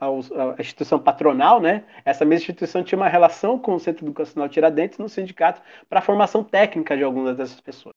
a, 0.00 0.60
instituição 0.60 0.98
patronal, 0.98 1.60
né? 1.60 1.84
Essa 2.04 2.24
mesma 2.24 2.42
instituição 2.42 2.82
tinha 2.82 2.98
uma 2.98 3.08
relação 3.08 3.56
com 3.56 3.76
o 3.76 3.78
Centro 3.78 4.04
Educacional 4.04 4.48
Tiradentes 4.48 4.98
no 4.98 5.08
sindicato 5.08 5.62
para 5.88 6.00
a 6.00 6.02
formação 6.02 6.42
técnica 6.42 6.96
de 6.96 7.04
algumas 7.04 7.36
dessas 7.36 7.60
pessoas. 7.60 7.94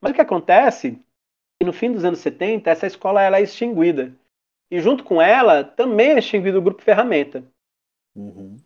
Mas 0.00 0.12
o 0.12 0.14
que 0.14 0.20
acontece 0.22 0.98
é 1.60 1.64
no 1.66 1.74
fim 1.74 1.92
dos 1.92 2.06
anos 2.06 2.20
70, 2.20 2.70
essa 2.70 2.86
escola 2.86 3.22
ela 3.22 3.36
é 3.36 3.42
extinguida. 3.42 4.14
E 4.70 4.80
junto 4.80 5.04
com 5.04 5.20
ela 5.20 5.62
também 5.62 6.12
é 6.12 6.18
extinguido 6.18 6.58
o 6.58 6.62
grupo 6.62 6.80
Ferramenta. 6.80 7.44
Uhum. 8.16 8.56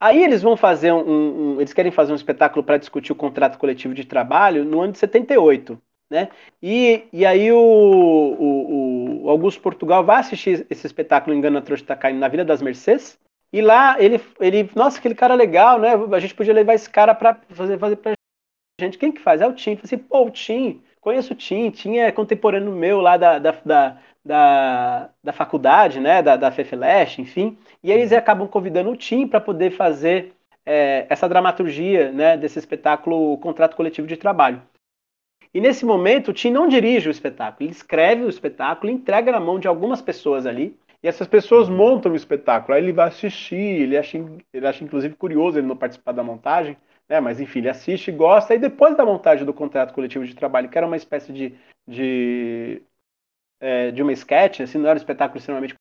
Aí 0.00 0.22
eles 0.22 0.42
vão 0.42 0.56
fazer 0.56 0.92
um, 0.92 1.54
um, 1.54 1.60
Eles 1.60 1.72
querem 1.72 1.90
fazer 1.90 2.12
um 2.12 2.16
espetáculo 2.16 2.62
para 2.62 2.76
discutir 2.76 3.12
o 3.12 3.16
contrato 3.16 3.58
coletivo 3.58 3.94
de 3.94 4.04
trabalho 4.04 4.64
no 4.64 4.80
ano 4.80 4.92
de 4.92 4.98
78. 4.98 5.80
Né? 6.08 6.28
E, 6.62 7.04
e 7.12 7.26
aí 7.26 7.50
o, 7.50 7.56
o, 7.58 9.24
o 9.24 9.30
Augusto 9.30 9.60
Portugal 9.60 10.04
vai 10.04 10.20
assistir 10.20 10.64
esse 10.70 10.86
espetáculo 10.86 11.34
Engano 11.34 11.58
a 11.58 11.62
Trouxa 11.62 11.84
Tá 11.84 11.96
Caindo 11.96 12.20
na 12.20 12.28
Vila 12.28 12.44
das 12.44 12.62
Mercês, 12.62 13.18
e 13.52 13.60
lá 13.60 13.96
ele, 13.98 14.20
ele, 14.40 14.70
nossa, 14.74 14.98
aquele 14.98 15.14
cara 15.14 15.34
legal, 15.34 15.78
né? 15.78 15.92
A 16.12 16.20
gente 16.20 16.34
podia 16.34 16.52
levar 16.52 16.74
esse 16.74 16.90
cara 16.90 17.14
para 17.14 17.40
fazer, 17.50 17.78
fazer 17.78 17.96
pra 17.96 18.12
gente. 18.80 18.98
Quem 18.98 19.12
que 19.12 19.20
faz? 19.20 19.40
É 19.40 19.46
o 19.46 19.54
Tim. 19.54 19.76
Falei 19.76 19.80
assim, 19.84 19.98
pô, 19.98 20.26
o 20.26 20.30
Tim, 20.30 20.82
conheço 21.00 21.32
o 21.32 21.36
Tim, 21.36 21.70
Tim 21.70 21.96
é 21.96 22.12
contemporâneo 22.12 22.72
meu 22.72 23.00
lá 23.00 23.16
da, 23.16 23.38
da, 23.38 23.52
da, 23.64 23.98
da, 24.26 25.10
da 25.22 25.32
faculdade, 25.32 26.00
né? 26.00 26.22
Da, 26.22 26.36
da 26.36 26.50
FEFELESH, 26.50 27.20
enfim. 27.20 27.56
E 27.82 27.92
eles 27.92 28.12
acabam 28.12 28.48
convidando 28.48 28.90
o 28.90 28.96
Tim 28.96 29.26
para 29.26 29.40
poder 29.40 29.70
fazer 29.70 30.32
é, 30.64 31.06
essa 31.08 31.28
dramaturgia, 31.28 32.10
né? 32.12 32.36
Desse 32.36 32.58
espetáculo 32.58 33.38
Contrato 33.38 33.76
Coletivo 33.76 34.06
de 34.06 34.16
Trabalho. 34.16 34.60
E 35.54 35.60
nesse 35.60 35.86
momento, 35.86 36.28
o 36.28 36.34
Tim 36.34 36.50
não 36.50 36.68
dirige 36.68 37.08
o 37.08 37.10
espetáculo, 37.10 37.66
ele 37.66 37.72
escreve 37.72 38.24
o 38.24 38.28
espetáculo, 38.28 38.92
entrega 38.92 39.32
na 39.32 39.40
mão 39.40 39.58
de 39.58 39.66
algumas 39.66 40.02
pessoas 40.02 40.44
ali, 40.44 40.76
e 41.02 41.08
essas 41.08 41.26
pessoas 41.26 41.68
uhum. 41.68 41.76
montam 41.76 42.12
o 42.12 42.16
espetáculo. 42.16 42.74
Aí 42.74 42.82
ele 42.82 42.92
vai 42.92 43.08
assistir, 43.08 43.56
ele 43.56 43.96
acha, 43.96 44.18
ele 44.52 44.66
acha 44.66 44.84
inclusive 44.84 45.14
curioso 45.14 45.58
ele 45.58 45.66
não 45.66 45.76
participar 45.76 46.12
da 46.12 46.22
montagem, 46.22 46.76
né? 47.08 47.20
mas 47.20 47.40
enfim, 47.40 47.60
ele 47.60 47.68
assiste 47.68 48.08
e 48.08 48.12
gosta. 48.12 48.54
E 48.54 48.58
depois 48.58 48.96
da 48.96 49.06
montagem 49.06 49.46
do 49.46 49.54
contrato 49.54 49.94
coletivo 49.94 50.26
de 50.26 50.34
trabalho, 50.34 50.68
que 50.68 50.76
era 50.76 50.86
uma 50.86 50.96
espécie 50.96 51.32
de, 51.32 51.54
de, 51.86 52.82
é, 53.60 53.90
de 53.90 54.02
uma 54.02 54.12
sketch, 54.12 54.60
assim, 54.60 54.78
não 54.78 54.88
era 54.88 54.96
um 54.96 55.02
espetáculo 55.02 55.38
extremamente 55.38 55.74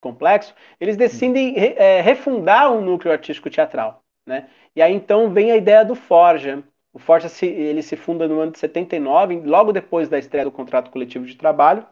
complexo, 0.00 0.54
eles 0.80 0.96
decidem 0.96 1.54
é, 1.56 2.00
refundar 2.00 2.72
um 2.72 2.80
núcleo 2.80 3.12
artístico 3.12 3.50
teatral. 3.50 4.02
Né? 4.26 4.48
E 4.74 4.80
aí 4.80 4.94
então 4.94 5.30
vem 5.30 5.50
a 5.50 5.56
ideia 5.56 5.84
do 5.84 5.94
Forja, 5.94 6.62
o 6.92 6.98
Forja 6.98 7.28
se, 7.28 7.46
ele 7.46 7.82
se 7.82 7.96
funda 7.96 8.26
no 8.26 8.40
ano 8.40 8.52
de 8.52 8.58
79, 8.58 9.40
logo 9.40 9.72
depois 9.72 10.08
da 10.08 10.18
estreia 10.18 10.44
do 10.44 10.50
contrato 10.50 10.90
coletivo 10.90 11.24
de 11.24 11.36
trabalho. 11.36 11.86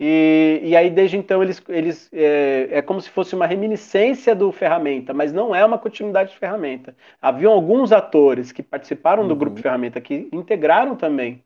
E, 0.00 0.60
e 0.62 0.76
aí, 0.76 0.90
desde 0.90 1.16
então, 1.16 1.42
eles, 1.42 1.62
eles 1.68 2.08
é, 2.12 2.68
é, 2.70 2.82
como 2.82 3.00
se 3.00 3.10
fosse 3.10 3.34
uma 3.34 3.46
reminiscência 3.46 4.34
do 4.34 4.52
Ferramenta, 4.52 5.12
mas 5.12 5.32
não 5.32 5.54
é 5.54 5.64
uma 5.64 5.78
continuidade 5.78 6.30
de 6.30 6.38
Ferramenta. 6.38 6.96
Haviam 7.20 7.52
alguns 7.52 7.90
atores 7.90 8.52
que 8.52 8.62
participaram 8.62 9.22
uhum. 9.22 9.28
do 9.28 9.36
grupo 9.36 9.60
Ferramenta, 9.60 10.00
que 10.00 10.28
integraram 10.32 10.94
também 10.94 11.42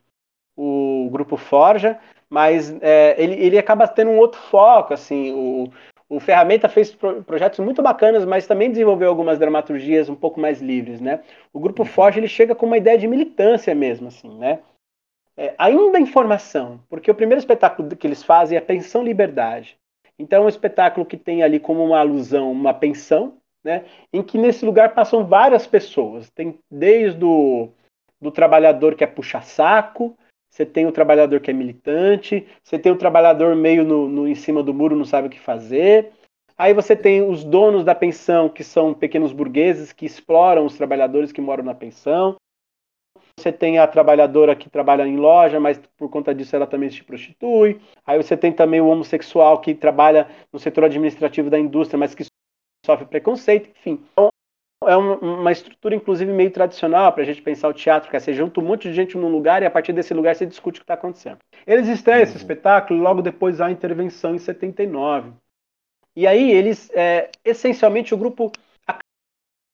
o 0.55 1.09
grupo 1.11 1.37
Forja, 1.39 1.99
mas 2.33 2.75
é, 2.81 3.15
ele, 3.23 3.35
ele 3.35 3.59
acaba 3.59 3.87
tendo 3.87 4.11
um 4.11 4.17
outro 4.17 4.41
foco, 4.41 4.95
assim, 4.95 5.35
o, 5.35 5.71
o 6.09 6.19
Ferramenta 6.19 6.67
fez 6.67 6.91
pro, 6.91 7.23
projetos 7.23 7.59
muito 7.59 7.83
bacanas, 7.83 8.25
mas 8.25 8.47
também 8.47 8.71
desenvolveu 8.71 9.11
algumas 9.11 9.39
dramaturgias 9.39 10.09
um 10.09 10.15
pouco 10.15 10.41
mais 10.41 10.59
livres, 10.59 10.99
né? 10.99 11.21
O 11.53 11.61
Grupo 11.61 11.83
uhum. 11.83 11.89
Forge, 11.89 12.19
ele 12.19 12.29
chega 12.29 12.55
com 12.55 12.65
uma 12.65 12.79
ideia 12.79 12.97
de 12.97 13.07
militância 13.07 13.75
mesmo, 13.75 14.09
assim, 14.09 14.35
né? 14.39 14.61
É, 15.37 15.55
ainda 15.59 16.01
informação, 16.01 16.81
porque 16.89 17.11
o 17.11 17.15
primeiro 17.15 17.39
espetáculo 17.39 17.95
que 17.95 18.07
eles 18.07 18.23
fazem 18.23 18.57
é 18.57 18.61
a 18.63 18.65
Pensão 18.65 19.05
Liberdade. 19.05 19.77
Então 20.19 20.43
é 20.43 20.47
um 20.47 20.49
espetáculo 20.49 21.05
que 21.05 21.19
tem 21.19 21.43
ali 21.43 21.61
como 21.61 21.85
uma 21.85 21.99
alusão 21.99 22.51
uma 22.51 22.73
pensão, 22.73 23.35
né? 23.63 23.85
Em 24.11 24.23
que 24.23 24.39
nesse 24.39 24.65
lugar 24.65 24.95
passam 24.95 25.27
várias 25.27 25.67
pessoas. 25.67 26.31
Tem 26.31 26.59
desde 26.71 27.23
o 27.23 27.69
do 28.19 28.31
trabalhador 28.31 28.95
que 28.95 29.05
é 29.05 29.07
puxa-saco, 29.07 30.17
você 30.53 30.67
tem 30.67 30.85
o 30.85 30.93
trabalhador 30.93 31.41
que 31.41 31.51
é 31.51 31.55
militante, 31.55 32.47
você 32.63 32.79
tem 32.79 32.93
o 32.93 32.99
trabalhador 32.99 33.57
meio 33.57 33.85
no, 33.85 34.07
no, 34.07 34.29
em 34.29 34.35
cima 34.35 34.63
do 34.63 34.75
muro, 34.75 34.95
não 34.95 35.05
sabe 35.07 35.29
o 35.29 35.31
que 35.31 35.41
fazer. 35.41 36.13
Aí 36.59 36.75
você 36.75 36.95
tem 36.95 37.23
os 37.23 37.43
donos 37.43 37.83
da 37.85 37.95
pensão, 37.95 38.51
que 38.51 38.63
são 38.63 38.93
pequenos 38.93 39.33
burgueses 39.33 39.93
que 39.93 40.05
exploram 40.05 40.67
os 40.67 40.77
trabalhadores 40.77 41.33
que 41.33 41.41
moram 41.41 41.65
na 41.65 41.75
pensão. 41.75 42.37
Você 43.39 43.51
tem 43.51 43.79
a 43.79 43.87
trabalhadora 43.87 44.55
que 44.55 44.69
trabalha 44.69 45.07
em 45.07 45.17
loja, 45.17 45.59
mas 45.59 45.81
por 45.97 46.11
conta 46.11 46.35
disso 46.35 46.55
ela 46.55 46.67
também 46.67 46.91
se 46.91 47.03
prostitui. 47.03 47.81
Aí 48.07 48.23
você 48.23 48.37
tem 48.37 48.53
também 48.53 48.83
o 48.83 48.89
homossexual 48.89 49.59
que 49.59 49.75
trabalha 49.75 50.29
no 50.53 50.59
setor 50.59 50.85
administrativo 50.85 51.49
da 51.49 51.59
indústria, 51.59 51.99
mas 51.99 52.15
que 52.15 52.27
sofre 52.85 53.07
preconceito, 53.07 53.71
enfim. 53.71 54.05
Então, 54.13 54.29
é 54.89 54.97
uma 54.97 55.53
estrutura, 55.53 55.95
inclusive, 55.95 56.33
meio 56.33 56.51
tradicional 56.51 57.13
para 57.13 57.23
a 57.23 57.27
gente 57.27 57.43
pensar 57.43 57.69
o 57.69 57.73
teatro, 57.73 58.11
que 58.11 58.17
é 58.17 58.21
você 58.21 58.33
junta 58.33 58.61
um 58.61 58.65
monte 58.65 58.89
de 58.89 58.95
gente 58.95 59.17
num 59.17 59.29
lugar 59.29 59.63
e 59.63 59.67
a 59.67 59.71
partir 59.71 59.93
desse 59.93 60.15
lugar 60.15 60.35
você 60.35 60.47
discute 60.47 60.79
o 60.79 60.81
que 60.81 60.85
está 60.85 60.95
acontecendo. 60.95 61.39
Eles 61.67 61.89
estreiam 61.89 62.19
uhum. 62.19 62.25
esse 62.25 62.37
espetáculo 62.37 63.01
logo 63.01 63.23
depois 63.23 63.61
há 63.61 63.67
a 63.67 63.71
intervenção 63.71 64.35
em 64.35 64.39
79. 64.39 65.33
E 66.15 66.27
aí 66.27 66.51
eles, 66.51 66.91
é, 66.95 67.31
essencialmente, 67.45 68.15
o 68.15 68.19
grupo 68.19 68.53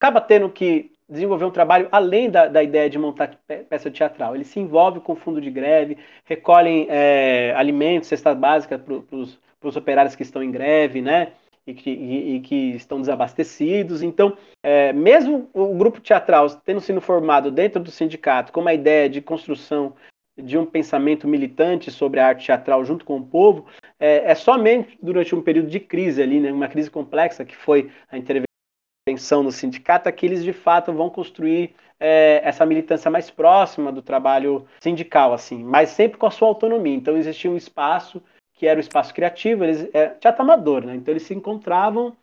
acaba 0.00 0.20
tendo 0.20 0.48
que 0.48 0.92
desenvolver 1.08 1.44
um 1.44 1.50
trabalho 1.50 1.88
além 1.90 2.30
da, 2.30 2.46
da 2.46 2.62
ideia 2.62 2.88
de 2.88 2.98
montar 2.98 3.38
peça 3.68 3.90
teatral. 3.90 4.34
Ele 4.34 4.44
se 4.44 4.60
envolve 4.60 5.00
com 5.00 5.14
o 5.14 5.16
fundo 5.16 5.40
de 5.40 5.50
greve, 5.50 5.98
recolhem 6.24 6.86
é, 6.90 7.52
alimentos, 7.56 8.08
cestas 8.08 8.36
básicas 8.36 8.80
para 8.80 9.68
os 9.68 9.76
operários 9.76 10.14
que 10.14 10.22
estão 10.22 10.42
em 10.42 10.50
greve, 10.50 11.00
né? 11.00 11.32
E 11.68 11.74
que, 11.74 11.90
e, 11.90 12.36
e 12.36 12.40
que 12.40 12.70
estão 12.76 12.98
desabastecidos. 12.98 14.02
Então, 14.02 14.34
é, 14.62 14.90
mesmo 14.90 15.50
o 15.52 15.74
grupo 15.74 16.00
teatral 16.00 16.48
tendo 16.64 16.80
sido 16.80 16.98
formado 16.98 17.50
dentro 17.50 17.78
do 17.78 17.90
sindicato 17.90 18.50
com 18.52 18.62
uma 18.62 18.72
ideia 18.72 19.06
de 19.06 19.20
construção 19.20 19.94
de 20.42 20.56
um 20.56 20.64
pensamento 20.64 21.26
militante 21.26 21.90
sobre 21.90 22.20
a 22.20 22.28
arte 22.28 22.46
teatral 22.46 22.84
junto 22.84 23.04
com 23.04 23.18
o 23.18 23.26
povo, 23.26 23.66
é, 23.98 24.30
é 24.30 24.34
somente 24.34 24.96
durante 25.02 25.34
um 25.34 25.42
período 25.42 25.68
de 25.68 25.80
crise 25.80 26.22
ali, 26.22 26.40
né, 26.40 26.52
uma 26.52 26.68
crise 26.68 26.90
complexa 26.90 27.44
que 27.44 27.56
foi 27.56 27.90
a 28.10 28.16
intervenção 28.16 29.42
no 29.42 29.50
sindicato, 29.50 30.08
é 30.08 30.12
que 30.12 30.24
eles 30.24 30.44
de 30.44 30.52
fato 30.52 30.92
vão 30.92 31.10
construir 31.10 31.74
é, 31.98 32.40
essa 32.44 32.64
militância 32.64 33.10
mais 33.10 33.30
próxima 33.30 33.90
do 33.90 34.00
trabalho 34.00 34.66
sindical, 34.80 35.32
assim, 35.32 35.62
mas 35.64 35.90
sempre 35.90 36.18
com 36.18 36.26
a 36.26 36.30
sua 36.30 36.48
autonomia. 36.48 36.94
Então 36.94 37.16
existia 37.16 37.50
um 37.50 37.56
espaço 37.56 38.22
que 38.58 38.66
era 38.66 38.78
o 38.78 38.80
espaço 38.80 39.14
criativo, 39.14 39.64
eles 39.64 39.88
é, 39.94 40.08
teatro 40.08 40.42
amador, 40.42 40.84
né? 40.84 40.96
Então 40.96 41.12
eles 41.12 41.22
se 41.22 41.32
encontravam 41.32 42.14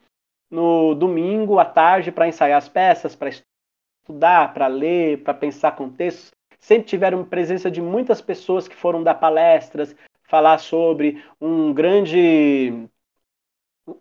no 0.51 0.93
domingo 0.93 1.57
à 1.57 1.65
tarde 1.65 2.11
para 2.11 2.27
ensaiar 2.27 2.57
as 2.57 2.67
peças, 2.69 3.15
para 3.15 3.29
estudar, 3.29 4.53
para 4.53 4.67
ler, 4.67 5.23
para 5.23 5.33
pensar 5.33 5.75
contextos. 5.75 6.31
Sempre 6.59 6.87
tiveram 6.87 7.23
presença 7.23 7.71
de 7.71 7.81
muitas 7.81 8.21
pessoas 8.21 8.67
que 8.67 8.75
foram 8.75 9.01
dar 9.01 9.15
palestras, 9.15 9.95
falar 10.23 10.57
sobre 10.57 11.23
um 11.39 11.73
grande 11.73 12.87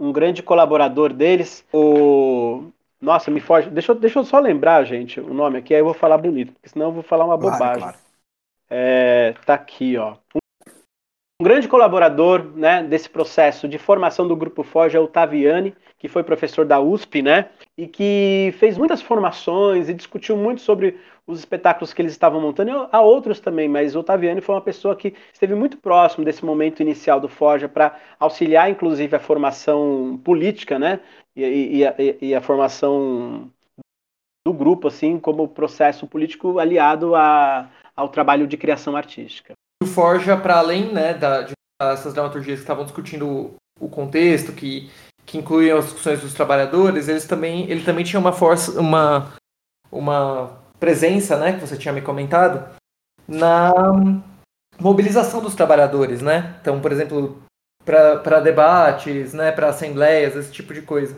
um 0.01 0.11
grande 0.13 0.43
colaborador 0.43 1.13
deles, 1.13 1.65
o 1.73 2.71
nossa, 3.01 3.31
me 3.31 3.39
foge. 3.39 3.69
Deixa 3.69 3.93
eu, 3.93 3.97
deixa 3.97 4.19
eu 4.19 4.25
só 4.25 4.39
lembrar, 4.39 4.83
gente, 4.85 5.21
o 5.21 5.35
nome 5.35 5.59
aqui, 5.59 5.75
aí 5.75 5.81
eu 5.81 5.85
vou 5.85 5.95
falar 5.95 6.17
bonito, 6.17 6.53
porque 6.55 6.71
senão 6.71 6.87
eu 6.87 6.93
vou 6.93 7.03
falar 7.03 7.27
uma 7.27 7.39
claro, 7.39 7.53
bobagem. 7.53 7.83
Claro. 7.83 7.99
É, 8.71 9.35
tá 9.45 9.55
aqui, 9.55 9.97
ó. 9.99 10.17
Um 11.41 11.45
grande 11.45 11.67
colaborador 11.67 12.45
né, 12.55 12.85
desse 12.85 13.11
processo 13.11 13.67
de 13.67 13.77
formação 13.77 14.29
do 14.29 14.37
Grupo 14.37 14.63
Forge 14.63 14.97
é 14.97 15.01
o 15.01 15.09
Taviani, 15.09 15.75
que 15.99 16.07
foi 16.07 16.23
professor 16.23 16.65
da 16.65 16.81
USP, 16.81 17.23
né, 17.23 17.51
e 17.77 17.89
que 17.89 18.55
fez 18.61 18.79
muitas 18.79 19.03
formações 19.03 19.89
e 19.89 19.95
discutiu 19.95 20.37
muito 20.37 20.61
sobre 20.61 20.97
os 21.27 21.41
espetáculos 21.41 21.93
que 21.93 22.01
eles 22.01 22.13
estavam 22.13 22.41
montando. 22.41 22.89
Há 22.93 23.01
outros 23.01 23.41
também, 23.41 23.69
mas 23.69 23.97
o 23.97 24.03
Taviani 24.05 24.41
foi 24.41 24.55
uma 24.55 24.61
pessoa 24.61 24.95
que 24.95 25.13
esteve 25.33 25.57
muito 25.57 25.77
próximo 25.77 26.25
desse 26.25 26.45
momento 26.45 26.81
inicial 26.81 27.19
do 27.19 27.29
Forja 27.29 27.69
para 27.69 27.99
auxiliar, 28.21 28.71
inclusive, 28.71 29.17
a 29.17 29.21
formação 29.21 30.21
política, 30.23 30.79
né, 30.79 31.01
e, 31.35 31.79
e, 31.79 31.85
a, 31.85 31.95
e 32.23 32.33
a 32.33 32.41
formação 32.41 33.51
do 34.47 34.53
grupo, 34.53 34.87
assim, 34.87 35.19
como 35.19 35.49
processo 35.49 36.07
político 36.07 36.61
aliado 36.61 37.17
a, 37.17 37.69
ao 37.97 38.09
trabalho 38.09 38.47
de 38.47 38.57
criação 38.57 38.95
artística 38.95 39.53
o 39.85 39.87
Forja, 39.87 40.37
para 40.37 40.57
além 40.57 40.93
né, 40.93 41.15
da, 41.15 41.43
de 41.43 41.53
essas 41.81 42.13
dramaturgias 42.13 42.59
que 42.59 42.65
estavam 42.65 42.85
discutindo 42.85 43.55
o 43.81 43.89
contexto, 43.89 44.53
que, 44.53 44.91
que 45.25 45.39
incluíam 45.39 45.79
as 45.79 45.87
discussões 45.87 46.21
dos 46.21 46.35
trabalhadores, 46.35 47.09
eles 47.09 47.27
também, 47.27 47.71
ele 47.71 47.85
também 47.85 48.05
tinha 48.05 48.21
uma 48.21 48.33
força, 48.33 48.81
uma, 48.81 49.35
uma 49.91 50.59
presença, 50.81 51.37
né, 51.37 51.53
que 51.53 51.61
você 51.61 51.77
tinha 51.77 51.93
me 51.93 52.01
comentado, 52.01 52.69
na 53.27 53.73
mobilização 54.79 55.41
dos 55.41 55.55
trabalhadores, 55.55 56.21
né? 56.21 56.57
Então, 56.61 56.81
por 56.81 56.93
exemplo, 56.93 57.43
para 57.85 58.41
debates, 58.41 59.33
né, 59.33 59.53
para 59.53 59.69
assembleias, 59.69 60.37
esse 60.37 60.53
tipo 60.53 60.75
de 60.75 60.83
coisa. 60.83 61.17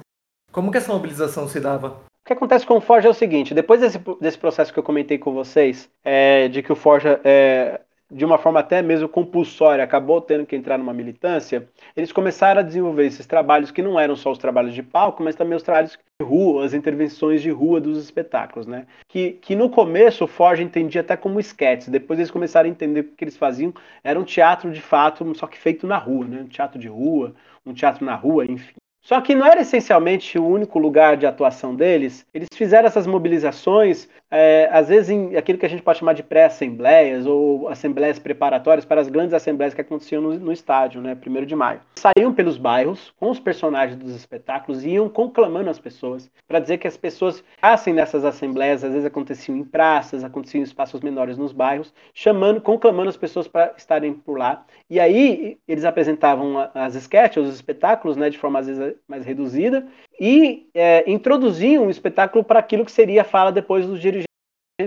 Como 0.52 0.70
que 0.70 0.78
essa 0.78 0.92
mobilização 0.92 1.48
se 1.48 1.60
dava? 1.60 1.88
O 1.88 2.26
que 2.26 2.32
acontece 2.32 2.66
com 2.66 2.78
o 2.78 2.80
Forja 2.80 3.08
é 3.08 3.10
o 3.10 3.14
seguinte: 3.14 3.54
depois 3.54 3.80
desse, 3.80 4.00
desse 4.20 4.38
processo 4.38 4.72
que 4.72 4.78
eu 4.78 4.82
comentei 4.82 5.18
com 5.18 5.32
vocês, 5.32 5.88
é, 6.04 6.48
de 6.48 6.62
que 6.62 6.72
o 6.72 6.76
Forja 6.76 7.20
é, 7.24 7.80
de 8.11 8.24
uma 8.24 8.38
forma 8.38 8.61
até 8.61 8.82
mesmo 8.82 9.09
compulsória, 9.09 9.82
acabou 9.82 10.20
tendo 10.20 10.46
que 10.46 10.54
entrar 10.54 10.78
numa 10.78 10.94
militância, 10.94 11.68
eles 11.96 12.12
começaram 12.12 12.61
a 12.61 12.64
desenvolver 12.64 13.07
esses 13.07 13.26
trabalhos 13.26 13.70
que 13.70 13.82
não 13.82 13.98
eram 13.98 14.14
só 14.14 14.30
os 14.30 14.38
trabalhos 14.38 14.74
de 14.74 14.82
palco, 14.82 15.22
mas 15.22 15.34
também 15.34 15.57
os 15.57 15.62
trabalhos 15.62 15.92
de 15.92 16.24
rua, 16.24 16.64
as 16.64 16.72
intervenções 16.72 17.42
de 17.42 17.50
rua 17.50 17.80
dos 17.80 17.98
espetáculos, 17.98 18.66
né? 18.66 18.86
Que, 19.09 19.32
que 19.32 19.57
no 19.57 19.68
começo 19.68 20.24
o 20.24 20.28
Forge 20.28 20.62
entendia 20.62 21.00
até 21.00 21.16
como 21.16 21.40
esquetes, 21.40 21.88
depois 21.88 22.18
eles 22.18 22.30
começaram 22.30 22.68
a 22.68 22.70
entender 22.70 23.00
o 23.00 23.04
que 23.04 23.24
eles 23.24 23.36
faziam 23.36 23.74
era 24.04 24.18
um 24.18 24.24
teatro 24.24 24.70
de 24.70 24.80
fato, 24.80 25.34
só 25.34 25.46
que 25.46 25.59
feito 25.59 25.86
na 25.86 25.98
rua, 25.98 26.26
né? 26.26 26.42
Um 26.42 26.48
teatro 26.48 26.78
de 26.78 26.88
rua, 26.88 27.34
um 27.64 27.74
teatro 27.74 28.04
na 28.04 28.14
rua, 28.14 28.44
enfim. 28.44 28.74
Só 29.07 29.20
que 29.20 29.36
não 29.36 29.46
era 29.46 29.61
essencialmente 29.61 30.36
o 30.36 30.44
único 30.44 30.80
lugar 30.80 31.16
de 31.16 31.26
atuação 31.26 31.76
deles. 31.76 32.26
Eles 32.34 32.48
fizeram 32.52 32.88
essas 32.88 33.07
mobilizações, 33.07 34.09
é, 34.30 34.68
às 34.72 34.88
vezes 34.88 35.10
em 35.10 35.36
aquilo 35.36 35.58
que 35.58 35.66
a 35.66 35.68
gente 35.68 35.82
pode 35.82 35.98
chamar 35.98 36.12
de 36.12 36.22
pré-assembleias 36.22 37.26
ou 37.26 37.68
assembleias 37.68 38.18
preparatórias 38.18 38.84
para 38.84 39.00
as 39.00 39.08
grandes 39.08 39.32
assembleias 39.32 39.74
que 39.74 39.80
aconteciam 39.80 40.20
no, 40.20 40.34
no 40.38 40.52
estádio, 40.52 41.00
né, 41.00 41.16
1 41.24 41.46
de 41.46 41.54
maio. 41.54 41.80
Saíam 41.94 42.32
pelos 42.32 42.58
bairros 42.58 43.12
com 43.18 43.30
os 43.30 43.38
personagens 43.38 43.96
dos 43.96 44.14
espetáculos 44.14 44.84
e 44.84 44.90
iam 44.90 45.08
conclamando 45.08 45.70
as 45.70 45.78
pessoas 45.78 46.30
para 46.48 46.58
dizer 46.58 46.78
que 46.78 46.88
as 46.88 46.96
pessoas 46.96 47.42
passem 47.60 47.94
nessas 47.94 48.24
assembleias, 48.24 48.82
às 48.82 48.92
vezes 48.92 49.06
aconteciam 49.06 49.56
em 49.56 49.64
praças, 49.64 50.24
aconteciam 50.24 50.60
em 50.60 50.64
espaços 50.64 51.00
menores 51.00 51.38
nos 51.38 51.52
bairros, 51.52 51.92
chamando, 52.12 52.60
conclamando 52.60 53.08
as 53.08 53.16
pessoas 53.16 53.46
para 53.46 53.74
estarem 53.76 54.12
por 54.12 54.38
lá. 54.38 54.64
E 54.90 54.98
aí 54.98 55.58
eles 55.68 55.84
apresentavam 55.84 56.68
as 56.74 56.94
sketches, 56.94 57.48
os 57.48 57.54
espetáculos, 57.54 58.16
né, 58.16 58.30
de 58.30 58.38
forma 58.38 58.58
às 58.58 58.66
vezes 58.66 58.94
mais 59.06 59.24
reduzida, 59.24 59.86
e 60.18 60.68
é, 60.74 61.10
introduziam 61.10 61.84
um 61.84 61.90
espetáculo 61.90 62.44
para 62.44 62.58
aquilo 62.58 62.84
que 62.84 62.92
seria 62.92 63.22
a 63.22 63.24
fala 63.24 63.52
depois 63.52 63.86
dos 63.86 64.00
dirigentes 64.00 64.26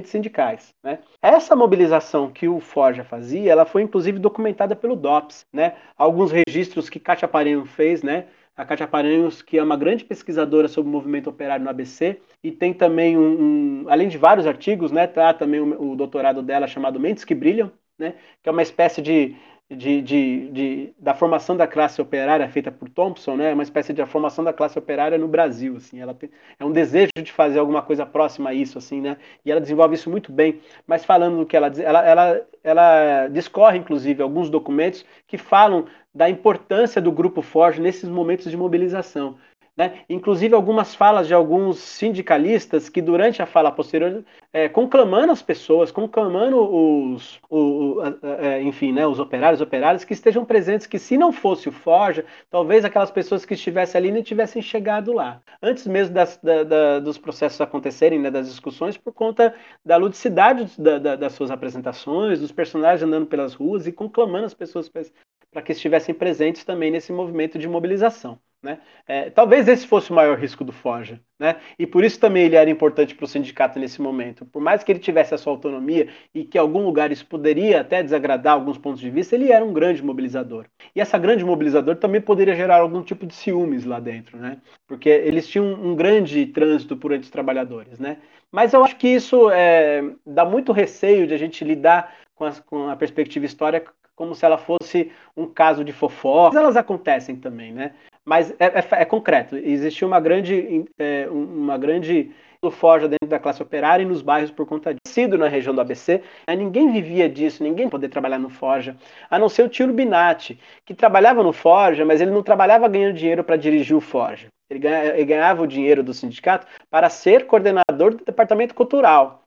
sindicais. 0.06 0.74
Né? 0.84 1.00
Essa 1.22 1.56
mobilização 1.56 2.32
que 2.32 2.48
o 2.48 2.60
Forja 2.60 3.04
fazia, 3.04 3.52
ela 3.52 3.66
foi 3.66 3.82
inclusive 3.82 4.20
documentada 4.20 4.76
pelo 4.76 4.96
DOPS. 4.96 5.46
Né? 5.54 5.76
Alguns 5.98 6.32
registros 6.32 6.90
que 6.90 7.00
Kátia 7.00 7.28
Paranhos 7.28 7.70
fez, 7.72 8.04
né? 8.04 8.28
a 8.60 8.66
Kátia 8.66 8.86
Paranhos, 8.86 9.42
que 9.42 9.58
é 9.58 9.64
uma 9.64 9.78
grande 9.78 10.04
pesquisadora 10.04 10.68
sobre 10.68 10.90
o 10.90 10.92
movimento 10.92 11.30
operário 11.30 11.64
no 11.64 11.70
ABC, 11.70 12.20
e 12.44 12.52
tem 12.52 12.74
também 12.74 13.18
um, 13.18 13.84
um 13.84 13.86
além 13.88 14.10
de 14.10 14.18
vários 14.18 14.46
artigos, 14.46 14.92
né, 14.92 15.08
tá 15.08 15.34
também 15.34 15.62
o, 15.62 15.92
o 15.92 15.96
doutorado 15.96 16.44
dela 16.44 16.68
chamado 16.68 17.00
Mentes 17.00 17.24
que 17.24 17.34
Brilham, 17.34 17.72
né, 17.98 18.16
que 18.44 18.50
é 18.50 18.52
uma 18.52 18.62
espécie 18.62 19.02
de 19.02 19.34
de, 19.70 20.02
de, 20.02 20.50
de, 20.50 20.94
da 20.98 21.14
formação 21.14 21.56
da 21.56 21.68
classe 21.68 22.02
operária 22.02 22.50
feita 22.50 22.72
por 22.72 22.90
Thompson, 22.90 23.36
né, 23.36 23.54
uma 23.54 23.62
espécie 23.62 23.94
de 23.94 24.04
formação 24.08 24.44
da 24.44 24.52
classe 24.52 24.80
operária 24.80 25.18
no 25.18 25.28
Brasil, 25.28 25.78
assim, 25.78 26.00
ela 26.00 26.14
tem, 26.14 26.30
é 26.60 26.66
um 26.66 26.72
desejo 26.72 27.12
de 27.16 27.32
fazer 27.32 27.60
alguma 27.60 27.84
coisa 27.84 28.04
próxima 28.04 28.50
a 28.50 28.54
isso, 28.54 28.80
assim, 28.80 29.00
né, 29.00 29.18
e 29.46 29.52
ela 29.52 29.62
desenvolve 29.62 29.94
isso 29.94 30.10
muito 30.10 30.32
bem, 30.32 30.60
mas 30.88 31.06
falando 31.06 31.38
do 31.38 31.46
que 31.46 31.56
ela 31.56 31.70
diz, 31.70 31.80
ela, 31.82 32.04
ela, 32.04 32.42
ela 32.64 33.28
discorre, 33.28 33.78
inclusive, 33.78 34.24
alguns 34.24 34.50
documentos 34.50 35.06
que 35.28 35.38
falam 35.38 35.86
da 36.14 36.28
importância 36.28 37.00
do 37.00 37.12
Grupo 37.12 37.44
Forge 37.44 37.80
nesses 37.80 38.10
momentos 38.10 38.50
de 38.50 38.58
mobilização, 38.58 39.38
né? 39.80 40.02
Inclusive 40.10 40.54
algumas 40.54 40.94
falas 40.94 41.26
de 41.26 41.34
alguns 41.34 41.80
sindicalistas 41.80 42.90
que 42.90 43.02
durante 43.02 43.42
a 43.42 43.46
fala 43.46 43.72
posterior, 43.72 44.26
é, 44.52 44.68
conclamando 44.68 45.32
as 45.32 45.42
pessoas, 45.42 45.90
conclamando 45.90 46.58
os, 46.60 47.40
o, 47.50 48.02
o, 48.02 48.04
é, 48.42 48.62
enfim, 48.62 48.92
né, 48.92 49.08
os 49.08 49.20
operários, 49.20 49.62
operárias 49.62 50.04
que 50.04 50.12
estejam 50.12 50.44
presentes, 50.44 50.86
que 50.86 51.00
se 51.00 51.18
não 51.18 51.32
fosse 51.32 51.70
o 51.70 51.72
Forja, 51.72 52.26
talvez 52.50 52.84
aquelas 52.84 53.10
pessoas 53.10 53.46
que 53.46 53.54
estivessem 53.54 53.98
ali 53.98 54.12
nem 54.12 54.22
tivessem 54.22 54.62
chegado 54.62 55.14
lá, 55.14 55.42
antes 55.62 55.88
mesmo 55.88 56.14
das, 56.14 56.38
da, 56.44 56.64
da, 56.66 57.00
dos 57.00 57.18
processos 57.18 57.62
acontecerem, 57.62 58.20
né, 58.20 58.30
das 58.30 58.50
discussões, 58.50 58.98
por 58.98 59.14
conta 59.14 59.56
da 59.86 59.96
ludicidade 59.96 60.70
da, 60.78 61.16
das 61.16 61.32
suas 61.32 61.52
apresentações, 61.52 62.42
dos 62.42 62.52
personagens 62.52 63.04
andando 63.04 63.28
pelas 63.28 63.54
ruas 63.54 63.88
e 63.88 63.94
conclamando 63.94 64.46
as 64.46 64.54
pessoas 64.54 64.90
para 64.90 65.62
que 65.62 65.72
estivessem 65.72 66.14
presentes 66.14 66.66
também 66.66 66.92
nesse 66.92 67.14
movimento 67.14 67.58
de 67.58 67.68
mobilização. 67.70 68.38
Né? 68.62 68.80
É, 69.08 69.30
talvez 69.30 69.70
esse 69.70 69.88
fosse 69.88 70.12
o 70.12 70.14
maior 70.14 70.38
risco 70.38 70.66
do 70.66 70.74
Forja, 70.74 71.22
né? 71.40 71.56
e 71.78 71.88
por 71.88 72.04
isso 72.04 72.20
também 72.20 72.44
ele 72.44 72.58
era 72.58 72.70
importante 72.70 73.16
para 73.16 73.24
o 73.24 73.28
sindicato 73.28 73.80
nesse 73.80 74.02
momento. 74.02 74.46
Por 74.46 74.62
mais 74.62 74.84
que 74.84 74.92
ele 74.92 75.00
tivesse 75.00 75.34
a 75.34 75.38
sua 75.38 75.54
autonomia 75.54 76.10
e 76.36 76.44
que 76.44 76.58
em 76.58 76.62
algum 76.62 76.84
lugar 76.84 77.10
isso 77.10 77.26
poderia 77.26 77.80
até 77.80 78.04
desagradar 78.04 78.54
alguns 78.54 78.78
pontos 78.78 79.00
de 79.00 79.10
vista, 79.10 79.34
ele 79.34 79.50
era 79.50 79.64
um 79.64 79.72
grande 79.72 80.04
mobilizador. 80.04 80.66
E 80.94 81.00
essa 81.00 81.18
grande 81.18 81.46
mobilizador 81.46 81.96
também 81.96 82.20
poderia 82.20 82.54
gerar 82.54 82.82
algum 82.82 83.02
tipo 83.02 83.26
de 83.26 83.34
ciúmes 83.34 83.86
lá 83.86 83.98
dentro, 83.98 84.38
né? 84.38 84.58
porque 84.86 85.08
eles 85.08 85.48
tinham 85.48 85.66
um 85.66 85.96
grande 85.96 86.46
trânsito 86.48 86.98
por 86.98 87.14
entre 87.14 87.26
os 87.26 87.32
trabalhadores. 87.32 87.98
Né? 87.98 88.18
Mas 88.52 88.74
eu 88.74 88.84
acho 88.84 88.98
que 88.98 89.08
isso 89.08 89.50
é, 89.52 90.04
dá 90.26 90.44
muito 90.44 90.74
receio 90.74 91.26
de 91.26 91.34
a 91.34 91.38
gente 91.38 91.64
lidar 91.64 92.14
com 92.36 92.44
a, 92.44 92.52
com 92.52 92.90
a 92.90 92.96
perspectiva 92.98 93.46
histórica 93.46 93.94
como 94.20 94.36
se 94.36 94.46
ela 94.46 94.58
fosse 94.58 95.14
um 95.36 95.48
caso 95.48 95.82
de 95.82 95.94
fofoca. 95.94 96.60
Elas 96.60 96.76
acontecem 96.76 97.38
também, 97.38 97.72
né? 97.72 97.94
Mas 98.30 98.52
é, 98.60 98.66
é, 98.66 99.02
é 99.02 99.06
concreto. 99.06 99.58
Existia 99.58 100.08
uma 100.08 100.20
grande, 100.20 100.86
é, 101.00 101.28
uma 101.32 101.80
grande 101.80 102.30
forja 102.70 103.08
dentro 103.08 103.28
da 103.28 103.40
classe 103.40 103.60
operária 103.64 104.04
e 104.04 104.06
nos 104.06 104.22
bairros 104.22 104.52
por 104.52 104.68
conta 104.68 104.92
disso. 104.94 105.16
Sido 105.16 105.36
na 105.36 105.48
região 105.48 105.74
do 105.74 105.82
ABC, 105.82 106.22
né, 106.48 106.56
ninguém 106.56 106.92
vivia 106.92 107.28
disso, 107.28 107.64
ninguém 107.64 107.90
podia 107.90 108.08
trabalhar 108.08 108.38
no 108.38 108.50
Forja, 108.50 108.96
a 109.32 109.40
não 109.40 109.50
ser 109.50 109.64
o 109.64 109.70
tio 109.70 109.92
Binatti, 109.92 110.60
que 110.86 110.94
trabalhava 110.94 111.42
no 111.42 111.52
Forja, 111.52 112.06
mas 112.06 112.22
ele 112.22 112.30
não 112.30 112.44
trabalhava 112.44 112.88
ganhando 112.88 113.16
dinheiro 113.16 113.44
para 113.44 113.56
dirigir 113.56 113.98
o 113.98 114.02
Forja. 114.02 114.48
Ele, 114.70 114.80
ganha, 114.80 115.06
ele 115.06 115.26
ganhava 115.26 115.64
o 115.64 115.68
dinheiro 115.68 116.04
do 116.04 116.14
sindicato 116.14 116.68
para 116.92 117.10
ser 117.10 117.48
coordenador 117.48 118.16
do 118.16 118.24
departamento 118.24 118.76
cultural. 118.76 119.44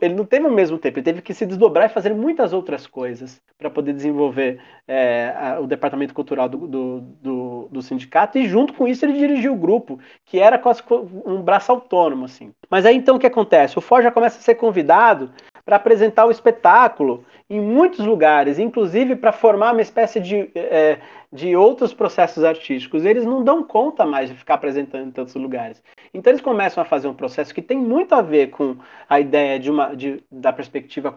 Ele 0.00 0.14
não 0.14 0.24
teve 0.24 0.46
ao 0.46 0.52
mesmo 0.52 0.78
tempo, 0.78 0.98
ele 0.98 1.04
teve 1.04 1.20
que 1.20 1.34
se 1.34 1.44
desdobrar 1.44 1.90
e 1.90 1.92
fazer 1.92 2.14
muitas 2.14 2.54
outras 2.54 2.86
coisas 2.86 3.38
para 3.58 3.68
poder 3.68 3.92
desenvolver 3.92 4.60
é, 4.88 5.34
a, 5.36 5.60
o 5.60 5.66
departamento 5.66 6.14
cultural 6.14 6.48
do, 6.48 6.66
do, 6.66 7.00
do, 7.00 7.68
do, 7.70 7.82
sindicato. 7.82 8.38
E 8.38 8.48
junto 8.48 8.72
com 8.72 8.88
isso 8.88 9.04
ele 9.04 9.12
dirigiu 9.12 9.52
o 9.52 9.58
grupo, 9.58 9.98
que 10.24 10.38
era 10.38 10.58
quase 10.58 10.82
um 11.26 11.42
braço 11.42 11.70
autônomo. 11.70 12.24
assim. 12.24 12.52
Mas 12.70 12.86
aí 12.86 12.96
então 12.96 13.16
o 13.16 13.18
que 13.18 13.26
acontece? 13.26 13.76
O 13.76 13.82
Ford 13.82 14.02
já 14.02 14.10
começa 14.10 14.38
a 14.38 14.42
ser 14.42 14.54
convidado 14.54 15.30
para 15.64 15.76
apresentar 15.76 16.26
o 16.26 16.30
espetáculo 16.30 17.24
em 17.48 17.60
muitos 17.60 18.04
lugares, 18.04 18.58
inclusive 18.58 19.14
para 19.14 19.32
formar 19.32 19.72
uma 19.72 19.82
espécie 19.82 20.18
de, 20.18 20.50
é, 20.54 20.98
de 21.32 21.54
outros 21.54 21.94
processos 21.94 22.42
artísticos. 22.44 23.04
Eles 23.04 23.24
não 23.24 23.44
dão 23.44 23.62
conta 23.62 24.04
mais 24.04 24.28
de 24.28 24.36
ficar 24.36 24.54
apresentando 24.54 25.08
em 25.08 25.10
tantos 25.10 25.34
lugares. 25.34 25.82
Então 26.12 26.30
eles 26.30 26.42
começam 26.42 26.82
a 26.82 26.86
fazer 26.86 27.08
um 27.08 27.14
processo 27.14 27.54
que 27.54 27.62
tem 27.62 27.78
muito 27.78 28.14
a 28.14 28.22
ver 28.22 28.50
com 28.50 28.76
a 29.08 29.20
ideia 29.20 29.58
de 29.58 29.70
uma, 29.70 29.94
de, 29.94 30.22
da 30.30 30.52
perspectiva 30.52 31.14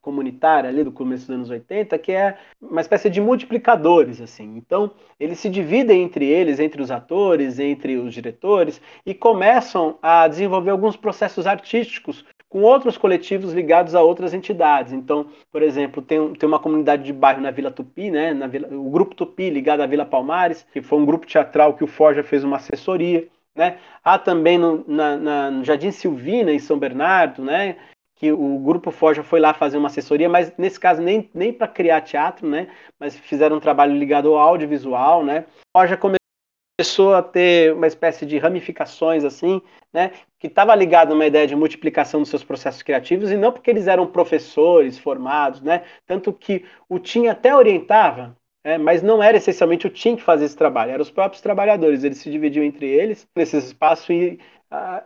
comunitária 0.00 0.68
ali 0.68 0.84
do 0.84 0.92
começo 0.92 1.26
dos 1.26 1.34
anos 1.34 1.50
80, 1.50 1.96
que 1.98 2.12
é 2.12 2.36
uma 2.60 2.80
espécie 2.80 3.08
de 3.08 3.20
multiplicadores. 3.20 4.20
assim. 4.20 4.56
Então 4.56 4.90
eles 5.18 5.38
se 5.38 5.48
dividem 5.48 6.02
entre 6.02 6.26
eles, 6.26 6.60
entre 6.60 6.82
os 6.82 6.90
atores, 6.90 7.58
entre 7.58 7.96
os 7.96 8.12
diretores, 8.12 8.80
e 9.06 9.14
começam 9.14 9.98
a 10.02 10.28
desenvolver 10.28 10.70
alguns 10.70 10.96
processos 10.96 11.46
artísticos 11.46 12.24
com 12.56 12.62
outros 12.62 12.96
coletivos 12.96 13.52
ligados 13.52 13.94
a 13.94 14.00
outras 14.00 14.32
entidades. 14.32 14.90
Então, 14.90 15.26
por 15.52 15.60
exemplo, 15.60 16.00
tem, 16.00 16.32
tem 16.32 16.48
uma 16.48 16.58
comunidade 16.58 17.02
de 17.02 17.12
bairro 17.12 17.42
na 17.42 17.50
Vila 17.50 17.70
Tupi, 17.70 18.10
né, 18.10 18.32
na 18.32 18.46
Vila, 18.46 18.66
o 18.74 18.88
Grupo 18.88 19.14
Tupi 19.14 19.50
ligado 19.50 19.82
à 19.82 19.86
Vila 19.86 20.06
Palmares, 20.06 20.66
que 20.72 20.80
foi 20.80 20.98
um 20.98 21.04
grupo 21.04 21.26
teatral 21.26 21.74
que 21.74 21.84
o 21.84 21.86
Forja 21.86 22.22
fez 22.22 22.42
uma 22.42 22.56
assessoria. 22.56 23.28
Né? 23.54 23.76
Há 24.02 24.18
também 24.18 24.56
no, 24.56 24.82
na, 24.88 25.16
na, 25.18 25.50
no 25.50 25.64
Jardim 25.64 25.90
Silvina, 25.90 26.50
em 26.50 26.58
São 26.58 26.78
Bernardo, 26.78 27.44
né, 27.44 27.76
que 28.14 28.32
o 28.32 28.58
Grupo 28.60 28.90
Forja 28.90 29.22
foi 29.22 29.38
lá 29.38 29.52
fazer 29.52 29.76
uma 29.76 29.88
assessoria, 29.88 30.26
mas 30.26 30.50
nesse 30.56 30.80
caso 30.80 31.02
nem, 31.02 31.28
nem 31.34 31.52
para 31.52 31.68
criar 31.68 32.00
teatro, 32.00 32.48
né, 32.48 32.68
mas 32.98 33.14
fizeram 33.18 33.56
um 33.56 33.60
trabalho 33.60 33.94
ligado 33.94 34.28
ao 34.28 34.38
audiovisual. 34.38 35.22
Né? 35.22 35.44
Forja 35.76 35.94
começou 35.94 36.25
a 37.14 37.22
ter 37.22 37.72
uma 37.72 37.86
espécie 37.86 38.26
de 38.26 38.36
ramificações 38.36 39.24
assim, 39.24 39.62
né, 39.90 40.12
que 40.38 40.46
estava 40.46 40.74
ligado 40.74 41.12
a 41.12 41.14
uma 41.14 41.26
ideia 41.26 41.46
de 41.46 41.56
multiplicação 41.56 42.20
dos 42.20 42.28
seus 42.28 42.44
processos 42.44 42.82
criativos 42.82 43.30
e 43.30 43.36
não 43.36 43.50
porque 43.50 43.70
eles 43.70 43.86
eram 43.86 44.06
professores 44.06 44.98
formados, 44.98 45.62
né, 45.62 45.84
tanto 46.06 46.34
que 46.34 46.66
o 46.86 46.98
Tim 46.98 47.28
até 47.28 47.56
orientava, 47.56 48.36
né, 48.62 48.76
mas 48.76 49.02
não 49.02 49.22
era 49.22 49.38
essencialmente 49.38 49.86
o 49.86 49.90
Tim 49.90 50.16
que 50.16 50.22
fazia 50.22 50.44
esse 50.44 50.56
trabalho, 50.56 50.92
eram 50.92 51.02
os 51.02 51.10
próprios 51.10 51.40
trabalhadores, 51.40 52.04
eles 52.04 52.18
se 52.18 52.30
dividiam 52.30 52.64
entre 52.64 52.86
eles 52.86 53.26
nesse 53.34 53.56
espaço 53.56 54.12
e 54.12 54.38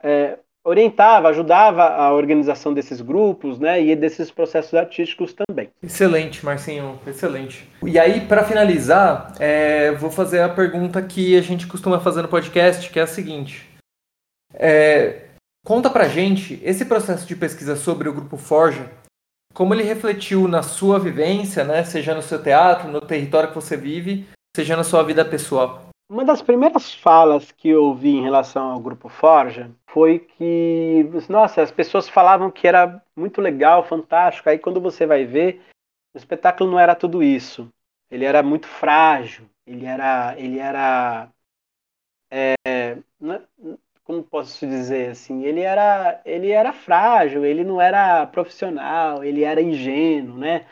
é, 0.03 0.41
orientava, 0.65 1.29
ajudava 1.29 1.85
a 1.85 2.13
organização 2.13 2.73
desses 2.75 3.01
grupos, 3.01 3.59
né, 3.59 3.83
e 3.83 3.97
desses 3.97 4.31
processos 4.31 4.75
artísticos 4.75 5.35
também. 5.35 5.71
Excelente, 5.83 6.45
Marcinho, 6.45 6.99
excelente. 7.07 7.69
E 7.83 7.99
aí, 7.99 8.21
para 8.23 8.45
finalizar, 8.45 9.33
é, 9.39 9.93
vou 9.93 10.11
fazer 10.11 10.43
a 10.43 10.49
pergunta 10.49 11.01
que 11.03 11.37
a 11.37 11.41
gente 11.41 11.67
costuma 11.67 12.01
fazer 12.01 12.23
no 12.23 12.29
podcast, 12.29 12.91
que 12.91 12.99
é 12.99 13.03
a 13.03 13.07
seguinte: 13.07 13.69
é, 14.55 15.23
conta 15.65 15.89
pra 15.89 16.09
gente 16.09 16.61
esse 16.63 16.85
processo 16.85 17.27
de 17.27 17.37
pesquisa 17.37 17.77
sobre 17.77 18.09
o 18.09 18.13
Grupo 18.13 18.37
Forja, 18.37 18.91
como 19.55 19.75
ele 19.75 19.83
refletiu 19.83 20.47
na 20.47 20.63
sua 20.63 20.99
vivência, 20.99 21.65
né, 21.65 21.83
seja 21.85 22.15
no 22.15 22.23
seu 22.23 22.43
teatro, 22.43 22.89
no 22.89 23.01
território 23.01 23.49
que 23.49 23.55
você 23.55 23.77
vive, 23.77 24.27
seja 24.55 24.77
na 24.77 24.85
sua 24.85 25.03
vida 25.03 25.25
pessoal. 25.25 25.90
Uma 26.11 26.25
das 26.25 26.43
primeiras 26.43 26.93
falas 26.93 27.53
que 27.53 27.69
eu 27.69 27.85
ouvi 27.85 28.17
em 28.17 28.23
relação 28.23 28.73
ao 28.73 28.81
Grupo 28.81 29.09
Forja 29.09 29.71
foi 29.87 30.19
que, 30.19 31.09
nossa, 31.29 31.63
as 31.63 31.71
pessoas 31.71 32.09
falavam 32.09 32.51
que 32.51 32.67
era 32.67 33.01
muito 33.15 33.41
legal, 33.41 33.87
fantástico. 33.87 34.49
Aí 34.49 34.59
quando 34.59 34.81
você 34.81 35.07
vai 35.07 35.25
ver, 35.25 35.63
o 36.13 36.19
espetáculo 36.19 36.69
não 36.69 36.81
era 36.81 36.97
tudo 36.97 37.23
isso. 37.23 37.69
Ele 38.11 38.25
era 38.25 38.43
muito 38.43 38.67
frágil. 38.67 39.49
Ele 39.65 39.87
era, 39.87 40.35
ele 40.37 40.59
era, 40.59 41.29
é, 42.29 42.99
como 44.03 44.25
posso 44.25 44.67
dizer 44.67 45.11
assim, 45.11 45.45
ele 45.45 45.61
era, 45.61 46.21
ele 46.25 46.51
era 46.51 46.73
frágil, 46.73 47.45
ele 47.45 47.63
não 47.63 47.81
era 47.81 48.27
profissional, 48.27 49.23
ele 49.23 49.45
era 49.45 49.63
ingênuo, 49.63 50.37
né? 50.37 50.67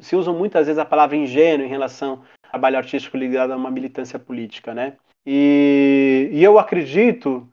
Se 0.00 0.14
usa 0.14 0.32
muitas 0.32 0.68
vezes 0.68 0.78
a 0.78 0.84
palavra 0.84 1.16
ingênuo 1.16 1.66
em 1.66 1.68
relação 1.68 2.24
trabalho 2.54 2.78
artístico 2.78 3.16
ligado 3.16 3.52
a 3.52 3.56
uma 3.56 3.70
militância 3.70 4.16
política, 4.16 4.72
né? 4.72 4.96
E, 5.26 6.28
e 6.30 6.44
eu 6.44 6.56
acredito 6.56 7.48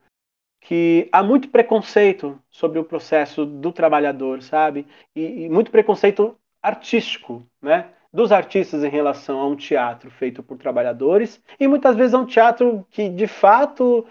que 0.61 1.09
há 1.11 1.23
muito 1.23 1.49
preconceito 1.49 2.39
sobre 2.51 2.77
o 2.77 2.83
processo 2.83 3.43
do 3.43 3.71
trabalhador, 3.71 4.43
sabe? 4.43 4.85
E, 5.15 5.45
e 5.45 5.49
muito 5.49 5.71
preconceito 5.71 6.37
artístico, 6.61 7.43
né? 7.59 7.89
Dos 8.13 8.31
artistas 8.31 8.83
em 8.83 8.89
relação 8.89 9.39
a 9.39 9.47
um 9.47 9.55
teatro 9.55 10.11
feito 10.11 10.43
por 10.43 10.57
trabalhadores 10.57 11.41
e 11.59 11.67
muitas 11.67 11.95
vezes 11.95 12.13
é 12.13 12.17
um 12.17 12.25
teatro 12.25 12.85
que 12.91 13.09
de 13.09 13.25
fato 13.25 14.05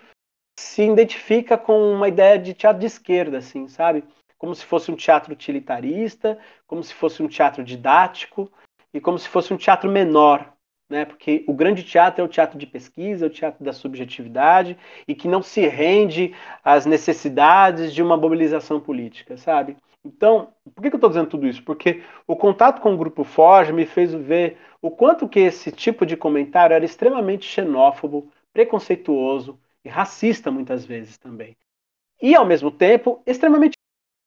se 0.59 0.83
identifica 0.83 1.57
com 1.57 1.93
uma 1.93 2.09
ideia 2.09 2.37
de 2.37 2.53
teatro 2.53 2.81
de 2.81 2.87
esquerda, 2.87 3.39
assim, 3.39 3.69
sabe? 3.69 4.03
Como 4.37 4.55
se 4.57 4.65
fosse 4.65 4.91
um 4.91 4.97
teatro 4.97 5.33
utilitarista, 5.33 6.37
como 6.67 6.83
se 6.83 6.93
fosse 6.95 7.23
um 7.23 7.29
teatro 7.29 7.63
didático 7.63 8.51
e 8.93 9.01
como 9.01 9.19
se 9.19 9.29
fosse 9.29 9.55
um 9.55 9.57
teatro 9.57 9.89
menor, 9.89 10.53
né? 10.91 11.05
Porque 11.05 11.45
o 11.47 11.55
grande 11.55 11.85
teatro 11.85 12.21
é 12.21 12.25
o 12.25 12.29
teatro 12.29 12.59
de 12.59 12.67
pesquisa, 12.67 13.25
é 13.25 13.29
o 13.29 13.33
teatro 13.33 13.65
da 13.65 13.73
subjetividade 13.73 14.77
e 15.07 15.15
que 15.15 15.29
não 15.29 15.43
se 15.43 15.67
rende 15.67 16.35
às 16.65 16.85
necessidades 16.85 17.95
de 17.95 18.03
uma 18.03 18.17
mobilização 18.17 18.81
política, 18.81 19.37
sabe? 19.37 19.77
Então, 20.05 20.53
por 20.75 20.83
que, 20.83 20.89
eu 20.89 20.97
estou 20.97 21.11
dizendo 21.11 21.29
tudo 21.29 21.47
isso? 21.47 21.63
Porque 21.63 22.03
o 22.27 22.35
contato 22.35 22.81
com 22.81 22.93
o 22.95 22.97
grupo 22.97 23.23
Forja 23.23 23.73
me 23.73 23.87
fez 23.87 24.13
ver 24.13 24.59
o 24.83 24.91
quanto 24.91 25.29
que 25.29 25.41
esse 25.41 25.71
tipo 25.71 26.05
de 26.05 26.17
comentário 26.17 26.75
era 26.75 26.85
extremamente 26.85 27.47
xenófobo, 27.47 28.31
preconceituoso, 28.53 29.61
e 29.85 29.89
racista 29.89 30.51
muitas 30.51 30.85
vezes 30.85 31.17
também. 31.19 31.57
E, 32.21 32.35
ao 32.35 32.45
mesmo 32.47 32.71
tempo, 32.71 33.23
extremamente 33.27 33.77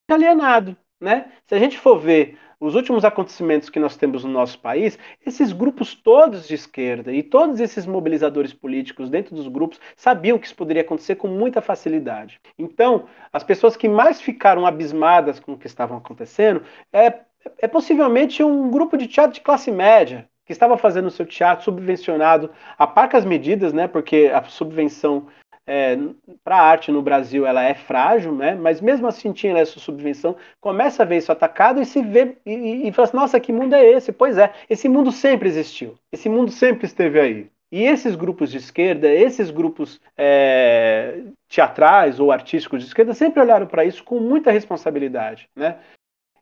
alienado. 0.09 0.78
Né? 1.04 1.26
Se 1.45 1.54
a 1.54 1.60
gente 1.60 1.78
for 1.78 1.99
ver 1.99 2.38
os 2.58 2.76
últimos 2.76 3.04
acontecimentos 3.04 3.70
que 3.70 3.78
nós 3.78 3.97
temos 3.97 4.24
no 4.24 4.32
nosso 4.32 4.58
país, 4.58 4.97
esses 5.26 5.51
grupos 5.51 5.93
todos 5.93 6.47
de 6.47 6.56
esquerda 6.56 7.12
e 7.12 7.22
todos 7.22 7.60
esses 7.60 7.86
mobilizadores 7.86 8.54
políticos 8.54 9.10
dentro 9.10 9.36
dos 9.36 9.49
grupos 9.49 9.82
sabiam 9.97 10.39
que 10.39 10.45
isso 10.45 10.56
poderia 10.56 10.82
acontecer 10.82 11.16
com 11.16 11.28
muita 11.28 11.62
facilidade. 11.62 12.39
Então, 12.58 13.04
as 13.34 13.43
pessoas 13.43 13.76
que 13.76 13.89
mais 13.89 14.22
ficaram 14.22 14.66
abismadas 14.66 15.41
com 15.41 15.51
o 15.51 15.58
que 15.58 15.68
estava 15.68 15.97
acontecendo 15.97 16.64
é, 16.93 17.14
é 17.60 17.68
possivelmente 17.68 18.41
um 18.41 18.72
grupo 18.72 18.95
de 18.95 19.08
teatro 19.08 19.34
de 19.34 19.41
classe 19.41 19.70
média, 19.70 20.30
que 20.45 20.54
estava 20.54 20.78
fazendo 20.78 21.08
o 21.08 21.12
seu 21.12 21.26
teatro 21.26 21.66
subvencionado 21.66 22.49
a 22.78 22.88
parcas 22.88 23.26
medidas, 23.26 23.74
né, 23.74 23.89
porque 23.89 24.32
a 24.34 24.41
subvenção 24.43 25.28
é, 25.66 25.97
para 26.43 26.57
a 26.57 26.61
arte 26.61 26.91
no 26.91 27.01
Brasil 27.01 27.45
ela 27.45 27.64
é 27.64 27.74
frágil, 27.74 28.34
né? 28.36 28.55
mas 28.55 28.82
mesmo 28.82 29.07
assim 29.07 29.32
tinha 29.32 29.57
essa 29.57 29.80
subvenção, 29.80 30.36
começa 30.59 31.03
a 31.03 31.05
ver 31.05 31.18
isso 31.18 31.32
atacado 31.32 31.82
e 31.82 31.86
se 31.86 32.01
vê 32.01 32.38
e, 32.45 32.88
e, 32.88 32.91
fala 32.91 33.07
assim, 33.07 33.18
nossa, 33.18 33.39
que 33.39 33.53
mundo 33.53 33.74
é 33.74 33.86
esse? 33.86 34.11
Pois 34.11 34.38
é, 34.38 34.53
esse 34.70 34.89
mundo 34.89 35.11
sempre 35.11 35.47
existiu, 35.47 35.95
esse 36.11 36.28
mundo 36.30 36.51
sempre 36.51 36.86
esteve 36.86 37.20
aí. 37.20 37.49
E 37.72 37.86
esses 37.86 38.16
grupos 38.16 38.51
de 38.51 38.57
esquerda, 38.57 39.09
esses 39.09 39.49
grupos 39.49 39.99
é, 40.16 41.24
teatrais 41.49 42.20
ou 42.20 42.32
artísticos 42.32 42.82
de 42.82 42.86
esquerda 42.86 43.16
sempre 43.16 43.41
olharam 43.41 43.66
para 43.66 43.84
isso 43.84 44.03
com 44.03 44.20
muita 44.20 44.51
responsabilidade, 44.51 45.49
né? 45.55 45.80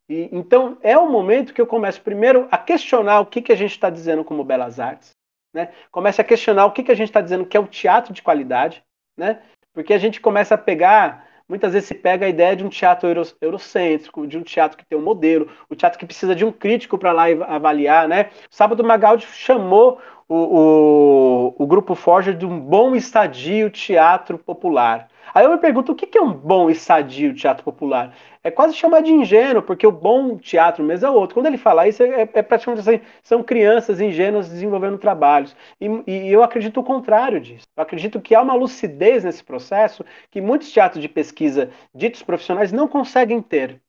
E, 0.09 0.27
então 0.29 0.77
é 0.83 0.97
o 0.97 1.09
momento 1.09 1.53
que 1.53 1.61
eu 1.61 1.65
começo 1.65 2.01
primeiro 2.01 2.49
a 2.51 2.57
questionar 2.57 3.21
o 3.21 3.25
que, 3.25 3.41
que 3.41 3.53
a 3.53 3.55
gente 3.55 3.71
está 3.71 3.89
dizendo 3.89 4.25
como 4.25 4.43
belas 4.43 4.77
artes, 4.77 5.11
né? 5.53 5.71
Começo 5.89 6.19
a 6.19 6.25
questionar 6.25 6.65
o 6.65 6.71
que, 6.73 6.83
que 6.83 6.91
a 6.91 6.95
gente 6.95 7.07
está 7.07 7.21
dizendo 7.21 7.45
que 7.45 7.55
é 7.55 7.59
o 7.61 7.67
teatro 7.67 8.11
de 8.11 8.21
qualidade, 8.21 8.83
né? 9.17 9.39
Porque 9.73 9.93
a 9.93 9.97
gente 9.97 10.19
começa 10.19 10.55
a 10.55 10.57
pegar, 10.57 11.25
muitas 11.47 11.73
vezes 11.73 11.87
se 11.87 11.95
pega 11.95 12.25
a 12.25 12.29
ideia 12.29 12.55
de 12.55 12.65
um 12.65 12.69
teatro 12.69 13.07
euro, 13.07 13.23
eurocêntrico, 13.39 14.27
de 14.27 14.37
um 14.37 14.43
teatro 14.43 14.77
que 14.77 14.85
tem 14.85 14.97
um 14.97 15.03
modelo, 15.03 15.49
o 15.69 15.75
teatro 15.75 15.99
que 15.99 16.05
precisa 16.05 16.35
de 16.35 16.43
um 16.45 16.51
crítico 16.51 16.97
para 16.97 17.11
lá 17.11 17.25
avaliar, 17.47 18.07
né? 18.07 18.29
O 18.51 18.55
Sábado 18.55 18.83
Magaldi 18.83 19.25
chamou 19.25 19.99
o, 20.27 20.35
o, 20.35 21.55
o 21.59 21.67
Grupo 21.67 21.95
Forja 21.95 22.33
de 22.33 22.45
um 22.45 22.59
bom 22.59 22.95
estadio 22.95 23.69
teatro 23.69 24.37
popular. 24.37 25.07
Aí 25.33 25.45
eu 25.45 25.51
me 25.51 25.57
pergunto, 25.57 25.91
o 25.91 25.95
que 25.95 26.17
é 26.17 26.21
um 26.21 26.33
bom 26.33 26.69
e 26.69 26.75
sadio 26.75 27.33
teatro 27.33 27.63
popular? 27.63 28.13
É 28.43 28.51
quase 28.51 28.73
chamar 28.75 29.01
de 29.01 29.11
ingênuo, 29.11 29.61
porque 29.61 29.85
o 29.85 29.91
bom 29.91 30.37
teatro 30.37 30.83
mesmo 30.83 31.07
é 31.07 31.09
outro. 31.09 31.35
Quando 31.35 31.45
ele 31.45 31.57
fala 31.57 31.87
isso, 31.87 32.03
é, 32.03 32.27
é 32.33 32.41
praticamente 32.41 32.81
assim, 32.81 33.01
são 33.23 33.43
crianças 33.43 34.01
ingênuas 34.01 34.49
desenvolvendo 34.49 34.97
trabalhos. 34.97 35.55
E, 35.79 35.87
e, 36.07 36.31
eu 36.31 36.43
acredito 36.43 36.79
o 36.79 36.83
contrário 36.83 37.39
disso. 37.39 37.65
Eu 37.77 37.83
acredito 37.83 38.19
que 38.19 38.35
há 38.35 38.41
uma 38.41 38.55
lucidez 38.55 39.23
nesse 39.23 39.43
processo 39.43 40.03
que 40.29 40.41
muitos 40.41 40.71
teatros 40.71 41.01
de 41.01 41.07
pesquisa 41.07 41.69
ditos 41.93 42.23
profissionais 42.23 42.71
não 42.71 42.87
conseguem 42.87 43.41
ter. 43.41 43.79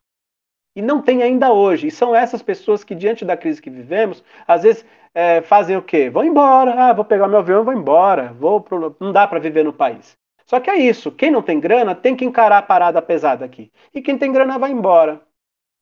E 0.74 0.80
não 0.80 1.02
tem 1.02 1.22
ainda 1.22 1.52
hoje. 1.52 1.88
E 1.88 1.90
são 1.90 2.14
essas 2.14 2.42
pessoas 2.42 2.82
que, 2.84 2.94
diante 2.94 3.24
da 3.24 3.36
crise 3.36 3.60
que 3.60 3.70
vivemos, 3.70 4.24
às 4.46 4.62
vezes 4.62 4.84
é, 5.14 5.42
fazem 5.42 5.76
o 5.76 5.82
quê? 5.82 6.08
Vão 6.08 6.24
embora. 6.24 6.74
Ah, 6.74 6.92
vou 6.92 7.04
pegar 7.04 7.28
meu 7.28 7.38
avião 7.40 7.62
e 7.62 7.64
vou 7.64 7.74
embora. 7.74 8.32
Vou 8.32 8.60
pro... 8.60 8.96
Não 9.00 9.12
dá 9.12 9.26
para 9.26 9.38
viver 9.38 9.64
no 9.64 9.72
país. 9.72 10.16
Só 10.52 10.60
que 10.60 10.68
é 10.68 10.76
isso, 10.76 11.10
quem 11.10 11.30
não 11.30 11.40
tem 11.40 11.58
grana 11.58 11.94
tem 11.94 12.14
que 12.14 12.26
encarar 12.26 12.58
a 12.58 12.62
parada 12.62 13.00
pesada 13.00 13.42
aqui. 13.42 13.72
E 13.94 14.02
quem 14.02 14.18
tem 14.18 14.30
grana 14.30 14.58
vai 14.58 14.70
embora. 14.70 15.22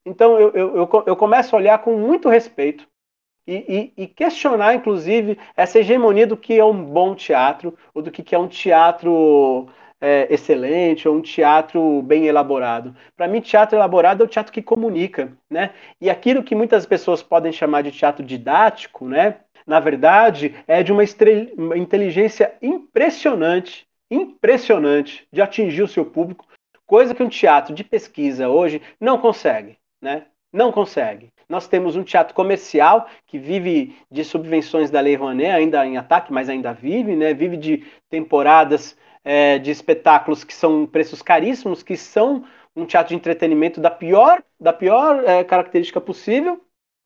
Então 0.06 0.38
eu, 0.38 0.52
eu, 0.52 0.76
eu, 0.76 1.04
eu 1.06 1.16
começo 1.16 1.56
a 1.56 1.58
olhar 1.58 1.78
com 1.78 1.96
muito 1.96 2.28
respeito 2.28 2.86
e, 3.44 3.92
e, 3.96 4.04
e, 4.04 4.06
questionar, 4.06 4.76
inclusive, 4.76 5.36
essa 5.56 5.80
hegemonia 5.80 6.24
do 6.24 6.36
que 6.36 6.56
é 6.56 6.64
um 6.64 6.84
bom 6.84 7.16
teatro, 7.16 7.76
ou 7.92 8.00
do 8.00 8.12
que 8.12 8.32
é 8.32 8.38
um 8.38 8.46
teatro 8.46 9.66
é, 10.00 10.32
excelente, 10.32 11.08
ou 11.08 11.16
um 11.16 11.20
teatro 11.20 12.00
bem 12.02 12.26
elaborado. 12.26 12.94
Para 13.16 13.26
mim, 13.26 13.40
teatro 13.40 13.76
elaborado 13.76 14.22
é 14.22 14.26
o 14.26 14.28
teatro 14.28 14.52
que 14.52 14.62
comunica, 14.62 15.36
né? 15.50 15.70
E 16.00 16.08
aquilo 16.08 16.44
que 16.44 16.54
muitas 16.54 16.86
pessoas 16.86 17.24
podem 17.24 17.50
chamar 17.50 17.82
de 17.82 17.90
teatro 17.90 18.24
didático, 18.24 19.08
né? 19.08 19.40
Na 19.66 19.80
verdade, 19.80 20.54
é 20.68 20.80
de 20.84 20.92
uma, 20.92 21.02
uma 21.58 21.76
inteligência 21.76 22.54
impressionante, 22.62 23.89
impressionante 24.10 25.26
de 25.32 25.40
atingir 25.40 25.82
o 25.82 25.88
seu 25.88 26.04
público, 26.04 26.46
coisa 26.86 27.14
que 27.14 27.22
um 27.22 27.28
teatro 27.28 27.74
de 27.74 27.84
pesquisa 27.84 28.48
hoje 28.48 28.82
não 29.00 29.18
consegue, 29.18 29.78
né? 30.02 30.26
Não 30.52 30.72
consegue. 30.72 31.30
Nós 31.48 31.68
temos 31.68 31.94
um 31.94 32.02
teatro 32.02 32.34
comercial 32.34 33.06
que 33.26 33.38
vive 33.38 33.96
de 34.10 34.24
subvenções 34.24 34.90
da 34.90 35.00
Lei 35.00 35.14
Rouanet, 35.14 35.50
ainda 35.50 35.86
em 35.86 35.96
ataque, 35.96 36.32
mas 36.32 36.48
ainda 36.48 36.72
vive, 36.72 37.14
né? 37.14 37.32
Vive 37.32 37.56
de 37.56 37.84
temporadas 38.08 38.96
é, 39.24 39.58
de 39.58 39.70
espetáculos 39.70 40.42
que 40.42 40.54
são 40.54 40.86
preços 40.86 41.22
caríssimos, 41.22 41.82
que 41.82 41.96
são 41.96 42.44
um 42.74 42.84
teatro 42.84 43.10
de 43.10 43.14
entretenimento 43.16 43.80
da 43.80 43.90
pior, 43.90 44.42
da 44.58 44.72
pior 44.72 45.22
é, 45.24 45.44
característica 45.44 46.00
possível. 46.00 46.60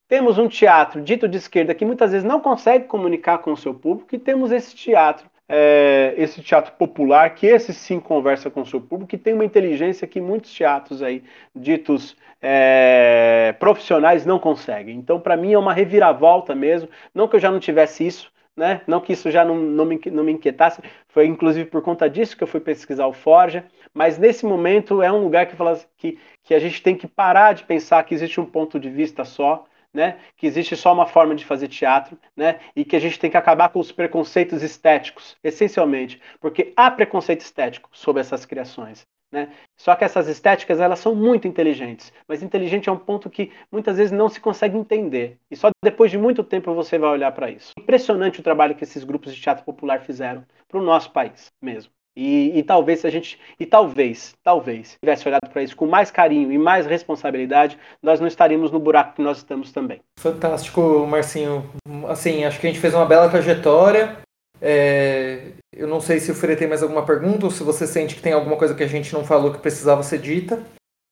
Temos 0.09 0.39
um 0.39 0.49
teatro 0.49 1.01
dito 1.01 1.29
de 1.29 1.39
esquerda 1.39 1.75
que 1.75 1.85
muitas 1.85 2.13
vezes 2.13 2.27
não 2.27 2.41
consegue 2.41 2.87
comunicar 2.87 3.39
com 3.39 3.53
o 3.53 3.57
seu 3.57 3.75
público, 3.75 4.15
e 4.15 4.19
temos 4.19 4.53
esse 4.53 4.75
teatro 4.75 5.29
é, 5.49 6.15
esse 6.17 6.43
teatro 6.43 6.73
popular, 6.73 7.35
que 7.35 7.47
esse 7.47 7.73
sim 7.75 8.01
conversa 8.01 8.51
com 8.51 8.63
o 8.63 8.67
seu 8.67 8.81
público, 8.81 9.11
que 9.11 9.19
tem 9.19 9.35
uma 9.35 9.45
inteligência 9.45 10.07
que 10.07 10.21
muitos 10.21 10.53
teatros 10.53 11.03
aí, 11.03 11.23
ditos 11.55 12.17
é, 12.41 13.55
profissionais, 13.59 14.25
não 14.25 14.39
conseguem. 14.39 14.97
Então, 14.97 15.21
para 15.21 15.37
mim, 15.37 15.53
é 15.53 15.59
uma 15.59 15.73
reviravolta 15.73 16.55
mesmo. 16.55 16.89
Não 17.15 17.29
que 17.29 17.37
eu 17.37 17.41
já 17.41 17.51
não 17.51 17.61
tivesse 17.61 18.07
isso, 18.07 18.33
né? 18.57 18.83
Não 18.87 19.01
que 19.01 19.13
isso 19.13 19.31
já 19.31 19.45
não, 19.45 19.57
não, 19.57 19.85
me, 19.85 20.01
não 20.07 20.25
me 20.25 20.33
inquietasse, 20.33 20.81
foi 21.09 21.27
inclusive 21.27 21.69
por 21.69 21.83
conta 21.83 22.09
disso 22.09 22.37
que 22.37 22.43
eu 22.43 22.49
fui 22.49 22.61
pesquisar 22.61 23.07
o 23.07 23.13
Forja, 23.13 23.65
mas 23.93 24.19
nesse 24.19 24.47
momento 24.47 25.03
é 25.03 25.11
um 25.11 25.23
lugar 25.23 25.47
que, 25.47 25.57
fala 25.57 25.79
que, 25.97 26.19
que 26.43 26.55
a 26.55 26.59
gente 26.59 26.83
tem 26.83 26.97
que 26.97 27.07
parar 27.07 27.53
de 27.53 27.65
pensar 27.65 28.03
que 28.05 28.15
existe 28.15 28.41
um 28.41 28.47
ponto 28.47 28.79
de 28.79 28.89
vista 28.89 29.25
só, 29.25 29.65
né, 29.95 30.19
que 30.37 30.47
existe 30.47 30.77
só 30.77 30.93
uma 30.93 31.07
forma 31.07 31.35
de 31.35 31.45
fazer 31.45 31.69
teatro, 31.69 32.19
né, 32.37 32.59
e 32.75 32.85
que 32.85 32.97
a 32.97 32.99
gente 32.99 33.19
tem 33.19 33.31
que 33.31 33.37
acabar 33.37 33.69
com 33.69 33.79
os 33.79 33.93
preconceitos 33.93 34.63
estéticos, 34.63 35.37
essencialmente, 35.43 36.21
porque 36.41 36.73
há 36.77 36.91
preconceito 36.91 37.43
estético 37.43 37.89
sobre 37.93 38.21
essas 38.21 38.45
criações. 38.45 39.07
Né? 39.35 39.53
Só 39.77 39.97
que 39.97 40.05
essas 40.05 40.29
estéticas 40.29 40.79
elas 40.79 41.01
são 41.01 41.13
muito 41.13 41.49
inteligentes, 41.49 42.13
mas 42.29 42.41
inteligente 42.41 42.89
é 42.89 42.93
um 42.93 42.99
ponto 42.99 43.29
que 43.29 43.51
muitas 43.71 43.97
vezes 43.97 44.13
não 44.13 44.29
se 44.29 44.41
consegue 44.41 44.77
entender. 44.79 45.39
E 45.51 45.57
só 45.57 45.71
depois 45.83 46.11
de 46.13 46.17
muito 46.17 46.45
tempo 46.45 46.73
você 46.73 46.99
vai 46.99 47.11
olhar 47.11 47.33
para 47.33 47.51
isso. 47.51 47.73
Impressionante 47.77 48.39
o 48.39 48.45
trabalho 48.45 48.77
que 48.77 48.85
esses 48.85 49.03
grupos 49.03 49.35
de 49.35 49.41
teatro 49.41 49.65
popular 49.65 50.03
fizeram 50.03 50.47
para 50.69 50.79
o 50.79 50.85
nosso 50.85 51.11
país 51.11 51.53
mesmo. 51.61 51.93
E, 52.17 52.57
e, 52.59 52.63
talvez 52.63 53.01
se 53.01 53.07
a 53.09 53.11
gente 53.11 53.41
e 53.59 53.67
talvez 53.67 54.37
talvez 54.43 54.97
tivesse 55.03 55.27
olhado 55.27 55.51
para 55.51 55.65
isso 55.65 55.75
com 55.75 55.85
mais 55.85 56.13
carinho 56.13 56.53
e 56.53 56.57
mais 56.57 56.87
responsabilidade 56.87 57.77
nós 58.01 58.21
não 58.21 58.29
estaríamos 58.29 58.71
no 58.71 58.79
buraco 58.79 59.17
que 59.17 59.23
nós 59.23 59.39
estamos 59.39 59.73
também. 59.73 60.01
Fantástico 60.21 61.05
Marcinho. 61.09 61.69
Assim 62.09 62.45
acho 62.45 62.61
que 62.61 62.69
a 62.69 62.71
gente 62.71 62.81
fez 62.81 62.95
uma 62.95 63.05
bela 63.05 63.29
trajetória. 63.29 64.17
É, 64.61 65.55
eu 65.73 65.89
não 65.89 66.01
sei 66.01 66.21
se 66.21 66.31
o 66.31 66.35
Freire 66.37 66.59
tem 66.59 66.69
mais 66.69 66.85
alguma 66.85 67.05
pergunta 67.05 67.47
ou 67.47 67.51
se 67.51 67.65
você 67.65 67.85
sente 67.85 68.15
que 68.15 68.23
tem 68.23 68.33
alguma 68.33 68.57
coisa 68.57 68.77
que 68.77 68.85
a 68.85 68.89
gente 68.89 69.13
não 69.13 69.25
falou 69.25 69.53
que 69.53 69.59
precisava 69.59 70.05
ser 70.05 70.21
dita. 70.21 70.63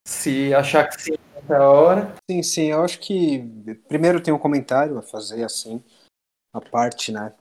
Se 0.07 0.55
achar 0.55 0.89
que 0.89 1.03
sim 1.03 1.15
até 1.37 1.57
a 1.57 1.69
hora. 1.69 2.15
Sim 2.31 2.43
sim 2.45 2.71
eu 2.71 2.83
acho 2.85 3.01
que 3.01 3.45
primeiro 3.89 4.21
tem 4.21 4.33
um 4.33 4.39
comentário 4.39 4.97
a 4.99 5.03
fazer 5.03 5.43
assim 5.43 5.83
a 6.55 6.61
parte 6.61 7.11
né 7.11 7.33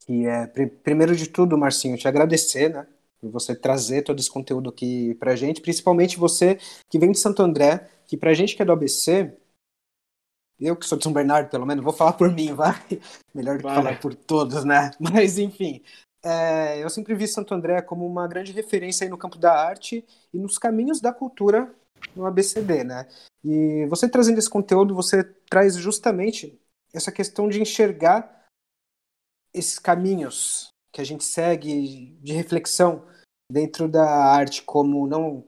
que 0.00 0.26
é, 0.26 0.46
primeiro 0.82 1.14
de 1.14 1.28
tudo, 1.28 1.58
Marcinho, 1.58 1.96
te 1.96 2.08
agradecer, 2.08 2.70
né, 2.70 2.86
por 3.20 3.30
você 3.30 3.54
trazer 3.54 4.02
todo 4.02 4.18
esse 4.18 4.30
conteúdo 4.30 4.70
aqui 4.70 5.14
pra 5.14 5.36
gente, 5.36 5.60
principalmente 5.60 6.18
você 6.18 6.58
que 6.88 6.98
vem 6.98 7.12
de 7.12 7.18
Santo 7.18 7.42
André, 7.42 7.88
que 8.06 8.16
pra 8.16 8.34
gente 8.34 8.56
que 8.56 8.62
é 8.62 8.64
do 8.64 8.72
ABC, 8.72 9.36
eu 10.60 10.74
que 10.76 10.86
sou 10.86 10.98
de 10.98 11.04
São 11.04 11.12
Bernardo, 11.12 11.48
pelo 11.48 11.66
menos, 11.66 11.84
vou 11.84 11.92
falar 11.92 12.14
por 12.14 12.32
mim, 12.32 12.52
vai? 12.52 12.74
Melhor 13.34 13.58
do 13.58 13.66
que 13.66 13.74
falar 13.74 14.00
por 14.00 14.14
todos, 14.14 14.64
né? 14.64 14.90
Mas, 14.98 15.38
enfim, 15.38 15.82
é, 16.22 16.82
eu 16.82 16.90
sempre 16.90 17.14
vi 17.14 17.28
Santo 17.28 17.54
André 17.54 17.80
como 17.80 18.06
uma 18.06 18.26
grande 18.26 18.52
referência 18.52 19.04
aí 19.04 19.10
no 19.10 19.18
campo 19.18 19.38
da 19.38 19.52
arte 19.52 20.04
e 20.32 20.38
nos 20.38 20.58
caminhos 20.58 21.00
da 21.00 21.12
cultura 21.12 21.72
no 22.14 22.26
ABCD, 22.26 22.82
né? 22.84 23.06
E 23.44 23.86
você 23.86 24.08
trazendo 24.08 24.38
esse 24.38 24.50
conteúdo, 24.50 24.94
você 24.94 25.22
traz 25.48 25.76
justamente 25.76 26.58
essa 26.92 27.12
questão 27.12 27.48
de 27.48 27.60
enxergar 27.60 28.37
esses 29.52 29.78
caminhos 29.78 30.68
que 30.92 31.00
a 31.00 31.04
gente 31.04 31.24
segue 31.24 32.16
de 32.20 32.32
reflexão 32.32 33.04
dentro 33.50 33.88
da 33.88 34.04
arte 34.04 34.62
como 34.62 35.06
não 35.06 35.44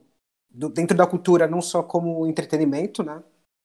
dentro 0.49 0.97
da 0.97 1.07
cultura 1.07 1.47
não 1.47 1.61
só 1.61 1.81
como 1.81 2.27
entretenimento, 2.27 3.03
né, 3.03 3.23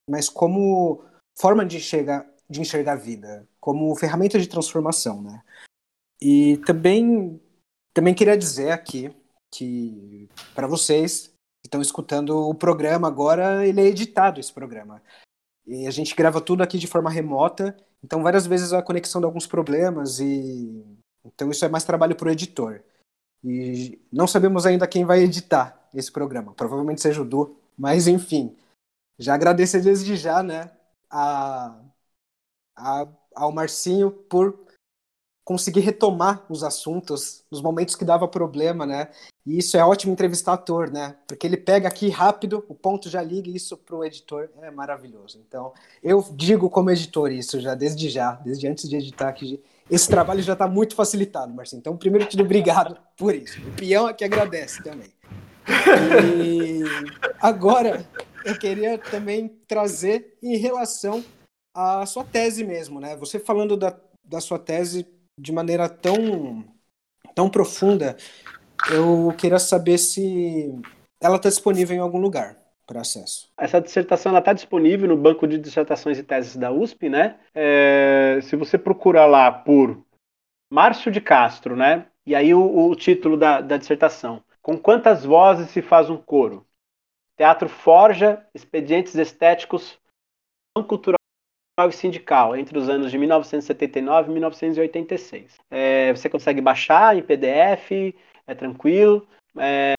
mas 0.09 0.29
como 0.29 1.05
forma 1.39 1.67
de 1.67 1.79
enxergar 1.79 2.31
de 2.49 2.61
enxergar 2.61 2.93
a 2.93 2.97
vida, 2.97 3.49
como 3.59 3.95
ferramenta 3.97 4.39
de 4.39 4.49
transformação, 4.49 5.21
né? 5.21 5.43
E 6.21 6.59
também 6.59 7.41
também 7.93 8.15
queria 8.15 8.37
dizer 8.37 8.71
aqui 8.71 9.11
que 9.53 10.29
para 10.55 10.67
vocês 10.67 11.29
que 11.29 11.67
estão 11.67 11.81
escutando 11.81 12.49
o 12.49 12.55
programa 12.55 13.09
agora, 13.09 13.67
ele 13.67 13.81
é 13.81 13.87
editado 13.87 14.39
esse 14.39 14.53
programa. 14.53 15.03
E 15.67 15.87
a 15.87 15.91
gente 15.91 16.15
grava 16.15 16.41
tudo 16.41 16.63
aqui 16.63 16.79
de 16.79 16.87
forma 16.87 17.11
remota 17.11 17.77
então, 18.07 18.23
várias 18.23 18.47
vezes 18.47 18.73
a 18.73 18.83
conexão 18.83 19.21
dá 19.21 19.27
alguns 19.27 19.49
problemas 19.49 20.21
e 20.21 20.85
então 21.25 21.51
isso 21.51 21.65
é 21.65 21.69
mais 21.69 21.85
trabalho 21.85 22.15
para 22.15 22.29
o 22.29 22.31
editor. 22.31 22.83
E 23.43 24.01
não 24.13 24.29
sabemos 24.29 24.65
ainda 24.65 24.87
quem 24.87 25.05
vai 25.05 25.21
editar 25.21 25.89
esse 25.93 26.11
programa. 26.13 26.55
Provavelmente 26.55 27.01
seja 27.01 27.23
o 27.23 27.25
Du, 27.25 27.57
mas 27.77 28.07
enfim. 28.07 28.57
Já 29.19 29.35
agradecer 29.35 29.81
desde 29.81 30.15
já, 30.17 30.43
né, 30.43 30.71
a, 31.11 31.81
a, 32.77 33.09
ao 33.35 33.51
Marcinho 33.51 34.11
por 34.11 34.66
conseguir 35.47 35.79
retomar 35.79 36.45
os 36.49 36.65
assuntos 36.65 37.45
nos 37.49 37.63
momentos 37.63 37.95
que 37.95 38.05
dava 38.05 38.27
problema, 38.27 38.85
né? 38.85 39.11
E 39.47 39.59
isso 39.59 39.77
é 39.77 39.85
ótimo 39.85 40.13
entrevistar 40.13 40.55
ator, 40.55 40.91
né? 40.91 41.15
Porque 41.25 41.47
ele 41.47 41.57
pega 41.57 41.87
aqui 41.87 42.09
rápido, 42.09 42.65
o 42.69 42.75
ponto 42.75 43.09
já 43.09 43.23
liga, 43.23 43.49
isso 43.49 43.77
para 43.77 43.95
o 43.95 44.05
editor 44.05 44.51
é 44.61 44.73
maravilhoso. 44.73 45.41
Então, 45.47 45.73
eu 46.03 46.27
digo 46.33 46.69
como 46.69 46.91
editor 46.91 47.31
isso 47.31 47.61
já, 47.61 47.77
desde 47.77 48.09
já, 48.09 48.33
desde 48.33 48.67
antes 48.67 48.89
de 48.91 48.97
editar 48.97 49.29
aqui. 49.29 49.63
Esse 49.89 50.09
trabalho 50.09 50.43
já 50.43 50.55
está 50.55 50.67
muito 50.67 50.97
facilitado, 50.97 51.55
Marcinho. 51.55 51.79
Então, 51.79 51.97
primeiro, 51.97 52.27
te 52.27 52.43
obrigado 52.43 52.99
por 53.17 53.33
isso. 53.33 53.61
O 53.69 53.71
peão 53.77 54.09
aqui 54.09 54.25
agradece 54.25 54.83
também. 54.83 55.13
E 55.69 56.83
agora, 57.41 58.05
eu 58.45 58.59
queria 58.59 58.99
também 58.99 59.49
trazer 59.69 60.37
em 60.43 60.57
relação 60.57 61.25
à 61.73 62.05
sua 62.05 62.25
tese 62.25 62.65
mesmo, 62.65 62.99
né? 62.99 63.15
Você 63.15 63.39
falando 63.39 63.77
da, 63.77 63.97
da 64.25 64.41
sua 64.41 64.59
tese 64.59 65.07
de 65.39 65.53
maneira 65.53 65.89
tão, 65.89 66.65
tão 67.35 67.49
profunda, 67.49 68.17
eu 68.91 69.35
queria 69.37 69.59
saber 69.59 69.99
se 69.99 70.75
ela 71.21 71.37
está 71.37 71.49
disponível 71.49 71.97
em 71.97 72.01
algum 72.01 72.19
lugar 72.19 72.57
para 72.87 73.01
acesso. 73.01 73.51
Essa 73.59 73.81
dissertação 73.81 74.37
está 74.37 74.53
disponível 74.53 75.09
no 75.09 75.17
banco 75.17 75.47
de 75.47 75.59
dissertações 75.59 76.19
e 76.19 76.23
teses 76.23 76.57
da 76.57 76.71
USP, 76.71 77.09
né? 77.09 77.39
É, 77.55 78.39
se 78.43 78.55
você 78.55 78.79
procurar 78.79 79.27
lá 79.27 79.51
por 79.51 80.05
Márcio 80.71 81.11
de 81.11 81.21
Castro, 81.21 81.77
né? 81.77 82.07
E 82.25 82.35
aí 82.35 82.55
o, 82.55 82.89
o 82.89 82.95
título 82.95 83.37
da, 83.37 83.61
da 83.61 83.77
dissertação: 83.77 84.43
Com 84.63 84.79
quantas 84.79 85.25
vozes 85.25 85.71
se 85.71 85.83
faz 85.83 86.09
um 86.09 86.17
coro? 86.17 86.67
Teatro 87.37 87.69
forja 87.69 88.47
expedientes 88.55 89.15
estéticos 89.15 89.99
não 90.77 90.85
sindical 91.93 92.57
entre 92.57 92.79
os 92.79 92.89
anos 92.89 93.11
de 93.11 93.19
1979 93.19 94.31
e 94.31 94.33
1986. 94.33 95.59
É, 95.71 96.13
você 96.13 96.29
consegue 96.29 96.61
baixar 96.61 97.17
em 97.17 97.23
PDF, 97.23 98.15
é 98.47 98.55
tranquilo. 98.55 99.27
É, 99.59 99.95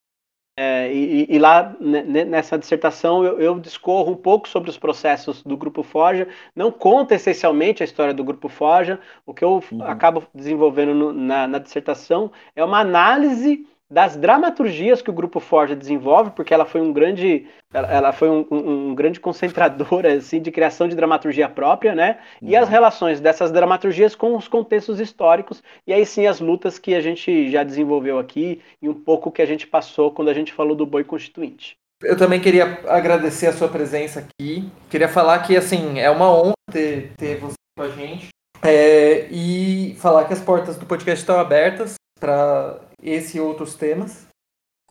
é, 0.59 0.91
e, 0.91 1.27
e, 1.29 1.37
lá 1.37 1.75
nessa 1.79 2.57
dissertação 2.57 3.23
eu, 3.23 3.39
eu, 3.39 3.59
discorro 3.59 4.11
um 4.11 4.15
pouco 4.15 4.49
sobre 4.49 4.71
os 4.71 4.77
processos 4.77 5.43
do 5.43 5.55
Grupo 5.55 5.83
Forja. 5.83 6.27
Não 6.55 6.71
conta 6.71 7.13
essencialmente 7.13 7.83
a 7.83 7.85
história 7.85 8.11
do 8.11 8.23
Grupo 8.23 8.49
Forja. 8.49 8.99
O 9.23 9.35
que 9.35 9.43
eu 9.43 9.63
uhum. 9.71 9.83
acabo 9.83 10.23
desenvolvendo 10.33 10.95
no, 10.95 11.13
na, 11.13 11.47
na, 11.47 11.59
dissertação 11.59 12.31
é 12.55 12.63
uma 12.63 12.79
análise 12.79 13.67
das 13.89 14.17
dramaturgias 14.17 15.01
que 15.01 15.09
o 15.09 15.13
Grupo 15.13 15.39
Forja 15.39 15.75
desenvolve, 15.75 16.31
porque 16.31 16.53
ela 16.53 16.65
foi 16.65 16.81
um 16.81 16.91
grande, 16.91 17.47
ela, 17.73 18.11
foi 18.11 18.29
um, 18.29 18.45
um, 18.51 18.89
um, 18.89 18.95
grande 18.95 19.19
concentrador 19.19 20.05
assim, 20.07 20.41
de 20.41 20.51
criação 20.51 20.87
de 20.87 20.95
dramaturgia 20.95 21.47
própria, 21.47 21.95
né? 21.95 22.19
Uhum. 22.41 22.49
E 22.49 22.55
as 22.55 22.67
relações 22.67 23.21
dessas 23.21 23.51
dramaturgias 23.51 24.15
com 24.15 24.35
os 24.35 24.47
contextos 24.47 24.99
históricos, 24.99 25.63
e 25.85 25.93
aí 25.93 26.05
sim 26.05 26.27
as 26.27 26.39
lutas 26.39 26.77
que 26.77 26.93
a 26.93 27.01
gente 27.01 27.49
já 27.49 27.63
desenvolveu 27.63 28.19
aqui, 28.19 28.61
e 28.81 28.89
um 28.89 28.93
pouco 28.93 29.31
que 29.31 29.41
a 29.41 29.45
gente 29.45 29.65
passou 29.65 30.11
quando 30.11 30.29
a 30.29 30.33
gente 30.33 30.51
falou 30.51 30.75
do 30.75 30.85
boi 30.85 31.03
constituinte. 31.03 31.75
Eu 32.03 32.17
também 32.17 32.39
queria 32.39 32.79
agradecer 32.87 33.47
a 33.47 33.53
sua 33.53 33.67
presença 33.67 34.19
aqui. 34.19 34.69
Queria 34.89 35.07
falar 35.07 35.39
que 35.39 35.55
assim 35.57 35.99
é 35.99 36.09
uma 36.11 36.31
honra 36.31 36.53
ter, 36.71 37.11
ter 37.17 37.39
você 37.39 37.55
com 37.75 37.83
a 37.83 37.89
gente. 37.89 38.27
É, 38.63 39.27
e 39.31 39.95
falar 39.99 40.25
que 40.25 40.33
as 40.33 40.41
portas 40.41 40.77
do 40.77 40.85
podcast 40.85 41.21
estão 41.21 41.39
abertas 41.39 41.93
para 42.19 42.79
esse 43.01 43.37
e 43.37 43.41
outros 43.41 43.75
temas. 43.75 44.27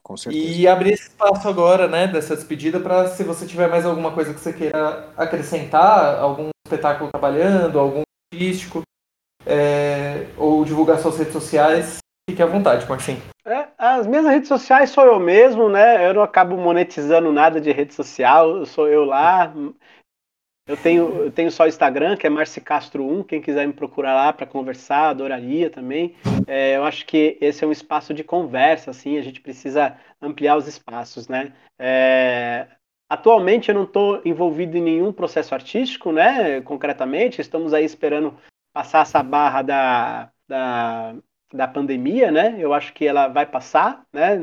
Com 0.02 0.16
certeza. 0.16 0.44
E 0.44 0.68
abrir 0.68 0.92
esse 0.92 1.08
espaço 1.08 1.48
agora, 1.48 1.88
né, 1.88 2.06
dessa 2.06 2.36
despedida, 2.36 2.78
para 2.78 3.08
se 3.08 3.24
você 3.24 3.44
tiver 3.44 3.68
mais 3.68 3.84
alguma 3.84 4.12
coisa 4.12 4.32
que 4.32 4.38
você 4.40 4.52
queira 4.52 5.08
acrescentar, 5.16 6.18
algum 6.20 6.50
espetáculo 6.64 7.10
trabalhando, 7.10 7.78
algum 7.78 8.02
artístico, 8.32 8.82
é, 9.44 10.26
ou 10.36 10.64
divulgar 10.64 10.98
suas 10.98 11.18
redes 11.18 11.32
sociais, 11.32 11.98
fique 12.28 12.42
à 12.42 12.46
vontade, 12.46 12.88
Marcinho. 12.88 13.22
É, 13.44 13.68
as 13.78 14.06
minhas 14.06 14.26
redes 14.26 14.48
sociais 14.48 14.90
sou 14.90 15.04
eu 15.04 15.20
mesmo, 15.20 15.68
né? 15.68 16.08
Eu 16.08 16.14
não 16.14 16.22
acabo 16.22 16.56
monetizando 16.56 17.32
nada 17.32 17.60
de 17.60 17.70
rede 17.70 17.94
social, 17.94 18.66
sou 18.66 18.88
eu 18.88 19.04
lá. 19.04 19.52
Eu 20.66 20.76
tenho, 20.76 21.24
eu 21.24 21.30
tenho 21.30 21.50
só 21.50 21.62
o 21.62 21.68
Instagram, 21.68 22.16
que 22.16 22.26
é 22.26 22.30
marcicastro1, 22.30 23.24
quem 23.24 23.40
quiser 23.40 23.68
me 23.68 23.72
procurar 23.72 24.14
lá 24.14 24.32
para 24.32 24.46
conversar, 24.46 25.10
adoraria 25.10 25.70
também. 25.70 26.16
É, 26.44 26.76
eu 26.76 26.84
acho 26.84 27.06
que 27.06 27.38
esse 27.40 27.62
é 27.62 27.66
um 27.66 27.72
espaço 27.72 28.12
de 28.12 28.24
conversa, 28.24 28.90
assim, 28.90 29.16
a 29.16 29.22
gente 29.22 29.40
precisa 29.40 29.96
ampliar 30.20 30.56
os 30.56 30.66
espaços, 30.66 31.28
né? 31.28 31.52
É, 31.78 32.66
atualmente 33.08 33.68
eu 33.68 33.76
não 33.76 33.84
estou 33.84 34.20
envolvido 34.24 34.76
em 34.76 34.82
nenhum 34.82 35.12
processo 35.12 35.54
artístico, 35.54 36.10
né, 36.10 36.60
concretamente, 36.62 37.40
estamos 37.40 37.72
aí 37.72 37.84
esperando 37.84 38.36
passar 38.74 39.02
essa 39.02 39.22
barra 39.22 39.62
da, 39.62 40.30
da, 40.48 41.14
da 41.52 41.68
pandemia, 41.68 42.32
né? 42.32 42.56
Eu 42.58 42.74
acho 42.74 42.92
que 42.92 43.06
ela 43.06 43.28
vai 43.28 43.46
passar, 43.46 44.04
né? 44.12 44.36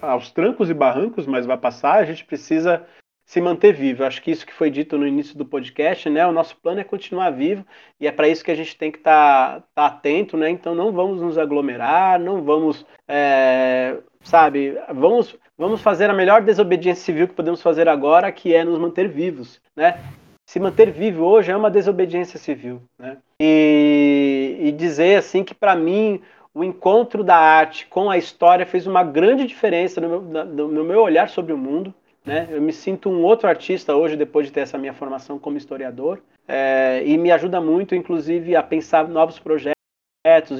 Aos 0.00 0.30
trancos 0.32 0.70
e 0.70 0.74
barrancos, 0.74 1.26
mas 1.26 1.46
vai 1.46 1.56
passar. 1.56 1.98
A 1.98 2.04
gente 2.04 2.24
precisa 2.24 2.84
se 3.26 3.40
manter 3.40 3.74
vivo. 3.74 4.04
Acho 4.04 4.22
que 4.22 4.30
isso 4.30 4.46
que 4.46 4.54
foi 4.54 4.70
dito 4.70 4.96
no 4.96 5.06
início 5.06 5.36
do 5.36 5.44
podcast, 5.44 6.08
né? 6.08 6.24
O 6.24 6.32
nosso 6.32 6.56
plano 6.56 6.80
é 6.80 6.84
continuar 6.84 7.30
vivo 7.30 7.66
e 8.00 8.06
é 8.06 8.12
para 8.12 8.28
isso 8.28 8.44
que 8.44 8.52
a 8.52 8.54
gente 8.54 8.78
tem 8.78 8.92
que 8.92 8.98
estar 8.98 9.56
tá, 9.56 9.62
tá 9.74 9.86
atento, 9.86 10.36
né? 10.36 10.48
Então 10.48 10.74
não 10.74 10.92
vamos 10.92 11.20
nos 11.20 11.36
aglomerar, 11.36 12.20
não 12.20 12.42
vamos, 12.42 12.86
é, 13.08 13.96
sabe? 14.22 14.78
Vamos 14.94 15.36
vamos 15.58 15.80
fazer 15.80 16.08
a 16.08 16.14
melhor 16.14 16.42
desobediência 16.42 17.04
civil 17.04 17.26
que 17.26 17.34
podemos 17.34 17.60
fazer 17.60 17.88
agora, 17.88 18.30
que 18.30 18.54
é 18.54 18.62
nos 18.64 18.78
manter 18.78 19.08
vivos, 19.08 19.60
né? 19.74 19.98
Se 20.46 20.60
manter 20.60 20.92
vivo 20.92 21.24
hoje 21.24 21.50
é 21.50 21.56
uma 21.56 21.70
desobediência 21.70 22.38
civil, 22.38 22.80
né? 22.96 23.16
E, 23.40 24.56
e 24.60 24.72
dizer 24.72 25.16
assim 25.16 25.42
que 25.42 25.54
para 25.54 25.74
mim 25.74 26.20
o 26.54 26.62
encontro 26.62 27.24
da 27.24 27.36
arte 27.36 27.86
com 27.86 28.08
a 28.08 28.16
história 28.16 28.64
fez 28.64 28.86
uma 28.86 29.02
grande 29.02 29.44
diferença 29.46 30.00
no 30.00 30.08
meu, 30.20 30.44
no 30.44 30.84
meu 30.84 31.00
olhar 31.02 31.28
sobre 31.28 31.52
o 31.52 31.58
mundo. 31.58 31.92
Né? 32.26 32.48
Eu 32.50 32.60
me 32.60 32.72
sinto 32.72 33.08
um 33.08 33.22
outro 33.22 33.48
artista 33.48 33.94
hoje, 33.94 34.16
depois 34.16 34.48
de 34.48 34.52
ter 34.52 34.60
essa 34.60 34.76
minha 34.76 34.92
formação 34.92 35.38
como 35.38 35.56
historiador, 35.56 36.20
é, 36.48 37.02
e 37.06 37.16
me 37.16 37.30
ajuda 37.30 37.60
muito, 37.60 37.94
inclusive, 37.94 38.56
a 38.56 38.62
pensar 38.64 39.06
novos 39.06 39.38
projetos. 39.38 39.76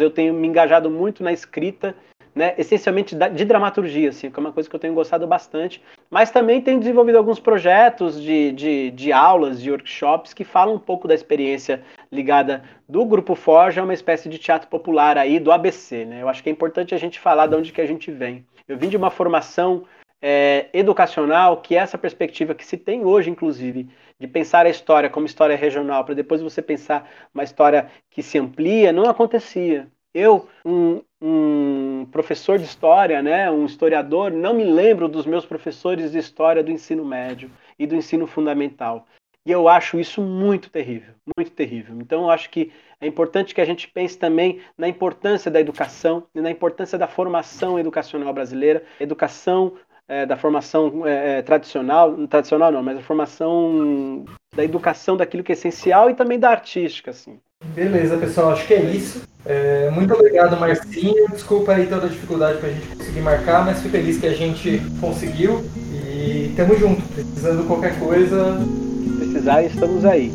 Eu 0.01 0.11
tenho 0.11 0.33
me 0.33 0.47
engajado 0.47 0.89
muito 0.89 1.25
na 1.25 1.33
escrita, 1.33 1.93
né, 2.33 2.55
essencialmente 2.57 3.17
de 3.17 3.45
dramaturgia, 3.45 4.11
assim, 4.11 4.31
que 4.31 4.39
é 4.39 4.41
uma 4.41 4.53
coisa 4.53 4.69
que 4.69 4.77
eu 4.77 4.79
tenho 4.79 4.95
gostado 4.95 5.27
bastante, 5.27 5.83
mas 6.09 6.31
também 6.31 6.61
tenho 6.61 6.79
desenvolvido 6.79 7.19
alguns 7.19 7.41
projetos 7.41 8.23
de, 8.23 8.53
de, 8.53 8.91
de 8.93 9.11
aulas, 9.11 9.61
de 9.61 9.71
workshops, 9.71 10.33
que 10.33 10.45
falam 10.45 10.77
um 10.77 10.79
pouco 10.79 11.09
da 11.09 11.15
experiência 11.15 11.83
ligada 12.13 12.63
do 12.89 13.05
Grupo 13.05 13.35
Forja, 13.35 13.83
uma 13.83 13.95
espécie 13.95 14.29
de 14.29 14.39
teatro 14.39 14.69
popular 14.69 15.19
aí 15.19 15.41
do 15.41 15.51
ABC. 15.51 16.05
Né? 16.05 16.23
Eu 16.23 16.29
acho 16.29 16.43
que 16.43 16.49
é 16.49 16.53
importante 16.53 16.95
a 16.95 16.99
gente 16.99 17.19
falar 17.19 17.49
de 17.49 17.57
onde 17.57 17.73
que 17.73 17.81
a 17.81 17.87
gente 17.87 18.13
vem. 18.13 18.47
Eu 18.69 18.77
vim 18.77 18.89
de 18.89 18.97
uma 18.97 19.11
formação 19.11 19.85
é, 20.21 20.69
educacional, 20.73 21.61
que 21.61 21.77
é 21.77 21.79
essa 21.79 21.99
perspectiva 21.99 22.55
que 22.55 22.65
se 22.65 22.77
tem 22.77 23.05
hoje, 23.05 23.31
inclusive, 23.31 23.89
de 24.19 24.27
pensar 24.27 24.67
a 24.67 24.71
história 24.71 25.11
como 25.11 25.27
história 25.27 25.57
regional, 25.57 26.05
para 26.05 26.15
depois 26.15 26.41
você 26.41 26.63
pensar 26.63 27.11
uma 27.35 27.45
história 27.45 27.91
que 28.11 28.23
se 28.23 28.39
amplia, 28.39 28.93
não 28.93 29.09
acontecia. 29.09 29.89
Eu, 30.15 30.49
um, 30.65 31.03
um, 31.21 32.07
professor 32.11 32.59
de 32.59 32.65
história, 32.65 33.23
né, 33.23 33.51
um 33.51 33.67
historiador, 33.67 34.31
não 34.31 34.55
me 34.55 34.65
lembro 34.65 35.09
dos 35.09 35.27
meus 35.27 35.45
professores 35.45 36.13
de 36.13 36.19
história 36.19 36.63
do 36.63 36.71
ensino 36.71 37.05
médio 37.05 37.51
e 37.79 37.87
do 37.87 37.95
ensino 37.95 38.27
fundamental. 38.27 39.07
E 39.47 39.53
eu 39.53 39.69
acho 39.69 40.01
isso 40.01 40.21
muito 40.21 40.71
terrível, 40.71 41.15
muito 41.37 41.53
terrível. 41.53 41.97
Então, 42.01 42.23
eu 42.23 42.31
acho 42.31 42.51
que 42.51 42.73
é 43.01 43.07
importante 43.07 43.55
que 43.55 43.61
a 43.61 43.65
gente 43.65 43.87
pense 43.87 44.19
também 44.19 44.61
na 44.77 44.89
importância 44.89 45.49
da 45.49 45.61
educação 45.61 46.27
e 46.35 46.41
na 46.41 46.51
importância 46.51 46.99
da 46.99 47.07
formação 47.07 47.79
educacional 47.79 48.33
brasileira, 48.33 48.83
educação 48.99 49.75
é, 50.09 50.25
da 50.25 50.37
formação 50.37 51.07
é, 51.07 51.39
é, 51.39 51.43
tradicional, 51.43 52.15
tradicional 52.29 52.71
não, 52.71 52.83
mas 52.83 52.99
a 52.99 53.03
formação 53.03 54.25
da 54.55 54.65
educação 54.65 55.17
daquilo 55.17 55.43
que 55.43 55.53
é 55.53 55.55
essencial 55.55 56.09
e 56.09 56.15
também 56.15 56.39
da 56.39 56.51
artística, 56.51 57.11
assim. 57.11 57.39
Beleza, 57.75 58.17
pessoal, 58.17 58.51
acho 58.51 58.67
que 58.67 58.75
é 58.75 58.83
isso. 58.83 59.23
É, 59.45 59.91
muito 59.91 60.13
obrigado, 60.15 60.59
Marcinho. 60.59 61.29
Desculpa 61.31 61.73
aí 61.73 61.87
toda 61.87 62.07
a 62.07 62.09
dificuldade 62.09 62.59
para 62.59 62.69
a 62.69 62.73
gente 62.73 62.87
conseguir 62.97 63.21
marcar, 63.21 63.65
mas 63.65 63.79
fico 63.79 63.91
feliz 63.91 64.19
que 64.19 64.27
a 64.27 64.35
gente 64.35 64.81
conseguiu 65.01 65.65
e 65.93 66.53
tamo 66.57 66.77
junto. 66.77 67.03
Precisando 67.15 67.63
de 67.63 67.67
qualquer 67.67 67.99
coisa. 67.99 68.59
Se 68.59 69.17
precisar, 69.17 69.63
estamos 69.63 70.05
aí. 70.05 70.33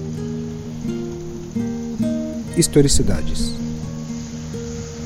Historicidades. 2.58 3.54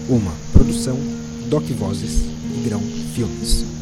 Uma 0.09 0.31
produção 0.53 0.97
Doc 1.49 1.63
Vozes 1.63 2.25
e 2.55 2.67
Grão 2.67 2.81
Filmes 3.13 3.74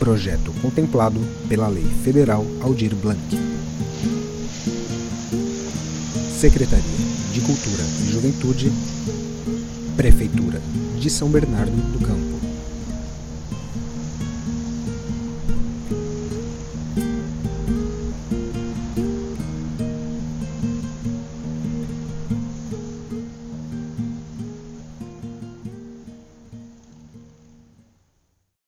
projeto 0.00 0.50
contemplado 0.62 1.20
pela 1.46 1.68
Lei 1.68 1.84
Federal 2.02 2.44
Aldir 2.62 2.94
Blanc. 2.96 3.20
Secretaria 6.38 6.84
de 7.34 7.40
Cultura 7.42 7.82
e 8.02 8.10
Juventude, 8.10 8.72
Prefeitura 9.98 10.58
de 10.98 11.10
São 11.10 11.28
Bernardo 11.28 11.76
do 11.92 11.98
Campo. 11.98 12.39